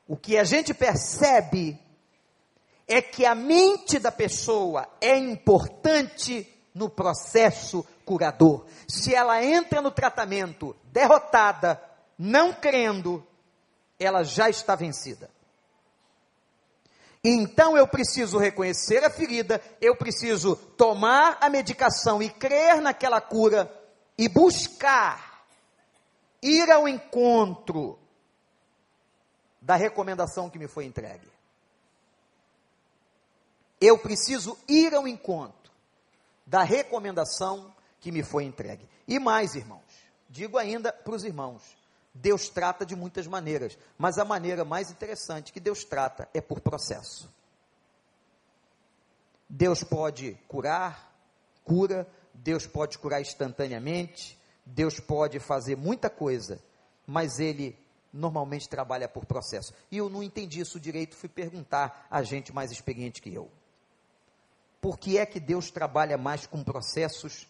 O 0.07 0.17
que 0.17 0.37
a 0.37 0.43
gente 0.43 0.73
percebe 0.73 1.79
é 2.87 3.01
que 3.01 3.25
a 3.25 3.35
mente 3.35 3.99
da 3.99 4.11
pessoa 4.11 4.87
é 4.99 5.15
importante 5.15 6.47
no 6.73 6.89
processo 6.89 7.85
curador. 8.05 8.65
Se 8.87 9.13
ela 9.13 9.43
entra 9.43 9.81
no 9.81 9.91
tratamento 9.91 10.75
derrotada, 10.91 11.81
não 12.17 12.53
crendo, 12.53 13.25
ela 13.99 14.23
já 14.23 14.49
está 14.49 14.75
vencida. 14.75 15.29
Então 17.23 17.75
eu 17.77 17.87
preciso 17.87 18.37
reconhecer 18.37 19.03
a 19.03 19.09
ferida, 19.09 19.61
eu 19.81 19.95
preciso 19.95 20.55
tomar 20.55 21.37
a 21.41 21.49
medicação 21.49 22.21
e 22.21 22.29
crer 22.29 22.81
naquela 22.81 23.19
cura 23.19 23.69
e 24.17 24.29
buscar 24.29 25.45
ir 26.41 26.71
ao 26.71 26.87
encontro 26.87 27.99
da 29.61 29.75
recomendação 29.75 30.49
que 30.49 30.57
me 30.57 30.67
foi 30.67 30.85
entregue. 30.85 31.27
Eu 33.81 33.97
preciso 33.97 34.57
ir 34.67 34.93
ao 34.95 35.07
encontro 35.07 35.58
da 36.49 36.63
recomendação 36.63 37.71
que 37.99 38.11
me 38.11 38.23
foi 38.23 38.43
entregue. 38.43 38.89
E 39.07 39.19
mais, 39.19 39.53
irmãos, 39.53 39.83
digo 40.27 40.57
ainda 40.57 40.91
para 40.91 41.13
os 41.13 41.23
irmãos: 41.23 41.61
Deus 42.11 42.49
trata 42.49 42.83
de 42.83 42.95
muitas 42.95 43.27
maneiras, 43.27 43.77
mas 43.97 44.17
a 44.17 44.25
maneira 44.25 44.65
mais 44.65 44.89
interessante 44.89 45.53
que 45.53 45.59
Deus 45.59 45.83
trata 45.83 46.27
é 46.33 46.41
por 46.41 46.59
processo. 46.59 47.31
Deus 49.47 49.83
pode 49.83 50.33
curar, 50.47 51.13
cura, 51.63 52.07
Deus 52.33 52.65
pode 52.65 52.97
curar 52.97 53.21
instantaneamente, 53.21 54.37
Deus 54.65 54.99
pode 54.99 55.39
fazer 55.39 55.75
muita 55.75 56.09
coisa, 56.09 56.59
mas 57.05 57.39
Ele 57.39 57.77
normalmente 58.11 58.67
trabalha 58.67 59.07
por 59.07 59.23
processo. 59.25 59.71
E 59.91 59.97
eu 59.97 60.09
não 60.09 60.23
entendi 60.23 60.61
isso 60.61 60.79
direito, 60.79 61.15
fui 61.15 61.29
perguntar 61.29 62.07
a 62.09 62.23
gente 62.23 62.51
mais 62.51 62.71
experiente 62.71 63.21
que 63.21 63.31
eu. 63.31 63.51
Por 64.81 64.97
que 64.97 65.17
é 65.17 65.25
que 65.25 65.39
Deus 65.39 65.69
trabalha 65.69 66.17
mais 66.17 66.47
com 66.47 66.63
processos 66.63 67.47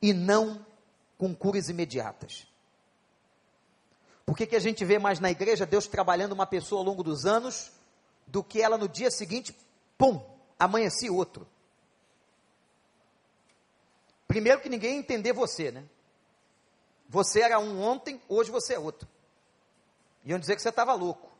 e 0.00 0.12
não 0.12 0.64
com 1.16 1.34
curas 1.34 1.68
imediatas? 1.68 2.46
Por 4.24 4.36
que, 4.36 4.46
que 4.46 4.56
a 4.56 4.60
gente 4.60 4.84
vê 4.84 4.98
mais 4.98 5.18
na 5.18 5.30
igreja 5.30 5.66
Deus 5.66 5.86
trabalhando 5.86 6.32
uma 6.32 6.46
pessoa 6.46 6.80
ao 6.80 6.84
longo 6.84 7.02
dos 7.02 7.26
anos 7.26 7.72
do 8.26 8.42
que 8.42 8.62
ela 8.62 8.78
no 8.78 8.88
dia 8.88 9.10
seguinte, 9.10 9.56
pum, 9.98 10.24
amanheci 10.58 11.10
outro? 11.10 11.46
Primeiro 14.28 14.60
que 14.60 14.68
ninguém 14.68 14.94
ia 14.94 14.98
entender 14.98 15.32
você, 15.32 15.70
né? 15.70 15.84
Você 17.08 17.40
era 17.42 17.58
um 17.58 17.82
ontem, 17.82 18.22
hoje 18.28 18.50
você 18.50 18.74
é 18.74 18.78
outro. 18.78 19.06
Iam 20.24 20.38
dizer 20.38 20.56
que 20.56 20.62
você 20.62 20.70
estava 20.70 20.94
louco. 20.94 21.30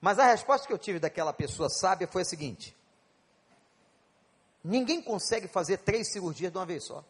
Mas 0.00 0.18
a 0.18 0.24
resposta 0.24 0.66
que 0.66 0.72
eu 0.72 0.78
tive 0.78 0.98
daquela 0.98 1.32
pessoa 1.32 1.68
sábia 1.68 2.08
foi 2.08 2.22
a 2.22 2.24
seguinte: 2.24 2.74
Ninguém 4.68 5.00
consegue 5.00 5.48
fazer 5.48 5.78
três 5.78 6.12
cirurgias 6.12 6.52
de 6.52 6.58
uma 6.58 6.66
vez 6.66 6.84
só. 6.84 7.02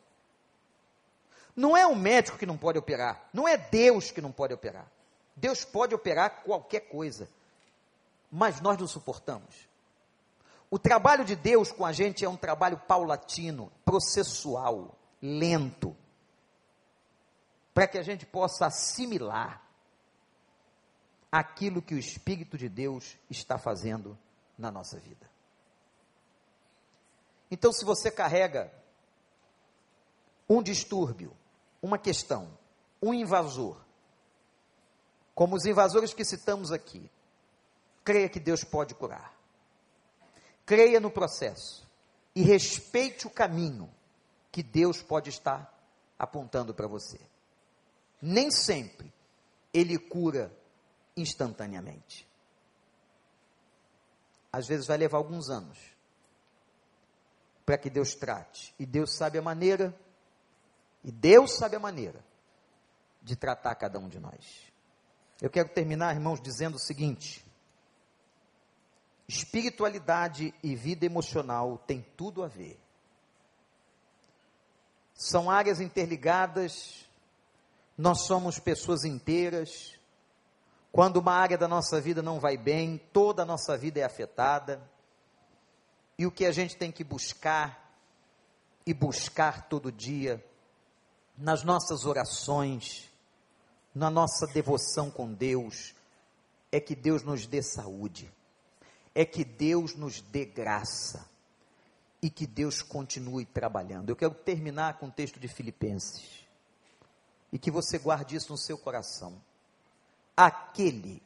Não 1.56 1.76
é 1.76 1.84
o 1.84 1.96
médico 1.96 2.38
que 2.38 2.46
não 2.46 2.56
pode 2.56 2.78
operar, 2.78 3.28
não 3.34 3.48
é 3.48 3.56
Deus 3.56 4.12
que 4.12 4.20
não 4.20 4.30
pode 4.30 4.54
operar. 4.54 4.88
Deus 5.34 5.64
pode 5.64 5.92
operar 5.92 6.44
qualquer 6.44 6.82
coisa, 6.82 7.28
mas 8.30 8.60
nós 8.60 8.78
não 8.78 8.86
suportamos. 8.86 9.68
O 10.70 10.78
trabalho 10.78 11.24
de 11.24 11.34
Deus 11.34 11.72
com 11.72 11.84
a 11.84 11.90
gente 11.90 12.24
é 12.24 12.28
um 12.28 12.36
trabalho 12.36 12.78
paulatino, 12.86 13.72
processual, 13.84 14.96
lento, 15.20 15.96
para 17.74 17.88
que 17.88 17.98
a 17.98 18.02
gente 18.02 18.24
possa 18.24 18.66
assimilar 18.66 19.60
aquilo 21.32 21.82
que 21.82 21.94
o 21.96 21.98
Espírito 21.98 22.56
de 22.56 22.68
Deus 22.68 23.16
está 23.28 23.58
fazendo 23.58 24.16
na 24.56 24.70
nossa 24.70 24.96
vida. 25.00 25.28
Então, 27.50 27.72
se 27.72 27.84
você 27.84 28.10
carrega 28.10 28.72
um 30.48 30.62
distúrbio, 30.62 31.36
uma 31.82 31.98
questão, 31.98 32.56
um 33.02 33.14
invasor, 33.14 33.80
como 35.34 35.56
os 35.56 35.64
invasores 35.64 36.12
que 36.12 36.24
citamos 36.24 36.72
aqui, 36.72 37.10
creia 38.04 38.28
que 38.28 38.40
Deus 38.40 38.64
pode 38.64 38.94
curar. 38.94 39.36
Creia 40.66 41.00
no 41.00 41.10
processo 41.10 41.86
e 42.34 42.42
respeite 42.42 43.26
o 43.26 43.30
caminho 43.30 43.92
que 44.50 44.62
Deus 44.62 45.02
pode 45.02 45.30
estar 45.30 45.72
apontando 46.18 46.74
para 46.74 46.86
você. 46.86 47.20
Nem 48.20 48.50
sempre 48.50 49.12
ele 49.72 49.98
cura 49.98 50.52
instantaneamente. 51.16 52.26
Às 54.52 54.66
vezes 54.66 54.86
vai 54.86 54.96
levar 54.96 55.18
alguns 55.18 55.48
anos 55.50 55.78
para 57.68 57.76
que 57.76 57.90
Deus 57.90 58.14
trate. 58.14 58.74
E 58.78 58.86
Deus 58.86 59.14
sabe 59.14 59.36
a 59.36 59.42
maneira, 59.42 59.94
e 61.04 61.12
Deus 61.12 61.58
sabe 61.58 61.76
a 61.76 61.78
maneira 61.78 62.24
de 63.20 63.36
tratar 63.36 63.74
cada 63.74 63.98
um 63.98 64.08
de 64.08 64.18
nós. 64.18 64.72
Eu 65.38 65.50
quero 65.50 65.68
terminar, 65.68 66.14
irmãos, 66.14 66.40
dizendo 66.40 66.76
o 66.76 66.80
seguinte: 66.80 67.44
espiritualidade 69.28 70.54
e 70.62 70.74
vida 70.74 71.04
emocional 71.04 71.76
têm 71.86 72.00
tudo 72.16 72.42
a 72.42 72.48
ver. 72.48 72.80
São 75.12 75.50
áreas 75.50 75.78
interligadas, 75.78 77.06
nós 77.98 78.22
somos 78.22 78.58
pessoas 78.58 79.04
inteiras. 79.04 79.94
Quando 80.90 81.18
uma 81.18 81.34
área 81.34 81.58
da 81.58 81.68
nossa 81.68 82.00
vida 82.00 82.22
não 82.22 82.40
vai 82.40 82.56
bem, 82.56 82.96
toda 83.12 83.42
a 83.42 83.44
nossa 83.46 83.76
vida 83.76 84.00
é 84.00 84.04
afetada 84.04 84.80
e 86.18 86.26
o 86.26 86.32
que 86.32 86.44
a 86.44 86.50
gente 86.50 86.76
tem 86.76 86.90
que 86.90 87.04
buscar 87.04 87.94
e 88.84 88.92
buscar 88.92 89.68
todo 89.68 89.92
dia 89.92 90.44
nas 91.36 91.62
nossas 91.62 92.04
orações, 92.04 93.08
na 93.94 94.10
nossa 94.10 94.44
devoção 94.48 95.10
com 95.10 95.32
Deus, 95.32 95.94
é 96.72 96.80
que 96.80 96.96
Deus 96.96 97.22
nos 97.22 97.46
dê 97.46 97.62
saúde, 97.62 98.28
é 99.14 99.24
que 99.24 99.44
Deus 99.44 99.94
nos 99.94 100.20
dê 100.20 100.44
graça 100.44 101.24
e 102.20 102.28
que 102.28 102.46
Deus 102.46 102.82
continue 102.82 103.44
trabalhando. 103.44 104.08
Eu 104.08 104.16
quero 104.16 104.34
terminar 104.34 104.98
com 104.98 105.06
o 105.06 105.12
texto 105.12 105.38
de 105.38 105.46
Filipenses 105.46 106.44
e 107.52 107.58
que 107.58 107.70
você 107.70 107.96
guarde 107.96 108.34
isso 108.34 108.50
no 108.50 108.58
seu 108.58 108.76
coração. 108.76 109.40
Aquele 110.36 111.22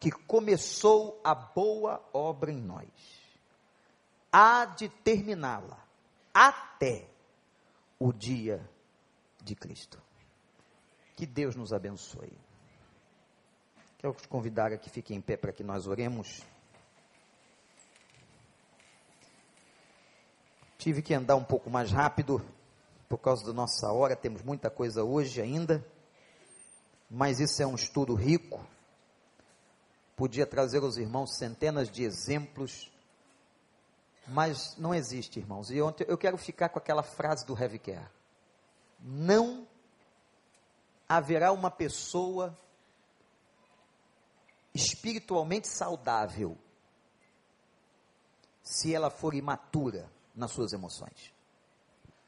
que 0.00 0.10
começou 0.10 1.20
a 1.22 1.34
boa 1.34 2.02
obra 2.12 2.50
em 2.50 2.60
nós 2.60 3.23
há 4.36 4.64
de 4.64 4.88
terminá-la 4.88 5.78
até 6.34 7.06
o 8.00 8.12
dia 8.12 8.68
de 9.40 9.54
Cristo. 9.54 10.02
Que 11.14 11.24
Deus 11.24 11.54
nos 11.54 11.72
abençoe. 11.72 12.36
Quero 13.96 14.12
te 14.14 14.26
convidar 14.26 14.72
a 14.72 14.76
que 14.76 14.90
fique 14.90 15.14
em 15.14 15.20
pé 15.20 15.36
para 15.36 15.52
que 15.52 15.62
nós 15.62 15.86
oremos. 15.86 16.42
Tive 20.78 21.00
que 21.00 21.14
andar 21.14 21.36
um 21.36 21.44
pouco 21.44 21.70
mais 21.70 21.92
rápido 21.92 22.44
por 23.08 23.18
causa 23.18 23.46
da 23.46 23.52
nossa 23.52 23.92
hora, 23.92 24.16
temos 24.16 24.42
muita 24.42 24.68
coisa 24.68 25.04
hoje 25.04 25.40
ainda, 25.40 25.86
mas 27.08 27.38
isso 27.38 27.62
é 27.62 27.66
um 27.66 27.76
estudo 27.76 28.14
rico. 28.14 28.66
Podia 30.16 30.44
trazer 30.44 30.82
aos 30.82 30.96
irmãos 30.96 31.36
centenas 31.36 31.88
de 31.88 32.02
exemplos 32.02 32.92
mas 34.26 34.76
não 34.76 34.94
existe, 34.94 35.38
irmãos. 35.38 35.70
E 35.70 35.80
ontem 35.80 36.04
eu 36.08 36.16
quero 36.16 36.36
ficar 36.36 36.68
com 36.68 36.78
aquela 36.78 37.02
frase 37.02 37.44
do 37.46 37.58
Heavy. 37.58 37.80
Não 39.00 39.66
haverá 41.08 41.52
uma 41.52 41.70
pessoa 41.70 42.58
espiritualmente 44.74 45.68
saudável 45.68 46.58
se 48.62 48.94
ela 48.94 49.10
for 49.10 49.34
imatura 49.34 50.10
nas 50.34 50.50
suas 50.50 50.72
emoções. 50.72 51.32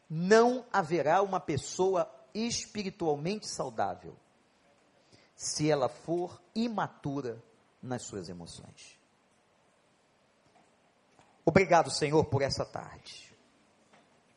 Não 0.09 0.64
haverá 0.73 1.23
uma 1.23 1.40
pessoa 1.40 2.09
espiritualmente 2.35 3.48
saudável 3.48 4.14
se 5.35 5.70
ela 5.70 5.89
for 5.89 6.40
imatura 6.55 7.43
nas 7.82 8.02
suas 8.02 8.28
emoções. 8.28 8.95
Obrigado, 11.48 11.93
Senhor, 11.93 12.24
por 12.24 12.43
essa 12.43 12.64
tarde. 12.64 13.32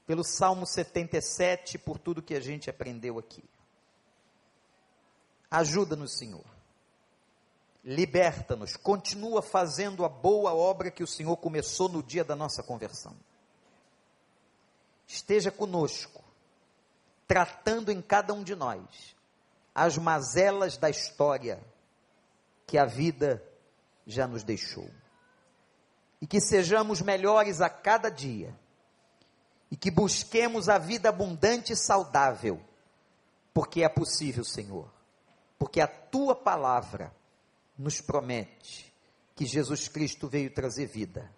Pelo 0.05 0.23
Salmo 0.23 0.65
77, 0.65 1.79
por 1.79 1.97
tudo 1.97 2.21
que 2.21 2.35
a 2.35 2.39
gente 2.39 2.69
aprendeu 2.69 3.17
aqui. 3.17 3.43
Ajuda-nos, 5.49 6.17
Senhor. 6.17 6.45
Liberta-nos. 7.83 8.77
Continua 8.77 9.41
fazendo 9.41 10.05
a 10.05 10.09
boa 10.09 10.53
obra 10.53 10.91
que 10.91 11.03
o 11.03 11.07
Senhor 11.07 11.35
começou 11.37 11.89
no 11.89 12.03
dia 12.03 12.23
da 12.23 12.35
nossa 12.35 12.61
conversão. 12.61 13.15
Esteja 15.07 15.49
conosco, 15.49 16.23
tratando 17.27 17.91
em 17.91 17.99
cada 17.99 18.31
um 18.33 18.43
de 18.43 18.55
nós 18.55 19.15
as 19.73 19.97
mazelas 19.97 20.77
da 20.77 20.89
história 20.89 21.59
que 22.67 22.77
a 22.77 22.85
vida 22.85 23.43
já 24.05 24.27
nos 24.27 24.43
deixou. 24.43 24.87
E 26.21 26.27
que 26.27 26.41
sejamos 26.41 27.01
melhores 27.01 27.61
a 27.61 27.69
cada 27.69 28.09
dia. 28.09 28.57
E 29.71 29.75
que 29.75 29.91
busquemos 29.91 30.67
a 30.67 30.77
vida 30.77 31.09
abundante 31.09 31.73
e 31.73 31.75
saudável, 31.75 32.59
porque 33.53 33.83
é 33.83 33.89
possível, 33.89 34.43
Senhor. 34.43 34.91
Porque 35.57 35.79
a 35.79 35.87
tua 35.87 36.35
palavra 36.35 37.13
nos 37.77 38.01
promete 38.01 38.93
que 39.35 39.45
Jesus 39.45 39.87
Cristo 39.87 40.27
veio 40.27 40.53
trazer 40.53 40.87
vida 40.87 41.31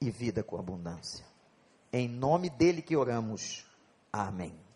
e 0.00 0.10
vida 0.10 0.42
com 0.42 0.58
abundância. 0.58 1.24
Em 1.92 2.08
nome 2.08 2.48
dele 2.48 2.80
que 2.80 2.96
oramos. 2.96 3.66
Amém. 4.12 4.69